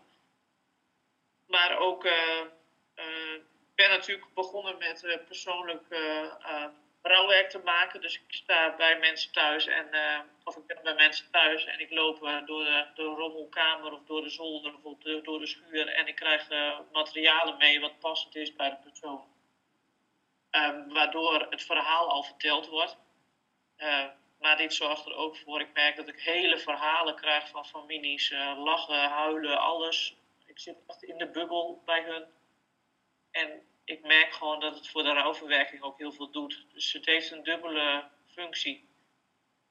Maar 1.47 1.77
ook 1.77 2.05
uh, 2.05 2.41
ben 3.75 3.89
natuurlijk 3.89 4.33
begonnen 4.33 4.77
met 4.77 5.25
persoonlijk 5.25 5.85
rouwwerk 7.01 7.49
te 7.49 7.59
maken. 7.59 8.01
Dus 8.01 8.15
ik 8.15 8.23
sta 8.27 8.75
bij 8.75 8.99
mensen 8.99 9.31
thuis 9.31 9.67
en 9.67 9.87
of 10.43 10.55
ik 10.55 10.65
ben 10.65 10.83
bij 10.83 10.93
mensen 10.93 11.31
thuis 11.31 11.65
en 11.65 11.79
ik 11.79 11.91
loop 11.91 12.19
door, 12.19 12.63
de, 12.63 12.85
door 12.95 13.15
de 13.15 13.21
rommelkamer 13.21 13.91
of 13.93 14.03
door 14.05 14.21
de 14.21 14.29
zolder 14.29 14.73
of 14.81 14.97
door, 15.23 15.39
de 15.39 15.47
schuur 15.47 15.87
en 15.87 16.07
ik 16.07 16.15
krijg 16.15 16.47
materialen 16.91 17.57
mee 17.57 17.79
wat 17.79 17.99
passend 17.99 18.35
is 18.35 18.55
bij 18.55 18.69
de 18.69 18.89
persoon. 18.89 19.23
Um, 20.51 20.93
waardoor 20.93 21.47
het 21.49 21.63
verhaal 21.63 22.09
al 22.09 22.23
verteld 22.23 22.67
wordt. 22.67 22.97
Uh, 23.77 24.05
maar 24.39 24.57
dit 24.57 24.73
zorgt 24.73 25.05
er 25.05 25.15
ook 25.15 25.37
voor, 25.37 25.61
ik 25.61 25.73
merk 25.73 25.95
dat 25.95 26.07
ik 26.07 26.19
hele 26.19 26.57
verhalen 26.57 27.15
krijg 27.15 27.49
van 27.49 27.65
families. 27.65 28.29
Lachen, 28.57 29.09
huilen, 29.09 29.59
alles. 29.59 30.15
Ik 30.45 30.59
zit 30.59 30.77
echt 30.87 31.03
in 31.03 31.17
de 31.17 31.27
bubbel 31.27 31.81
bij 31.85 32.03
hun. 32.03 32.25
En 33.31 33.61
ik 33.91 34.03
merk 34.03 34.33
gewoon 34.33 34.59
dat 34.59 34.75
het 34.75 34.87
voor 34.87 35.03
de 35.03 35.13
rouwverwerking 35.13 35.81
ook 35.81 35.97
heel 35.97 36.11
veel 36.11 36.31
doet. 36.31 36.65
Dus 36.73 36.93
het 36.93 37.05
heeft 37.05 37.31
een 37.31 37.43
dubbele 37.43 38.07
functie. 38.25 38.89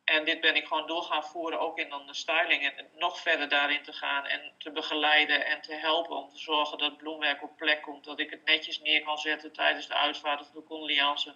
En 0.05 0.25
dit 0.25 0.41
ben 0.41 0.57
ik 0.57 0.67
gewoon 0.67 0.87
door 0.87 1.03
gaan 1.03 1.25
voeren, 1.25 1.61
ook 1.61 1.79
in 1.79 1.89
dan 1.89 2.07
de 2.07 2.15
styling. 2.15 2.63
En 2.63 2.89
nog 2.95 3.21
verder 3.21 3.49
daarin 3.49 3.83
te 3.83 3.93
gaan 3.93 4.27
en 4.27 4.53
te 4.59 4.71
begeleiden 4.71 5.47
en 5.47 5.61
te 5.61 5.75
helpen 5.75 6.17
om 6.17 6.29
te 6.29 6.39
zorgen 6.39 6.79
dat 6.79 6.97
bloemwerk 6.97 7.43
op 7.43 7.57
plek 7.57 7.83
komt. 7.83 8.05
Dat 8.05 8.21
ik 8.21 8.31
het 8.31 8.45
netjes 8.45 8.81
neer 8.81 9.03
kan 9.03 9.19
zetten 9.19 9.53
tijdens 9.53 9.87
de 9.87 9.95
uitvaart 9.95 10.41
of 10.41 10.51
de. 10.51 11.35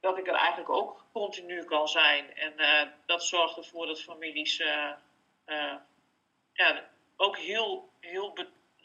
Dat 0.00 0.18
ik 0.18 0.26
er 0.26 0.34
eigenlijk 0.34 0.70
ook 0.70 1.04
continu 1.12 1.64
kan 1.64 1.88
zijn. 1.88 2.34
En 2.34 2.52
uh, 2.56 2.82
dat 3.06 3.24
zorgt 3.24 3.56
ervoor 3.56 3.86
dat 3.86 4.02
families 4.02 4.58
uh, 4.58 4.92
uh, 5.46 5.74
ja, 6.52 6.88
ook 7.16 7.38
heel, 7.38 7.90
heel 8.00 8.32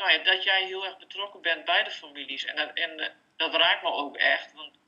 nou 0.02 0.24
dat 0.24 0.44
jij 0.44 0.66
heel 0.66 0.86
erg 0.86 0.98
betrokken 0.98 1.42
bent 1.42 1.66
bij 1.66 1.84
de 1.84 1.92
families. 1.92 2.46
En, 2.46 2.74
en 2.74 3.14
dat 3.36 3.54
raakt 3.54 3.84
me 3.84 3.92
ook 3.92 4.18
echt. 4.18 4.54
Want 4.54 4.80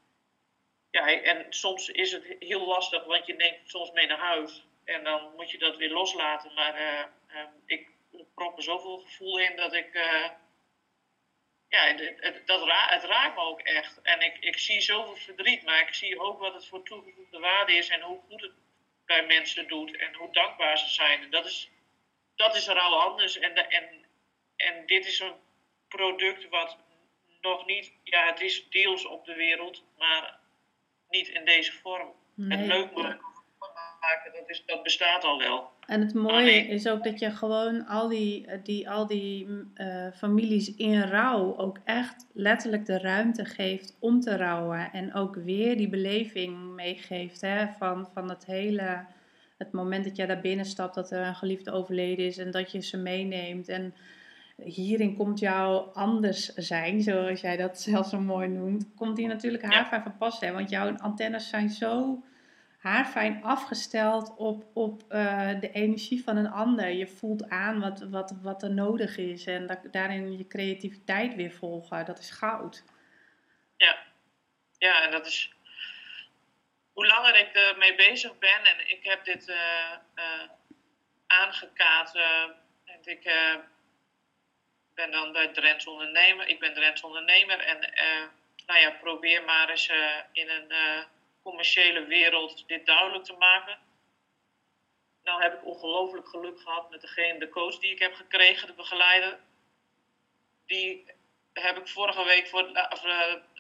ja, 0.92 1.22
en 1.22 1.46
soms 1.50 1.90
is 1.90 2.12
het 2.12 2.36
heel 2.40 2.66
lastig, 2.66 3.04
want 3.04 3.26
je 3.26 3.34
neemt 3.34 3.70
soms 3.70 3.92
mee 3.92 4.08
naar 4.08 4.18
huis. 4.18 4.64
En 4.86 5.04
dan 5.04 5.36
moet 5.36 5.52
je 5.52 5.58
dat 5.58 5.78
weer 5.78 5.92
loslaten. 5.92 6.54
Maar 6.54 6.82
uh, 6.82 7.04
uh, 7.36 7.48
ik 7.66 7.88
prop 8.36 8.58
er 8.58 8.64
zoveel 8.64 8.98
gevoel 8.98 9.38
in 9.38 9.56
dat 9.56 9.74
ik. 9.74 9.94
Uh, 9.94 10.30
ja, 11.68 11.86
het, 11.86 12.14
het, 12.20 12.48
dat 12.48 12.64
raakt 13.04 13.36
me 13.36 13.42
ook 13.42 13.62
echt. 13.62 14.02
En 14.02 14.22
ik, 14.22 14.38
ik 14.40 14.58
zie 14.58 14.82
zoveel 14.82 15.16
verdriet, 15.16 15.64
maar 15.64 15.80
ik 15.80 15.94
zie 15.94 16.20
ook 16.20 16.40
wat 16.40 16.54
het 16.54 16.68
voor 16.68 16.84
toegevoegde 16.84 17.40
waarde 17.40 17.74
is 17.74 17.90
en 17.90 18.02
hoe 18.02 18.20
goed 18.30 18.42
het 18.42 18.52
bij 19.06 19.26
mensen 19.26 19.68
doet 19.68 19.98
en 19.98 20.14
hoe 20.14 20.32
dankbaar 20.32 20.78
ze 20.78 20.90
zijn. 20.90 21.22
En 21.22 21.30
dat 21.30 21.46
is, 21.46 21.70
dat 22.36 22.56
is 22.56 22.68
rouw 22.68 22.94
anders. 22.94 23.38
En, 23.38 23.70
en, 23.70 24.06
en 24.64 24.86
dit 24.86 25.06
is 25.06 25.20
een 25.20 25.36
product 25.88 26.50
wat 26.50 26.78
nog 27.42 27.66
niet, 27.66 27.92
ja, 28.04 28.26
het 28.26 28.42
is 28.42 28.70
deels 28.70 29.06
op 29.06 29.26
de 29.26 29.36
wereld, 29.36 29.84
maar 29.98 30.40
niet 31.10 31.28
in 31.28 31.46
deze 31.46 31.72
vorm. 31.72 32.12
Het 32.36 32.66
leuk 32.66 32.94
maken 34.04 34.32
dat, 34.34 34.50
is, 34.50 34.64
dat 34.66 34.84
bestaat 34.84 35.24
al 35.24 35.38
wel. 35.38 35.72
En 35.86 36.02
het 36.02 36.14
mooie 36.14 36.52
is 36.52 36.88
ook 36.88 37.04
dat 37.04 37.20
je 37.20 37.32
gewoon 37.32 37.86
al 37.86 38.08
die, 38.08 38.62
die, 38.64 38.90
al 38.90 39.08
die 39.08 39.48
uh, 39.76 40.08
families 40.16 40.76
in 40.76 41.02
rouw 41.02 41.58
ook 41.58 41.80
echt 41.86 42.26
letterlijk 42.34 42.86
de 42.86 42.98
ruimte 42.98 43.46
geeft 43.46 43.98
om 44.00 44.20
te 44.20 44.38
rouwen. 44.38 44.92
En 44.92 45.14
ook 45.14 45.36
weer 45.36 45.78
die 45.78 45.90
beleving 45.90 46.58
meegeeft 46.58 47.42
hè, 47.42 47.68
van, 47.78 48.10
van 48.14 48.30
het 48.30 48.46
hele, 48.46 49.06
het 49.58 49.72
moment 49.72 50.04
dat 50.04 50.16
jij 50.16 50.26
daar 50.26 50.42
binnen 50.42 50.66
stapt, 50.66 50.96
dat 50.96 51.12
er 51.12 51.26
een 51.26 51.36
geliefde 51.36 51.72
overleden 51.72 52.26
is 52.26 52.38
en 52.38 52.52
dat 52.52 52.72
je 52.72 52.82
ze 52.82 52.98
meeneemt. 52.98 53.68
En 53.68 53.96
hierin 54.66 55.16
komt 55.16 55.40
jouw 55.40 55.78
anders 55.94 56.46
zijn, 56.46 57.02
zoals 57.02 57.42
jij 57.42 57.58
dat 57.58 57.80
zelf 57.80 58.08
zo 58.08 58.20
mooi 58.20 58.48
noemt, 58.48 58.86
komt 58.96 59.18
hier 59.18 59.28
natuurlijk 59.28 59.64
haarfijn 59.64 60.04
van 60.04 60.18
pas. 60.18 60.40
Hè? 60.40 60.52
Want 60.52 60.70
jouw 60.70 60.98
antennes 60.98 61.50
zijn 61.50 61.70
zo 61.70 62.24
haarfijn 62.78 63.44
afgesteld 63.44 64.36
op, 64.38 64.66
op 64.74 65.04
uh, 65.10 65.60
de 65.60 65.72
energie 65.72 66.24
van 66.24 66.38
een 66.38 66.52
ander. 66.52 66.90
Je 66.90 67.08
voelt 67.08 67.50
aan 67.50 67.80
wat, 67.80 68.02
wat, 68.10 68.34
wat 68.42 68.64
er 68.64 68.74
nodig 68.74 69.18
is 69.18 69.46
en 69.46 69.80
daarin 69.92 70.38
je 70.38 70.48
creativiteit 70.48 71.36
weer 71.36 71.52
volgen. 71.52 72.06
Dat 72.06 72.20
is 72.20 72.30
goud. 72.30 72.84
Ja, 73.78 73.98
ja 74.78 75.04
en 75.06 75.12
dat 75.12 75.26
is 75.26 75.54
hoe 76.94 77.08
langer 77.08 77.40
ik 77.40 77.54
ermee 77.54 77.96
bezig 77.96 78.38
ben 78.38 78.64
en 78.64 78.90
ik 78.90 79.04
heb 79.04 79.26
dit 79.26 79.48
uh, 79.50 79.56
uh, 80.16 80.42
en 82.86 83.00
ik 83.04 83.24
ben 84.96 85.12
dan 85.12 85.32
bij 85.32 85.48
Drents 85.48 85.88
ondernemer. 85.88 86.48
Ik 86.48 86.60
ben 86.60 86.74
Drents 86.74 87.02
ondernemer 87.02 87.60
en 87.60 87.78
uh, 87.78 88.28
nou 88.66 88.80
ja, 88.80 88.92
probeer 88.92 89.44
maar 89.44 89.70
eens 89.70 89.90
uh, 89.90 90.18
in 90.32 90.50
een 90.50 90.72
uh, 90.72 91.04
commerciële 91.44 92.06
wereld 92.06 92.68
dit 92.68 92.86
duidelijk 92.86 93.24
te 93.24 93.34
maken. 93.34 93.78
Nou 95.24 95.42
heb 95.42 95.54
ik 95.54 95.66
ongelooflijk 95.66 96.28
geluk 96.28 96.60
gehad 96.60 96.90
met 96.90 97.02
degene, 97.02 97.40
de 97.40 97.50
coach 97.50 97.78
die 97.80 97.92
ik 97.92 98.00
heb 98.00 98.14
gekregen, 98.14 98.68
de 98.68 98.74
begeleider. 98.74 99.40
Die 100.66 101.06
heb 101.54 101.78
ik 101.78 101.88
vorige 101.88 102.24
week 102.24 102.48
voor, 102.48 102.70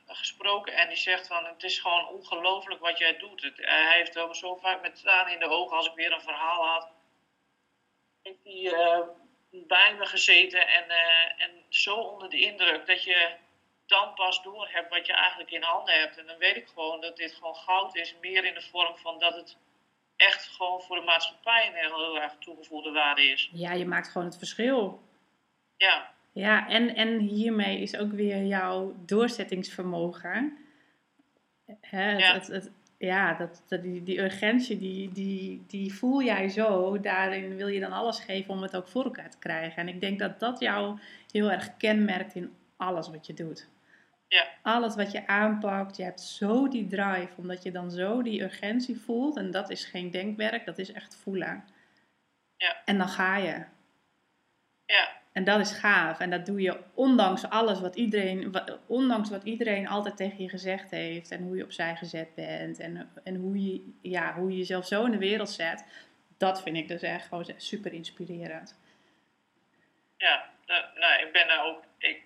gesproken 0.08 0.74
en 0.74 0.88
die 0.88 0.98
zegt 0.98 1.28
van 1.28 1.46
het 1.46 1.64
is 1.64 1.80
gewoon 1.80 2.08
ongelooflijk 2.08 2.82
wat 2.82 2.98
jij 2.98 3.18
doet. 3.18 3.52
Hij 3.56 3.98
heeft 3.98 4.14
wel 4.14 4.36
zo 4.36 4.56
vaak 4.56 4.82
met 4.82 4.96
tranen 4.96 5.34
in 5.34 5.40
de 5.40 5.50
ogen 5.50 5.78
als 5.78 5.88
ik 5.88 5.94
weer 5.94 6.12
een 6.12 6.22
verhaal 6.22 6.66
had. 6.66 6.92
Ik 8.22 8.44
die 8.44 8.76
gezeten 10.08 10.68
en, 10.68 10.84
uh, 10.88 11.44
en 11.46 11.52
zo 11.70 11.96
onder 11.96 12.30
de 12.30 12.40
indruk 12.40 12.86
dat 12.86 13.04
je 13.04 13.36
dan 13.86 14.14
pas 14.14 14.44
door 14.44 14.68
hebt 14.72 14.90
wat 14.90 15.06
je 15.06 15.14
eigenlijk 15.14 15.52
in 15.52 15.62
handen 15.62 16.00
hebt. 16.00 16.18
En 16.18 16.26
dan 16.26 16.38
weet 16.38 16.56
ik 16.56 16.68
gewoon 16.68 17.02
dat 17.02 17.18
dit 17.18 17.34
gewoon 17.34 17.56
goud 17.56 17.96
is, 17.96 18.16
meer 18.22 18.46
in 18.46 18.54
de 18.54 18.62
vorm 18.62 18.98
van 18.98 19.20
dat 19.20 19.36
het 19.36 19.58
echt 20.16 20.46
gewoon 20.46 20.82
voor 20.82 20.96
de 20.96 21.06
maatschappij 21.06 21.68
een 21.68 21.74
heel 21.74 22.22
erg 22.22 22.36
toegevoegde 22.40 22.92
waarde 22.92 23.22
is. 23.22 23.50
Ja, 23.54 23.74
je 23.74 23.86
maakt 23.86 24.08
gewoon 24.08 24.28
het 24.28 24.38
verschil. 24.38 25.02
Ja. 25.78 26.12
Ja, 26.32 26.68
en, 26.68 26.96
en 26.96 27.20
hiermee 27.20 27.80
is 27.80 27.98
ook 27.98 28.12
weer 28.12 28.44
jouw 28.44 28.96
doorzettingsvermogen. 29.06 30.58
Hè, 31.82 32.02
het, 32.02 32.20
ja. 32.20 32.34
het, 32.34 32.48
het, 32.48 32.72
ja, 33.06 33.34
dat, 33.34 33.64
dat, 33.68 33.82
die, 33.82 34.04
die 34.04 34.20
urgentie, 34.20 34.78
die, 34.78 35.12
die, 35.12 35.64
die 35.68 35.94
voel 35.94 36.24
jij 36.24 36.50
zo. 36.50 37.00
Daarin 37.00 37.56
wil 37.56 37.68
je 37.68 37.80
dan 37.80 37.92
alles 37.92 38.20
geven 38.20 38.54
om 38.54 38.62
het 38.62 38.76
ook 38.76 38.88
voor 38.88 39.04
elkaar 39.04 39.30
te 39.30 39.40
krijgen. 39.40 39.82
En 39.82 39.88
ik 39.88 40.02
denk 40.02 40.20
dat 40.20 40.40
dat 40.40 40.60
jou 40.60 41.00
heel 41.32 41.52
erg 41.52 41.78
kenmerkt 41.78 42.36
in 42.36 42.54
alles 42.78 43.10
wat 43.10 43.28
je 43.28 43.34
doet. 43.34 43.68
Ja. 44.28 44.48
Alles 44.62 44.96
wat 44.96 45.12
je 45.12 45.28
aanpakt, 45.28 45.98
je 45.98 46.04
hebt 46.04 46.22
zo 46.22 46.68
die 46.68 46.88
drive, 46.88 47.30
omdat 47.38 47.64
je 47.64 47.72
dan 47.72 47.92
zo 47.92 48.22
die 48.22 48.42
urgentie 48.42 49.00
voelt. 49.00 49.38
En 49.38 49.52
dat 49.52 49.70
is 49.70 49.86
geen 49.86 50.12
denkwerk, 50.12 50.66
dat 50.66 50.78
is 50.78 50.92
echt 50.92 51.16
voelen. 51.16 51.64
Ja. 52.58 52.82
En 52.86 52.98
dan 52.98 53.08
ga 53.08 53.38
je. 53.38 53.66
Ja. 54.86 55.22
En 55.34 55.44
dat 55.44 55.60
is 55.60 55.72
gaaf. 55.72 56.20
En 56.20 56.30
dat 56.30 56.46
doe 56.46 56.62
je 56.62 56.80
ondanks 56.94 57.50
alles 57.50 57.80
wat 57.80 57.96
iedereen, 57.96 58.54
ondanks 58.88 59.30
wat 59.30 59.44
iedereen 59.44 59.88
altijd 59.88 60.18
tegen 60.18 60.44
je 60.44 60.50
gezegd 60.50 60.92
heeft. 60.92 61.32
En 61.32 61.44
hoe 61.44 61.58
je 61.58 61.64
opzij 61.64 61.96
gezet 61.96 62.36
bent. 62.36 62.80
En, 62.80 63.12
en 63.24 63.36
hoe, 63.36 63.64
je, 63.64 63.94
ja, 64.02 64.34
hoe 64.34 64.52
je 64.52 64.58
jezelf 64.58 64.86
zo 64.86 65.06
in 65.06 65.12
de 65.12 65.18
wereld 65.18 65.50
zet. 65.50 65.86
Dat 66.38 66.62
vind 66.62 66.78
ik 66.78 66.88
dus 66.88 67.02
echt 67.02 67.28
gewoon 67.28 67.54
super 67.58 67.94
inspirerend. 67.94 68.80
Ja, 70.18 70.50
nou, 70.96 71.26
ik 71.26 71.32
ben 71.32 71.50
er 71.50 71.64
ook. 71.64 71.84
Ik, 71.98 72.22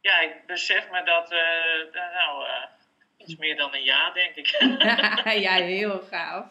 ja, 0.00 0.20
ik 0.20 0.46
besef 0.46 0.90
me 0.90 1.02
dat. 1.04 1.32
Uh, 1.32 1.94
nou, 2.14 2.44
uh, 2.46 2.64
iets 3.16 3.36
meer 3.36 3.56
dan 3.56 3.74
een 3.74 3.82
jaar, 3.82 4.14
denk 4.14 4.34
ik. 4.34 4.46
ja, 5.46 5.54
heel 5.76 6.00
gaaf. 6.00 6.46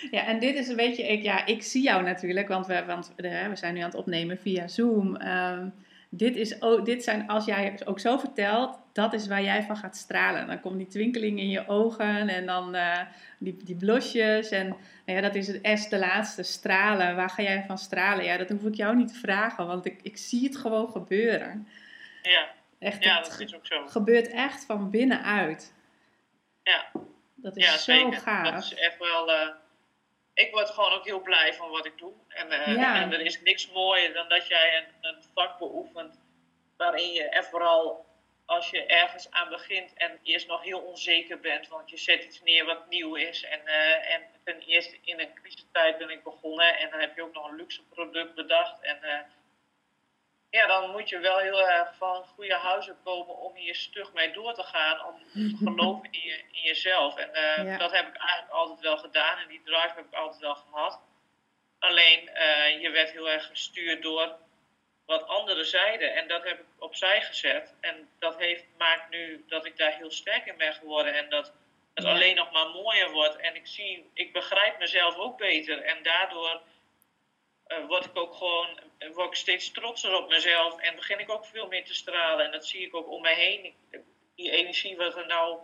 Ja, 0.10 0.26
en 0.26 0.38
dit 0.38 0.54
is 0.54 0.68
een 0.68 0.76
beetje, 0.76 1.02
ik, 1.02 1.22
ja, 1.22 1.46
ik 1.46 1.62
zie 1.62 1.82
jou 1.82 2.02
natuurlijk, 2.02 2.48
want 2.48 2.66
we, 2.66 2.84
want, 2.84 3.12
we 3.16 3.50
zijn 3.54 3.74
nu 3.74 3.80
aan 3.80 3.90
het 3.90 3.98
opnemen 3.98 4.38
via 4.38 4.68
Zoom. 4.68 5.20
Um, 5.22 5.72
dit, 6.08 6.36
is 6.36 6.62
ook, 6.62 6.84
dit 6.84 7.04
zijn, 7.04 7.28
als 7.28 7.44
jij 7.44 7.80
ook 7.84 8.00
zo 8.00 8.18
vertelt, 8.18 8.78
dat 8.92 9.12
is 9.12 9.26
waar 9.26 9.42
jij 9.42 9.62
van 9.62 9.76
gaat 9.76 9.96
stralen. 9.96 10.46
Dan 10.46 10.60
komt 10.60 10.76
die 10.76 10.86
twinkeling 10.86 11.38
in 11.38 11.48
je 11.48 11.68
ogen 11.68 12.28
en 12.28 12.46
dan 12.46 12.74
uh, 12.74 13.00
die, 13.38 13.56
die 13.64 13.76
blosjes. 13.76 14.48
En 14.48 14.68
nou 14.68 15.18
ja, 15.18 15.20
dat 15.20 15.34
is 15.34 15.46
het 15.46 15.60
S, 15.78 15.88
de 15.88 15.98
laatste, 15.98 16.42
stralen. 16.42 17.16
Waar 17.16 17.30
ga 17.30 17.42
jij 17.42 17.64
van 17.66 17.78
stralen? 17.78 18.24
Ja, 18.24 18.36
dat 18.36 18.48
hoef 18.48 18.64
ik 18.64 18.74
jou 18.74 18.96
niet 18.96 19.08
te 19.08 19.18
vragen, 19.18 19.66
want 19.66 19.86
ik, 19.86 20.00
ik 20.02 20.16
zie 20.16 20.44
het 20.44 20.56
gewoon 20.56 20.90
gebeuren. 20.90 21.68
Ja, 22.22 22.48
echt, 22.78 23.04
ja 23.04 23.20
dat 23.20 23.40
is 23.40 23.54
ook 23.54 23.66
zo. 23.66 23.86
gebeurt 23.86 24.28
echt 24.28 24.64
van 24.64 24.90
binnenuit. 24.90 25.74
Ja. 26.62 26.86
Dat 27.34 27.56
is 27.56 27.64
ja, 27.64 27.70
zo 27.70 27.92
zeker. 27.92 28.20
gaaf. 28.20 28.50
Dat 28.50 28.62
is 28.62 28.74
echt 28.74 28.98
wel... 28.98 29.30
Uh 29.30 29.48
ik 30.40 30.50
word 30.52 30.70
gewoon 30.70 30.92
ook 30.92 31.04
heel 31.04 31.20
blij 31.20 31.54
van 31.54 31.70
wat 31.70 31.86
ik 31.86 31.98
doe. 31.98 32.12
En, 32.28 32.46
uh, 32.52 32.76
ja. 32.76 33.02
en 33.02 33.12
er 33.12 33.20
is 33.20 33.40
niks 33.40 33.70
mooier 33.70 34.12
dan 34.12 34.28
dat 34.28 34.46
jij 34.46 34.76
een, 34.76 35.08
een, 35.10 35.22
vak 35.34 35.58
beoefent 35.58 36.20
waarin 36.76 37.12
je 37.12 37.24
en 37.24 37.44
vooral 37.44 38.08
als 38.44 38.70
je 38.70 38.86
ergens 38.86 39.30
aan 39.30 39.48
begint 39.48 39.92
en 39.94 40.18
eerst 40.22 40.46
nog 40.46 40.62
heel 40.62 40.80
onzeker 40.80 41.40
bent, 41.40 41.68
want 41.68 41.90
je 41.90 41.96
zet 41.96 42.24
iets 42.24 42.42
neer 42.42 42.64
wat 42.64 42.88
nieuw 42.88 43.14
is. 43.14 43.44
En, 43.44 43.60
uh, 43.64 44.14
en 44.14 44.22
ten 44.44 44.60
eerste 44.60 44.96
in 45.04 45.20
een 45.20 45.34
crisistijd 45.34 45.98
ben 45.98 46.10
ik 46.10 46.22
begonnen 46.22 46.78
en 46.78 46.90
dan 46.90 47.00
heb 47.00 47.16
je 47.16 47.22
ook 47.22 47.34
nog 47.34 47.48
een 47.48 47.56
luxe 47.56 47.82
product 47.82 48.34
bedacht. 48.34 48.80
En 48.80 48.98
uh, 49.02 49.18
ja, 50.50 50.66
dan 50.66 50.90
moet 50.90 51.08
je 51.08 51.18
wel 51.18 51.38
heel 51.38 51.68
erg 51.68 51.94
van 51.98 52.24
goede 52.24 52.54
huizen 52.54 52.96
komen 53.04 53.36
om 53.36 53.54
hier 53.54 53.74
stug 53.74 54.12
mee 54.12 54.32
door 54.32 54.54
te 54.54 54.62
gaan, 54.62 55.06
om 55.06 55.14
te 55.32 55.56
geloven 55.64 56.08
in, 56.10 56.20
je, 56.20 56.42
in 56.52 56.62
jezelf. 56.62 57.16
En 57.16 57.30
uh, 57.30 57.64
ja. 57.64 57.78
dat 57.78 57.92
heb 57.92 58.08
ik 58.08 58.16
eigenlijk 58.16 58.52
altijd 58.52 58.80
wel 58.80 58.98
gedaan 58.98 59.38
en 59.38 59.48
die 59.48 59.62
drive 59.64 59.92
heb 59.94 60.06
ik 60.06 60.14
altijd 60.14 60.40
wel 60.40 60.54
gehad. 60.54 61.00
Alleen 61.78 62.30
je 62.80 62.90
werd 62.92 63.10
heel 63.10 63.30
erg 63.30 63.46
gestuurd 63.46 64.02
door 64.02 64.38
wat 65.10 65.26
anderen 65.26 65.66
zeiden. 65.66 66.14
En 66.14 66.28
dat 66.28 66.44
heb 66.44 66.58
ik 66.58 66.66
opzij 66.78 67.22
gezet. 67.22 67.74
En 67.80 68.08
dat 68.18 68.38
heeft, 68.38 68.64
maakt 68.78 69.10
nu 69.10 69.44
dat 69.48 69.64
ik 69.64 69.76
daar 69.76 69.92
heel 69.92 70.10
sterk 70.10 70.46
in 70.46 70.56
ben 70.56 70.74
geworden. 70.74 71.14
En 71.14 71.28
dat 71.30 71.52
het 71.94 72.04
alleen 72.04 72.36
nog 72.36 72.50
maar 72.52 72.68
mooier 72.68 73.10
wordt. 73.10 73.36
En 73.36 73.54
ik 73.54 73.66
zie, 73.66 74.10
ik 74.14 74.32
begrijp 74.32 74.78
mezelf 74.78 75.16
ook 75.16 75.38
beter. 75.38 75.82
En 75.82 76.02
daardoor 76.02 76.60
uh, 77.70 77.86
word 77.86 78.04
ik 78.04 78.16
ook 78.16 78.34
gewoon, 78.34 78.80
word 79.12 79.28
ik 79.28 79.34
steeds 79.34 79.70
trotser 79.70 80.14
op 80.14 80.28
mezelf. 80.28 80.80
En 80.80 80.96
begin 80.96 81.18
ik 81.18 81.30
ook 81.30 81.46
veel 81.46 81.66
meer 81.68 81.84
te 81.84 81.94
stralen. 81.94 82.44
En 82.44 82.52
dat 82.52 82.66
zie 82.66 82.86
ik 82.86 82.94
ook 82.94 83.08
om 83.08 83.22
me 83.22 83.34
heen. 83.34 83.74
Die 84.34 84.50
energie 84.50 84.96
wat 84.96 85.16
er 85.16 85.26
nou 85.26 85.58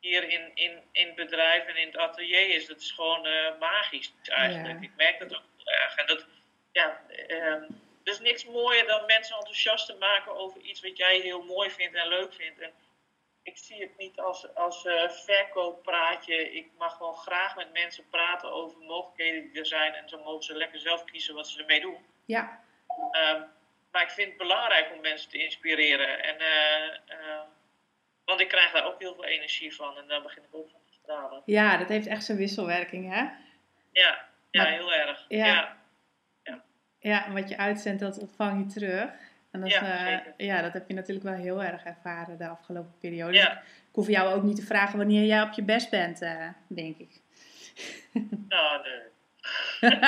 hier 0.00 0.28
in, 0.28 0.50
in, 0.54 0.82
in 0.92 1.06
het 1.06 1.14
bedrijf 1.14 1.66
en 1.66 1.76
in 1.76 1.86
het 1.86 1.96
atelier 1.96 2.48
is, 2.48 2.66
dat 2.66 2.80
is 2.80 2.90
gewoon 2.90 3.26
uh, 3.26 3.58
magisch 3.58 4.12
eigenlijk. 4.22 4.82
Ik 4.82 4.96
merk 4.96 5.18
dat 5.18 5.34
ook 5.36 5.42
heel 5.56 5.74
erg. 5.74 5.96
En 5.96 6.06
dat, 6.06 6.26
ja, 6.72 7.00
er 8.06 8.12
is 8.12 8.20
niks 8.20 8.44
mooier 8.44 8.86
dan 8.86 9.06
mensen 9.06 9.36
enthousiast 9.36 9.86
te 9.86 9.94
maken 9.94 10.36
over 10.36 10.60
iets 10.60 10.80
wat 10.80 10.96
jij 10.96 11.18
heel 11.18 11.42
mooi 11.42 11.70
vindt 11.70 11.96
en 11.96 12.08
leuk 12.08 12.34
vindt. 12.34 12.60
En 12.60 12.72
ik 13.46 13.56
zie 13.56 13.80
het 13.80 13.98
niet 13.98 14.20
als, 14.20 14.54
als 14.54 14.84
uh, 14.84 15.08
verkooppraatje. 15.08 16.52
Ik 16.52 16.68
mag 16.78 16.96
gewoon 16.96 17.16
graag 17.16 17.56
met 17.56 17.72
mensen 17.72 18.08
praten 18.10 18.52
over 18.52 18.78
mogelijkheden 18.78 19.42
die 19.42 19.60
er 19.60 19.66
zijn. 19.66 19.94
En 19.94 20.08
zo 20.08 20.22
mogen 20.22 20.42
ze 20.42 20.54
lekker 20.54 20.80
zelf 20.80 21.04
kiezen 21.04 21.34
wat 21.34 21.48
ze 21.48 21.60
ermee 21.60 21.80
doen. 21.80 21.96
Ja. 22.24 22.60
Um, 23.12 23.44
maar 23.92 24.02
ik 24.02 24.10
vind 24.10 24.28
het 24.28 24.38
belangrijk 24.38 24.92
om 24.94 25.00
mensen 25.00 25.30
te 25.30 25.38
inspireren. 25.38 26.22
En, 26.22 26.36
uh, 26.40 27.18
uh, 27.18 27.40
want 28.24 28.40
ik 28.40 28.48
krijg 28.48 28.72
daar 28.72 28.86
ook 28.86 29.00
heel 29.00 29.14
veel 29.14 29.24
energie 29.24 29.74
van. 29.74 29.96
En 29.96 30.08
daar 30.08 30.22
begin 30.22 30.42
ik 30.42 30.54
ook 30.54 30.70
van 30.70 30.80
te 30.86 30.92
stralen. 31.02 31.42
Ja, 31.44 31.76
dat 31.76 31.88
heeft 31.88 32.06
echt 32.06 32.24
zijn 32.24 32.38
wisselwerking, 32.38 33.12
hè? 33.12 33.20
Ja, 33.92 34.28
ja 34.50 34.62
maar, 34.62 34.72
heel 34.72 34.92
erg. 34.92 35.24
ja. 35.28 35.46
ja. 35.46 35.76
Ja, 36.98 37.24
en 37.24 37.34
wat 37.34 37.48
je 37.48 37.56
uitzendt, 37.56 38.00
dat 38.00 38.18
ontvang 38.18 38.64
je 38.64 38.80
terug. 38.80 39.25
En 39.56 39.62
dat, 39.62 39.70
ja, 39.70 40.10
uh, 40.12 40.18
ja, 40.36 40.62
dat 40.62 40.72
heb 40.72 40.88
je 40.88 40.94
natuurlijk 40.94 41.26
wel 41.26 41.34
heel 41.34 41.62
erg 41.62 41.84
ervaren 41.84 42.38
de 42.38 42.48
afgelopen 42.48 42.94
periode. 43.00 43.32
Ja. 43.32 43.48
Dus 43.48 43.58
ik 43.88 43.92
hoef 43.92 44.08
jou 44.08 44.34
ook 44.34 44.42
niet 44.42 44.56
te 44.56 44.66
vragen 44.66 44.98
wanneer 44.98 45.24
jij 45.24 45.42
op 45.42 45.52
je 45.52 45.62
best 45.62 45.90
bent, 45.90 46.22
uh, 46.22 46.48
denk 46.68 46.98
ik. 46.98 47.20
Nou, 48.48 48.82
nee. 48.82 49.00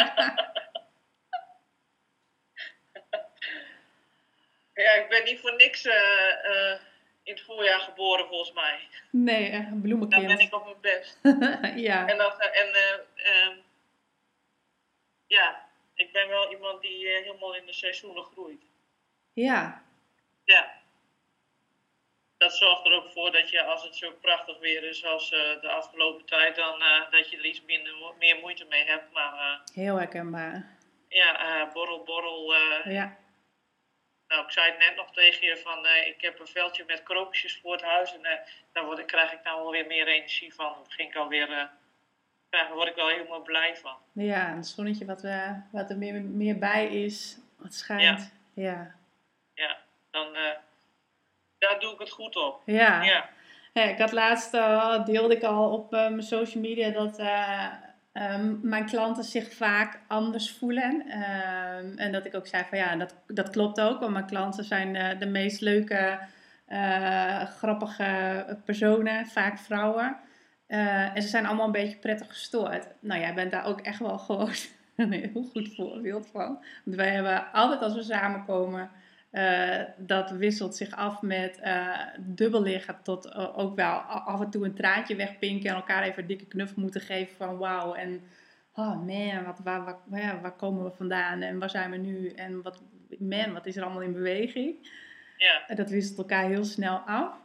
ja, 4.84 4.92
ik 4.92 5.06
ben 5.08 5.24
niet 5.24 5.40
voor 5.40 5.56
niks 5.56 5.86
uh, 5.86 5.92
in 7.22 7.32
het 7.32 7.40
voorjaar 7.40 7.80
geboren, 7.80 8.26
volgens 8.26 8.52
mij. 8.52 8.88
Nee, 9.10 9.52
een 9.52 9.80
bloemenkind. 9.80 10.28
Dan 10.28 10.36
ben 10.36 10.46
ik 10.46 10.54
op 10.54 10.64
mijn 10.64 10.80
best. 10.80 11.18
ja. 11.88 12.08
En, 12.08 12.16
dat, 12.16 12.38
en 12.40 12.74
ehm, 13.14 13.56
ja, 15.26 15.68
ik 15.94 16.12
ben 16.12 16.28
wel 16.28 16.52
iemand 16.52 16.82
die 16.82 17.06
helemaal 17.06 17.56
in 17.56 17.66
de 17.66 17.72
seizoenen 17.72 18.24
groeit. 18.24 18.67
Ja. 19.42 19.82
Ja. 20.44 20.70
Dat 22.36 22.56
zorgt 22.56 22.86
er 22.86 22.92
ook 22.92 23.10
voor 23.10 23.32
dat 23.32 23.50
je, 23.50 23.62
als 23.62 23.82
het 23.82 23.96
zo 23.96 24.12
prachtig 24.20 24.58
weer 24.58 24.84
is 24.84 25.04
als 25.04 25.32
uh, 25.32 25.60
de 25.60 25.68
afgelopen 25.68 26.24
tijd, 26.24 26.56
dan 26.56 26.82
uh, 26.82 27.10
dat 27.10 27.30
je 27.30 27.36
er 27.36 27.44
iets 27.44 27.62
minder, 27.62 27.92
meer 28.18 28.38
moeite 28.40 28.64
mee 28.64 28.84
hebt. 28.84 29.12
Maar, 29.12 29.60
Heel 29.74 29.96
herkenbaar. 29.96 30.76
Ja, 31.08 31.70
borrel, 31.72 32.04
borrel. 32.04 32.54
ja. 32.84 33.16
Nou, 34.28 34.44
ik 34.44 34.50
zei 34.50 34.70
het 34.70 34.78
net 34.78 34.96
nog 34.96 35.12
tegen 35.12 35.46
je 35.46 35.56
van, 35.56 35.86
ik 35.86 36.20
heb 36.20 36.40
een 36.40 36.46
veldje 36.46 36.84
met 36.86 37.02
krokusjes 37.02 37.58
voor 37.62 37.72
het 37.72 37.82
huis 37.82 38.14
en 38.14 38.40
daar 38.72 38.84
word, 38.84 39.04
krijg 39.04 39.32
ik 39.32 39.42
nou 39.42 39.60
alweer 39.60 39.86
meer 39.86 40.06
energie 40.06 40.54
van. 40.54 40.72
Dan 40.74 40.86
ging 40.88 41.08
ik 41.08 41.16
alweer 41.16 41.70
daar 42.50 42.72
word 42.74 42.88
ik 42.88 42.94
wel 42.94 43.08
helemaal 43.08 43.42
blij 43.42 43.76
van. 43.76 43.96
Ja, 44.12 44.52
een 44.52 44.64
zonnetje 44.64 45.04
wat, 45.04 45.22
wat 45.70 45.90
er 45.90 45.96
meer, 45.96 46.22
meer 46.22 46.58
bij 46.58 46.86
is, 46.86 47.38
wat 47.56 47.74
schijnt. 47.74 48.32
Ja. 48.54 48.62
Ja, 48.62 48.97
ja 49.58 49.76
dan 50.10 50.26
uh, 50.26 50.56
daar 51.58 51.80
doe 51.80 51.92
ik 51.92 51.98
het 51.98 52.10
goed 52.10 52.36
op. 52.36 52.62
Ja. 52.64 53.02
ja. 53.02 53.28
ja 53.72 53.82
ik 53.82 53.98
had 53.98 54.12
laatst, 54.12 54.54
uh, 54.54 55.04
deelde 55.04 55.36
ik 55.36 55.42
al 55.42 55.72
op 55.72 55.90
mijn 55.90 56.22
social 56.22 56.62
media 56.62 56.90
dat 56.90 57.20
um, 58.12 58.60
mijn 58.62 58.86
klanten 58.86 59.24
zich 59.24 59.52
vaak 59.52 60.00
anders 60.06 60.50
voelen. 60.50 60.94
Um, 60.94 61.98
en 61.98 62.12
dat 62.12 62.26
ik 62.26 62.34
ook 62.34 62.46
zei 62.46 62.64
van 62.68 62.78
ja, 62.78 62.96
dat, 62.96 63.14
dat 63.26 63.50
klopt 63.50 63.80
ook, 63.80 64.00
want 64.00 64.12
mijn 64.12 64.26
klanten 64.26 64.64
zijn 64.64 65.18
de 65.18 65.26
meest 65.26 65.60
leuke, 65.60 66.18
grappige 67.58 68.58
personen, 68.64 69.26
vaak 69.26 69.58
vrouwen. 69.58 70.16
En 70.66 71.22
ze 71.22 71.28
zijn 71.28 71.46
allemaal 71.46 71.66
een 71.66 71.72
beetje 71.72 71.96
prettig 71.96 72.28
gestoord. 72.28 72.86
Nou, 73.00 73.20
jij 73.20 73.34
bent 73.34 73.50
daar 73.50 73.66
ook 73.66 73.80
echt 73.80 73.98
wel 73.98 74.18
gewoon 74.18 74.52
een 74.96 75.12
heel 75.32 75.48
goed 75.52 75.74
voorbeeld 75.74 76.28
van. 76.32 76.64
Want 76.84 76.96
wij 76.96 77.10
hebben 77.10 77.52
altijd 77.52 77.82
als 77.82 77.94
we 77.94 78.02
samenkomen, 78.02 78.90
uh, 79.32 79.82
dat 79.96 80.30
wisselt 80.30 80.76
zich 80.76 80.90
af 80.90 81.22
met 81.22 81.60
uh, 81.64 81.98
dubbel 82.18 82.62
liggen 82.62 83.02
tot 83.02 83.34
ook 83.34 83.76
wel 83.76 83.94
af 84.00 84.40
en 84.40 84.50
toe 84.50 84.64
een 84.64 84.74
traantje 84.74 85.16
wegpinken 85.16 85.70
en 85.70 85.76
elkaar 85.76 86.02
even 86.02 86.22
een 86.22 86.28
dikke 86.28 86.46
knuffel 86.46 86.82
moeten 86.82 87.00
geven 87.00 87.36
van 87.36 87.58
wauw. 87.58 87.94
En 87.94 88.20
oh 88.74 89.06
man, 89.06 89.44
wat, 89.44 89.60
waar, 89.64 89.84
waar, 89.84 90.20
ja, 90.20 90.40
waar 90.40 90.56
komen 90.56 90.84
we 90.84 90.90
vandaan 90.90 91.40
en 91.40 91.58
waar 91.58 91.70
zijn 91.70 91.90
we 91.90 91.96
nu? 91.96 92.28
En 92.28 92.62
wat, 92.62 92.82
man, 93.18 93.52
wat 93.52 93.66
is 93.66 93.76
er 93.76 93.82
allemaal 93.82 94.02
in 94.02 94.12
beweging? 94.12 94.90
Ja. 95.36 95.74
Dat 95.74 95.90
wisselt 95.90 96.18
elkaar 96.18 96.44
heel 96.44 96.64
snel 96.64 96.96
af. 96.96 97.36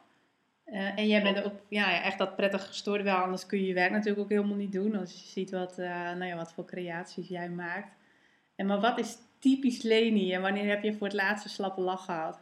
En 0.95 1.07
jij 1.07 1.23
bent 1.23 1.43
ook 1.43 1.53
ja, 1.69 2.03
echt 2.03 2.17
dat 2.17 2.35
prettig 2.35 2.67
gestoord 2.67 3.01
wel, 3.01 3.15
anders 3.15 3.45
kun 3.45 3.59
je 3.59 3.67
je 3.67 3.73
werk 3.73 3.91
natuurlijk 3.91 4.19
ook 4.19 4.29
helemaal 4.29 4.57
niet 4.57 4.71
doen. 4.71 4.95
Als 4.95 5.11
je 5.11 5.27
ziet 5.27 5.51
wat, 5.51 5.77
nou 5.77 6.25
ja, 6.25 6.35
wat 6.35 6.53
voor 6.53 6.65
creaties 6.65 7.27
jij 7.27 7.49
maakt. 7.49 7.95
En 8.55 8.65
maar 8.65 8.79
wat 8.79 8.99
is 8.99 9.17
typisch 9.43 9.81
Leni 9.81 10.33
en 10.33 10.41
wanneer 10.41 10.69
heb 10.69 10.83
je 10.83 10.93
voor 10.97 11.07
het 11.07 11.15
laatste 11.15 11.49
slappe 11.49 11.81
lach 11.81 12.05
gehad? 12.05 12.39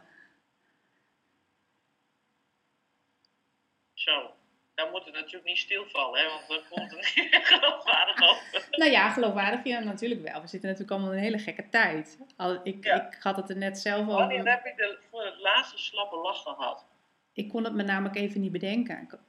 Zo, 3.94 4.30
dan 4.74 4.90
moet 4.90 5.04
het 5.04 5.14
natuurlijk 5.14 5.44
niet 5.44 5.58
stilvallen, 5.58 6.20
hè, 6.20 6.28
want 6.28 6.48
dan 6.48 6.60
komt 6.70 6.90
het 6.90 7.12
niet 7.16 7.36
geloofwaardig 7.52 8.30
op. 8.30 8.66
nou 8.70 8.90
ja, 8.90 9.10
geloofwaardig 9.10 9.64
ja, 9.64 9.78
natuurlijk 9.78 10.20
wel. 10.22 10.40
We 10.40 10.46
zitten 10.46 10.68
natuurlijk 10.70 10.90
allemaal 10.90 11.10
in 11.12 11.18
een 11.18 11.24
hele 11.24 11.38
gekke 11.38 11.68
tijd. 11.68 12.18
Al, 12.36 12.60
ik, 12.66 12.84
Ja. 12.84 13.06
ik 13.10 13.18
had 13.22 13.36
het 13.36 13.50
er 13.50 13.56
net 13.56 13.78
zelf 13.78 14.08
al. 14.08 14.16
Wanneer 14.16 14.48
heb 14.50 14.64
je 14.64 14.72
de, 14.76 14.98
voor 15.10 15.24
het 15.24 15.38
laatste 15.38 15.78
slappe 15.78 16.16
lach 16.16 16.42
gehad? 16.42 16.86
Ik 17.32 17.48
kon 17.48 17.64
het 17.64 17.72
me 17.74 17.82
namelijk 17.82 18.16
even 18.16 18.40
niet 18.40 18.52
bedenken. 18.52 19.00
Ik- 19.00 19.20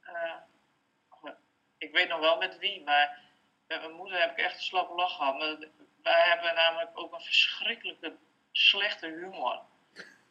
Eh, 0.00 0.34
ik 1.78 1.92
weet 1.92 2.08
nog 2.08 2.20
wel 2.20 2.38
met 2.38 2.58
wie, 2.58 2.82
maar 2.84 3.18
met 3.68 3.80
mijn 3.80 3.92
moeder 3.92 4.20
heb 4.20 4.30
ik 4.30 4.44
echt 4.44 4.54
een 4.54 4.62
slappe 4.62 4.94
lach 4.94 5.16
gehad. 5.16 5.38
Maar 5.38 5.58
wij 6.02 6.22
hebben 6.28 6.54
namelijk 6.54 6.90
ook 6.94 7.12
een 7.12 7.20
verschrikkelijke 7.20 8.16
slechte 8.52 9.06
humor. 9.06 9.60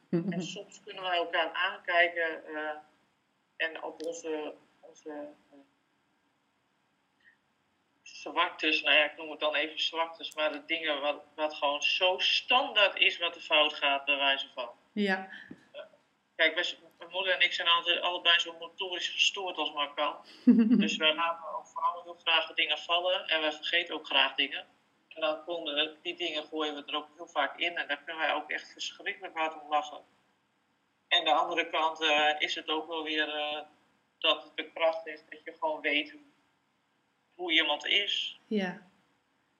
En 0.09 0.41
soms 0.53 0.81
kunnen 0.83 1.03
wij 1.03 1.17
elkaar 1.17 1.51
aankijken 1.51 2.45
eh, 2.45 2.77
en 3.55 3.83
op 3.83 4.05
onze, 4.05 4.53
onze 4.79 5.33
eh, 5.51 5.57
zwaktes, 8.01 8.81
nou 8.81 8.95
ja, 8.95 9.03
ik 9.03 9.17
noem 9.17 9.29
het 9.29 9.39
dan 9.39 9.55
even 9.55 9.79
zwaktes, 9.79 10.35
maar 10.35 10.51
de 10.51 10.65
dingen 10.65 11.01
wat, 11.01 11.23
wat 11.35 11.53
gewoon 11.53 11.81
zo 11.81 12.15
standaard 12.19 12.95
is 12.95 13.17
wat 13.17 13.35
er 13.35 13.41
fout 13.41 13.73
gaat, 13.73 14.05
bij 14.05 14.17
wijze 14.17 14.47
van. 14.53 14.69
Ja, 14.91 15.29
Kijk, 16.37 16.55
wij, 16.55 16.77
mijn 16.97 17.11
moeder 17.11 17.33
en 17.33 17.41
ik 17.41 17.53
zijn 17.53 17.67
altijd, 17.67 18.01
allebei 18.01 18.39
zo 18.39 18.55
motorisch 18.59 19.09
gestoord 19.09 19.57
als 19.57 19.73
maar 19.73 19.93
kan. 19.93 20.15
Dus 20.81 20.95
wij 20.95 21.15
laten 21.15 21.45
vooral 21.77 22.03
heel 22.03 22.21
graag 22.23 22.53
dingen 22.53 22.77
vallen 22.77 23.27
en 23.27 23.41
wij 23.41 23.51
vergeten 23.51 23.95
ook 23.95 24.05
graag 24.05 24.35
dingen. 24.35 24.65
En 25.07 25.21
dan 25.21 25.43
komen 25.43 25.97
die 26.01 26.15
dingen 26.15 26.43
gooien 26.43 26.75
we 26.75 26.83
er 26.85 26.95
ook 26.95 27.09
heel 27.15 27.27
vaak 27.27 27.57
in 27.57 27.77
en 27.77 27.87
daar 27.87 28.03
kunnen 28.03 28.23
wij 28.23 28.33
ook 28.33 28.49
echt 28.49 28.71
verschrikkelijk 28.71 29.37
hard 29.37 29.61
om 29.61 29.69
lachen. 29.69 30.01
En 31.07 31.23
de 31.23 31.31
andere 31.31 31.69
kant 31.69 32.01
eh, 32.01 32.35
is 32.39 32.55
het 32.55 32.69
ook 32.69 32.87
wel 32.87 33.03
weer 33.03 33.29
eh, 33.35 33.61
dat 34.19 34.43
het 34.43 34.55
de 34.55 34.71
kracht 34.71 35.07
is 35.07 35.21
dat 35.29 35.43
je 35.43 35.55
gewoon 35.59 35.81
weet 35.81 36.15
hoe 37.35 37.51
iemand 37.51 37.85
is. 37.85 38.39
ja, 38.47 38.89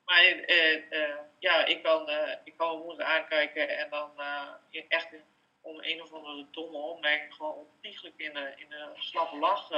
Maar 0.06 0.24
eh, 0.24 1.18
ja, 1.40 1.66
ik 1.66 1.84
kan, 1.84 2.10
ik 2.44 2.58
kan 2.58 2.82
moeder 2.82 3.06
aankijken 3.06 3.78
en 3.78 3.90
dan 3.90 4.12
echt 4.88 5.10
om 5.62 5.80
een 5.82 6.02
of 6.02 6.14
andere 6.14 6.48
domme 6.52 6.78
opmerking 6.78 7.34
gewoon 7.34 7.54
ontiegelijk 7.54 8.18
in 8.18 8.34
de, 8.34 8.54
in 8.56 8.70
de 8.70 8.92
slappe 8.96 9.38
lach 9.38 9.70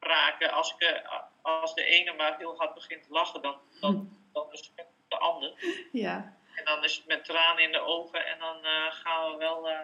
raken. 0.00 0.50
Als, 0.52 0.74
ik, 0.78 0.80
eh, 0.80 1.20
als 1.42 1.74
de 1.74 1.84
ene 1.84 2.12
maar 2.12 2.36
heel 2.38 2.56
hard 2.56 2.74
begint 2.74 3.02
te 3.02 3.12
lachen, 3.12 3.42
dan, 3.42 3.56
dan, 3.80 4.18
dan 4.32 4.52
is 4.52 4.70
het 4.76 4.86
de 5.08 5.18
ander. 5.18 5.52
ja. 5.92 6.38
En 6.54 6.64
dan 6.64 6.84
is 6.84 6.96
het 6.96 7.06
met 7.06 7.24
tranen 7.24 7.62
in 7.62 7.72
de 7.72 7.80
ogen 7.80 8.26
en 8.26 8.38
dan 8.38 8.64
eh, 8.64 8.86
gaan 8.90 9.30
we 9.30 9.36
wel 9.38 9.68
eh, 9.68 9.78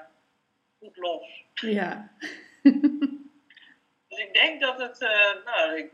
goed 0.79 0.97
los. 0.97 1.45
Ja. 1.55 2.11
Dus 4.09 4.19
ik 4.19 4.35
denk 4.35 4.61
dat 4.61 4.79
het, 4.79 5.01
nou, 5.45 5.77
ik, 5.77 5.91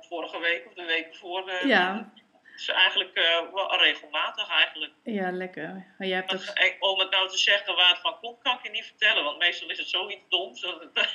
vorige 0.00 0.38
week 0.40 0.66
of 0.66 0.74
de 0.74 0.84
week 0.84 1.16
voor, 1.16 1.50
Ja. 1.66 2.12
is 2.56 2.68
eigenlijk 2.68 3.14
wel 3.52 3.76
regelmatig 3.78 4.48
eigenlijk. 4.50 4.92
Ja, 5.04 5.30
lekker. 5.32 5.68
Maar 5.98 6.06
jij 6.08 6.16
hebt 6.16 6.30
Dat, 6.30 6.76
om 6.78 6.98
het 6.98 7.10
nou 7.10 7.28
te 7.28 7.36
zeggen 7.36 7.74
waar 7.76 7.88
het 7.88 7.98
van 8.00 8.18
komt, 8.20 8.42
kan 8.42 8.56
ik 8.56 8.62
je 8.62 8.70
niet 8.70 8.84
vertellen. 8.84 9.24
Want 9.24 9.38
meestal 9.38 9.70
is 9.70 9.78
het 9.78 9.88
zoiets 9.88 10.22
doms. 10.28 10.60
Dat 10.60 10.80
het, 10.80 11.08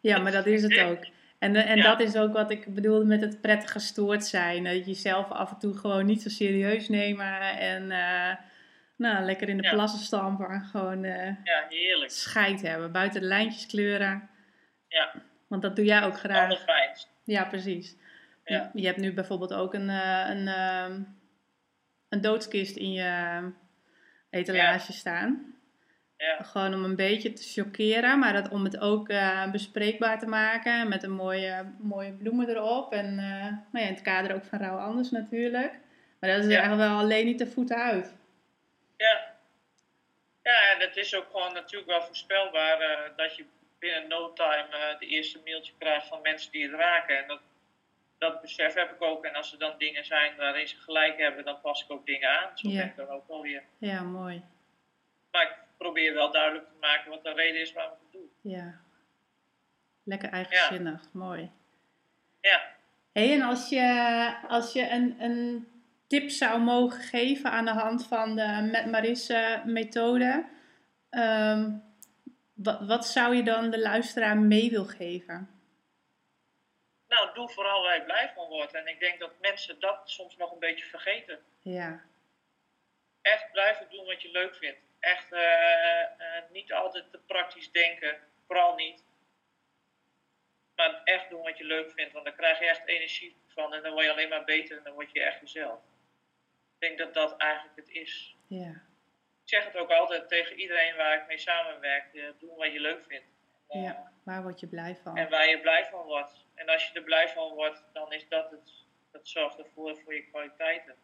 Ja, 0.00 0.18
maar 0.18 0.32
dat 0.32 0.46
is 0.46 0.62
het 0.62 0.78
ook. 0.90 1.04
En, 1.42 1.56
en 1.56 1.76
Ja. 1.76 1.82
dat 1.82 2.00
is 2.00 2.16
ook 2.16 2.32
wat 2.32 2.50
ik 2.50 2.74
bedoelde 2.74 3.04
met 3.04 3.20
het 3.20 3.40
prettig 3.40 3.72
gestoord 3.72 4.24
zijn. 4.24 4.64
Dat 4.64 4.72
je 4.74 4.84
jezelf 4.84 5.30
af 5.30 5.50
en 5.50 5.58
toe 5.58 5.76
gewoon 5.76 6.06
niet 6.06 6.22
zo 6.22 6.28
serieus 6.28 6.88
nemen. 6.88 7.40
En 7.58 7.90
eh, 7.90 8.34
nou, 8.96 9.24
lekker 9.24 9.48
in 9.48 9.56
de 9.56 9.62
Ja. 9.62 9.72
plassen 9.72 10.00
stampen. 10.00 10.48
En 10.48 10.64
gewoon 10.64 11.04
eh 11.04 11.26
ja, 11.44 11.64
heerlijk. 11.68 12.10
scheid 12.10 12.62
hebben. 12.62 12.92
Buiten 12.92 13.20
de 13.20 13.26
lijntjes 13.26 13.66
kleuren. 13.66 14.28
Ja, 14.88 15.12
Want 15.48 15.62
dat 15.62 15.76
doe 15.76 15.84
jij 15.84 16.02
ook 16.02 16.18
graag. 16.18 16.44
allerfijnst. 16.44 17.08
Ja, 17.24 17.44
precies. 17.44 17.96
Ja. 18.44 18.70
Je 18.74 18.86
hebt 18.86 18.98
nu 18.98 19.12
bijvoorbeeld 19.12 19.52
ook 19.52 19.74
een, 19.74 19.88
eh, 19.90 20.24
een, 20.28 20.48
ehm, 20.48 21.00
een 22.08 22.20
doodskist 22.20 22.76
in 22.76 22.92
je 22.92 23.42
etalage 24.30 24.92
staan. 24.92 25.54
Ja, 26.22 26.42
Gewoon 26.42 26.74
om 26.74 26.84
een 26.84 26.96
beetje 26.96 27.32
te 27.32 27.42
chockeren, 27.42 28.18
maar 28.18 28.32
dat, 28.32 28.48
om 28.48 28.64
het 28.64 28.78
ook 28.80 29.08
eh, 29.08 29.50
bespreekbaar 29.50 30.18
te 30.18 30.26
maken. 30.26 30.88
Met 30.88 31.02
een 31.02 31.10
mooie, 31.12 31.64
mooie 31.78 32.12
bloemen 32.12 32.48
erop. 32.48 32.92
En 32.92 33.06
eh, 33.18 33.24
nou 33.44 33.58
ja, 33.72 33.80
in 33.80 33.94
het 33.94 34.02
kader 34.02 34.34
ook 34.34 34.44
van 34.44 34.58
Rauw 34.58 34.78
Anders 34.78 35.10
natuurlijk. 35.10 35.72
Maar 36.18 36.30
dat 36.30 36.38
is 36.44 36.50
Ja. 36.50 36.58
eigenlijk 36.60 36.88
wel 36.90 36.98
alleen 36.98 37.24
niet 37.26 37.38
de 37.38 37.46
voeten 37.46 37.76
uit. 37.76 38.14
ja. 38.96 39.30
Ja, 40.42 40.72
en 40.74 40.80
het 40.80 40.96
is 40.96 41.14
ook 41.14 41.26
gewoon 41.30 41.52
natuurlijk 41.52 41.90
wel 41.90 42.02
voorspelbaar 42.02 42.80
eh, 42.80 42.98
dat 43.16 43.36
je 43.36 43.44
binnen 43.78 44.08
no 44.08 44.32
time 44.32 44.96
de 44.98 45.06
eerste 45.06 45.40
mailtje 45.44 45.72
krijgt 45.78 46.06
van 46.06 46.20
mensen 46.22 46.52
die 46.52 46.62
het 46.62 46.80
raken. 46.80 47.18
En 47.18 47.28
dat, 47.28 47.40
dat 48.18 48.40
besef 48.40 48.74
heb 48.74 48.90
ik 48.90 49.02
ook. 49.02 49.24
En 49.24 49.34
als 49.34 49.52
er 49.52 49.58
dan 49.58 49.74
dingen 49.78 50.04
zijn 50.04 50.36
waarin 50.36 50.68
ze 50.68 50.76
gelijk 50.76 51.18
hebben, 51.18 51.44
dan 51.44 51.60
pas 51.60 51.82
ik 51.84 51.90
ook 51.90 52.06
dingen 52.06 52.28
aan. 52.28 52.50
Zo 52.58 52.68
Ja. 52.68 52.76
ben 52.78 52.86
ik 52.86 52.96
dan 52.96 53.08
ook 53.08 53.28
wel 53.28 53.42
weer. 53.42 53.62
Ja, 53.78 54.02
mooi. 54.02 54.42
Maar 55.30 55.58
probeer 55.82 56.14
wel 56.14 56.32
duidelijk 56.32 56.66
te 56.66 56.74
maken 56.80 57.10
wat 57.10 57.24
de 57.24 57.32
reden 57.32 57.60
is 57.60 57.72
waarom 57.72 57.92
ik 57.92 57.98
het 58.02 58.12
doe. 58.12 58.52
Ja. 58.52 58.80
Lekker 60.04 60.28
eigenzinnig. 60.28 61.12
Mooi. 61.12 61.50
Ja, 62.40 62.62
hey, 63.12 63.32
en 63.32 63.42
als 63.42 63.68
je, 63.68 64.36
als 64.48 64.72
je 64.72 64.90
een, 64.90 65.16
een 65.20 65.68
tip 66.06 66.30
zou 66.30 66.60
mogen 66.60 67.00
geven 67.00 67.50
aan 67.50 67.64
de 67.64 67.70
hand 67.70 68.06
van 68.06 68.36
de 68.36 68.68
Met 68.72 68.90
Marisse 68.90 69.62
methode, 69.64 70.44
ehm, 71.10 71.70
wat, 72.54 72.80
wat 72.86 73.06
zou 73.06 73.34
je 73.34 73.42
dan 73.42 73.70
de 73.70 73.80
luisteraar 73.80 74.38
mee 74.38 74.70
wil 74.70 74.84
geven? 74.84 75.52
nou 77.12 77.34
doe 77.34 77.48
vooral 77.48 77.82
waar 77.82 77.96
je 77.96 78.02
blij 78.02 78.32
van 78.34 78.48
wordt. 78.48 78.74
En 78.74 78.86
ik 78.86 79.00
denk 79.00 79.20
dat 79.20 79.40
mensen 79.40 79.80
dat 79.80 80.10
soms 80.10 80.36
nog 80.36 80.52
een 80.52 80.58
beetje 80.58 80.84
vergeten. 80.84 81.44
Ja, 81.60 82.02
echt 83.22 83.52
blijven 83.52 83.86
doen 83.90 84.06
wat 84.06 84.22
je 84.22 84.30
leuk 84.30 84.56
vindt. 84.56 84.80
Echt 85.02 85.32
eh, 85.32 86.02
eh, 86.02 86.42
niet 86.50 86.72
altijd 86.72 87.10
te 87.10 87.18
praktisch 87.18 87.70
denken, 87.70 88.18
vooral 88.46 88.74
niet. 88.74 89.04
Maar 90.76 91.00
echt 91.04 91.30
doen 91.30 91.42
wat 91.42 91.58
je 91.58 91.64
leuk 91.64 91.90
vindt, 91.90 92.12
want 92.12 92.24
daar 92.24 92.34
krijg 92.34 92.58
je 92.58 92.66
echt 92.66 92.86
energie 92.86 93.36
van 93.46 93.74
en 93.74 93.82
dan 93.82 93.92
word 93.92 94.04
je 94.04 94.10
alleen 94.12 94.28
maar 94.28 94.44
beter 94.44 94.76
en 94.76 94.82
dan 94.84 94.92
word 94.92 95.12
je 95.12 95.22
echt 95.22 95.40
jezelf. 95.40 95.78
Ik 96.74 96.88
denk 96.88 96.98
dat 96.98 97.14
dat 97.14 97.36
eigenlijk 97.36 97.76
het 97.76 97.88
is. 97.88 98.36
ja, 98.46 98.70
Ik 99.42 99.48
zeg 99.48 99.64
het 99.64 99.76
ook 99.76 99.90
altijd 99.90 100.28
tegen 100.28 100.60
iedereen 100.60 100.96
waar 100.96 101.20
ik 101.20 101.26
mee 101.26 101.38
samenwerk: 101.38 102.14
eh, 102.14 102.24
doe 102.38 102.56
wat 102.56 102.72
je 102.72 102.80
leuk 102.80 103.04
vindt. 103.08 103.26
Ja. 103.68 104.12
Waar 104.24 104.42
word 104.42 104.60
je 104.60 104.66
blij 104.66 104.96
van? 105.02 105.16
En 105.16 105.30
waar 105.30 105.48
je 105.48 105.60
blij 105.60 105.84
van 105.84 106.04
wordt. 106.04 106.46
En 106.54 106.68
als 106.68 106.88
je 106.88 106.94
er 106.94 107.02
blij 107.02 107.28
van 107.28 107.52
wordt, 107.54 107.84
dan 107.92 108.12
is 108.12 108.28
dat 108.28 108.50
het. 108.50 108.70
Dat 109.10 109.28
zorgt 109.28 109.58
ervoor 109.58 109.96
voor 109.96 110.14
je 110.14 110.26
kwaliteiten. 110.26 110.94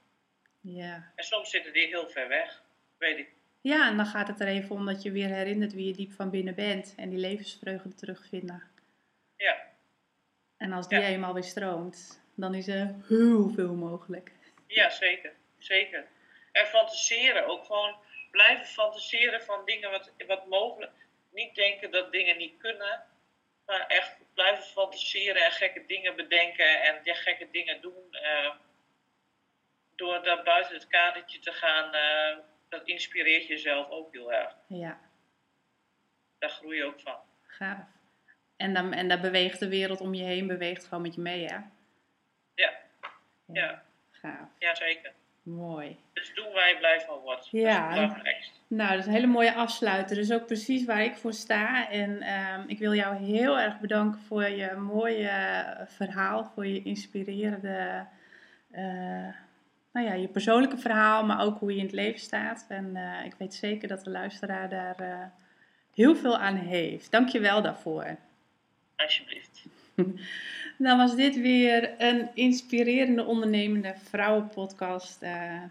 Ja. 0.61 1.13
En 1.15 1.25
soms 1.25 1.51
zitten 1.51 1.73
die 1.73 1.87
heel 1.87 2.09
ver 2.09 2.29
weg, 2.29 2.63
weet 2.99 3.19
ik. 3.19 3.37
Ja, 3.61 3.89
en 3.89 3.97
dan 3.97 4.07
gaat 4.07 4.29
het 4.29 4.41
er 4.41 4.47
even 4.49 4.75
om 4.77 4.87
dat 4.87 5.03
je 5.03 5.11
weer 5.11 5.29
herinnert 5.29 5.73
wie 5.73 5.87
je 5.87 5.93
diep 5.93 6.13
van 6.13 6.31
binnen 6.31 6.55
bent 6.55 6.95
en 6.97 7.09
die 7.09 7.19
levensvreugde 7.19 7.95
terugvinden. 7.95 8.63
Ja. 9.37 9.57
En 10.57 10.73
als 10.73 10.89
die 10.89 10.99
Ja. 10.99 11.07
eenmaal 11.07 11.35
weer 11.35 11.43
stroomt, 11.43 12.23
dan 12.35 12.55
is 12.55 12.69
er 12.69 12.95
heel 13.09 13.49
veel 13.51 13.75
mogelijk. 13.75 14.33
Ja, 14.67 14.91
zeker. 14.91 15.33
Zeker. 15.59 16.07
En 16.53 16.67
fantaseren. 16.67 17.47
Ook 17.47 17.65
gewoon 17.65 17.97
blijven 18.31 18.67
fantaseren 18.67 19.43
van 19.43 19.65
dingen 19.65 19.91
wat, 19.91 20.13
wat 20.27 20.47
mogelijk. 20.47 20.93
Niet 21.33 21.55
denken 21.55 21.91
dat 21.91 22.13
dingen 22.13 22.37
niet 22.37 22.57
kunnen. 22.59 23.03
Maar 23.67 23.87
echt 23.87 24.17
blijven 24.35 24.65
fantaseren 24.65 25.45
en 25.45 25.51
gekke 25.53 25.85
dingen 25.87 26.17
bedenken. 26.17 26.83
En 26.83 27.01
ja, 27.05 27.15
gekke 27.15 27.49
dingen 27.51 27.81
doen. 27.81 28.07
eh, 28.11 28.51
door 29.97 30.23
daar 30.23 30.43
buiten 30.43 30.75
het 30.75 30.87
kadertje 30.89 31.39
te 31.39 31.53
gaan. 31.53 31.95
eh, 31.95 32.39
dat 32.69 32.83
inspireert 32.85 33.47
jezelf 33.47 33.91
ook 33.91 34.13
heel 34.13 34.33
erg. 34.33 34.55
Ja, 34.67 34.99
Daar 36.39 36.51
groei 36.51 36.77
je 36.77 36.85
ook 36.85 37.01
van. 37.01 37.17
gaaf. 37.47 37.87
En 38.57 38.75
dan, 38.75 38.93
en 38.93 39.09
dan 39.09 39.21
beweegt 39.21 39.59
de 39.59 39.69
wereld 39.69 40.01
om 40.01 40.15
je 40.15 40.25
heen, 40.25 40.47
beweegt 40.47 40.85
gewoon 40.85 41.03
met 41.03 41.15
je 41.15 41.21
mee, 41.21 41.45
hè? 41.45 41.57
Ja. 42.55 42.73
Ja. 43.53 43.83
Gaaf. 44.11 44.49
Ja, 44.59 44.75
zeker. 44.75 45.13
Mooi. 45.43 45.97
Dus 46.13 46.35
doen 46.35 46.45
je 46.45 46.77
blij 46.79 47.01
van 47.01 47.19
wordt. 47.19 47.49
Ja. 47.51 47.95
Dat 48.07 48.27
is. 48.27 48.53
Nou, 48.67 48.91
dat 48.91 48.99
is 48.99 49.07
een 49.07 49.13
hele 49.13 49.27
mooie 49.27 49.55
afsluiter. 49.55 50.17
Dus 50.17 50.33
ook 50.33 50.47
precies 50.47 50.85
waar 50.85 51.03
ik 51.03 51.17
voor 51.17 51.33
sta. 51.33 51.91
En 51.91 52.23
ehm, 52.23 52.63
ik 52.67 52.79
wil 52.79 52.95
jou 52.95 53.17
heel 53.17 53.59
erg 53.59 53.81
bedanken 53.81 54.21
voor 54.21 54.49
je 54.49 54.73
mooie 54.75 55.29
eh, 55.29 55.87
verhaal, 55.87 56.45
voor 56.45 56.67
je 56.67 56.83
inspirerende, 56.83 58.07
eh, 58.71 59.29
nou 59.99 60.11
ja, 60.11 60.17
je 60.17 60.29
persoonlijke 60.29 60.79
verhaal, 60.79 61.25
maar 61.25 61.41
ook 61.41 61.59
hoe 61.59 61.73
je 61.73 61.79
in 61.79 61.85
het 61.85 61.95
leven 61.95 62.21
staat. 62.21 62.65
En 62.69 62.97
eh, 62.97 63.25
ik 63.25 63.35
weet 63.39 63.55
zeker 63.55 63.89
dat 63.89 64.05
de 64.05 64.11
luisteraar 64.11 64.69
daar 64.69 65.01
eh, 65.01 65.27
heel 65.95 66.17
veel 66.17 66.39
aan 66.39 66.57
heeft. 66.57 67.11
Dank 67.11 67.29
je 67.29 67.41
wel 67.41 67.63
daarvoor. 67.63 68.17
Alsjeblieft. 68.97 69.67
Dan 70.79 70.99
was 70.99 71.17
dit 71.17 71.41
weer 71.41 71.95
een 71.99 72.29
inspirerende 72.35 73.25
ondernemende 73.25 73.95
vrouwenpodcast 74.11 75.23
eh, 75.23 75.63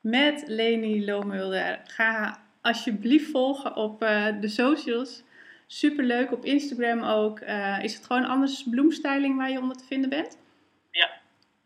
met 0.00 0.44
Leni 0.46 1.04
Loomulder. 1.04 1.80
Ga 1.86 2.40
alsjeblieft 2.60 3.30
volgen 3.30 3.76
op 3.76 4.00
de 4.40 4.48
socials. 4.48 5.22
Superleuk, 5.66 6.32
op 6.32 6.44
Instagram 6.44 7.02
ook. 7.02 7.40
Is 7.82 7.94
het 7.94 8.06
gewoon 8.06 8.24
anders 8.24 8.66
bloemstyling 8.70 9.36
waar 9.36 9.50
je 9.50 9.60
onder 9.60 9.76
te 9.76 9.84
vinden 9.84 10.10
bent? 10.10 10.38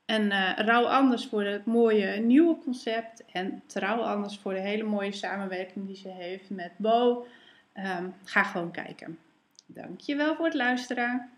En 0.09 0.31
Rauw 0.57 0.87
Anders 0.87 1.27
voor 1.27 1.45
het 1.45 1.65
mooie 1.65 2.21
nieuwe 2.21 2.59
concept. 2.59 3.25
En 3.33 3.63
Trouw 3.67 4.01
Anders 4.01 4.39
voor 4.39 4.53
de 4.53 4.61
hele 4.61 4.83
mooie 4.83 5.13
samenwerking 5.13 5.87
die 5.87 5.97
ze 5.97 6.09
heeft 6.09 6.51
met 6.51 6.73
Bo. 6.77 7.27
Ehm, 7.73 8.09
ga 8.25 8.43
gewoon 8.43 8.71
kijken. 8.71 9.19
Dankjewel 9.67 10.35
voor 10.37 10.45
het 10.45 10.55
luisteren. 10.55 11.31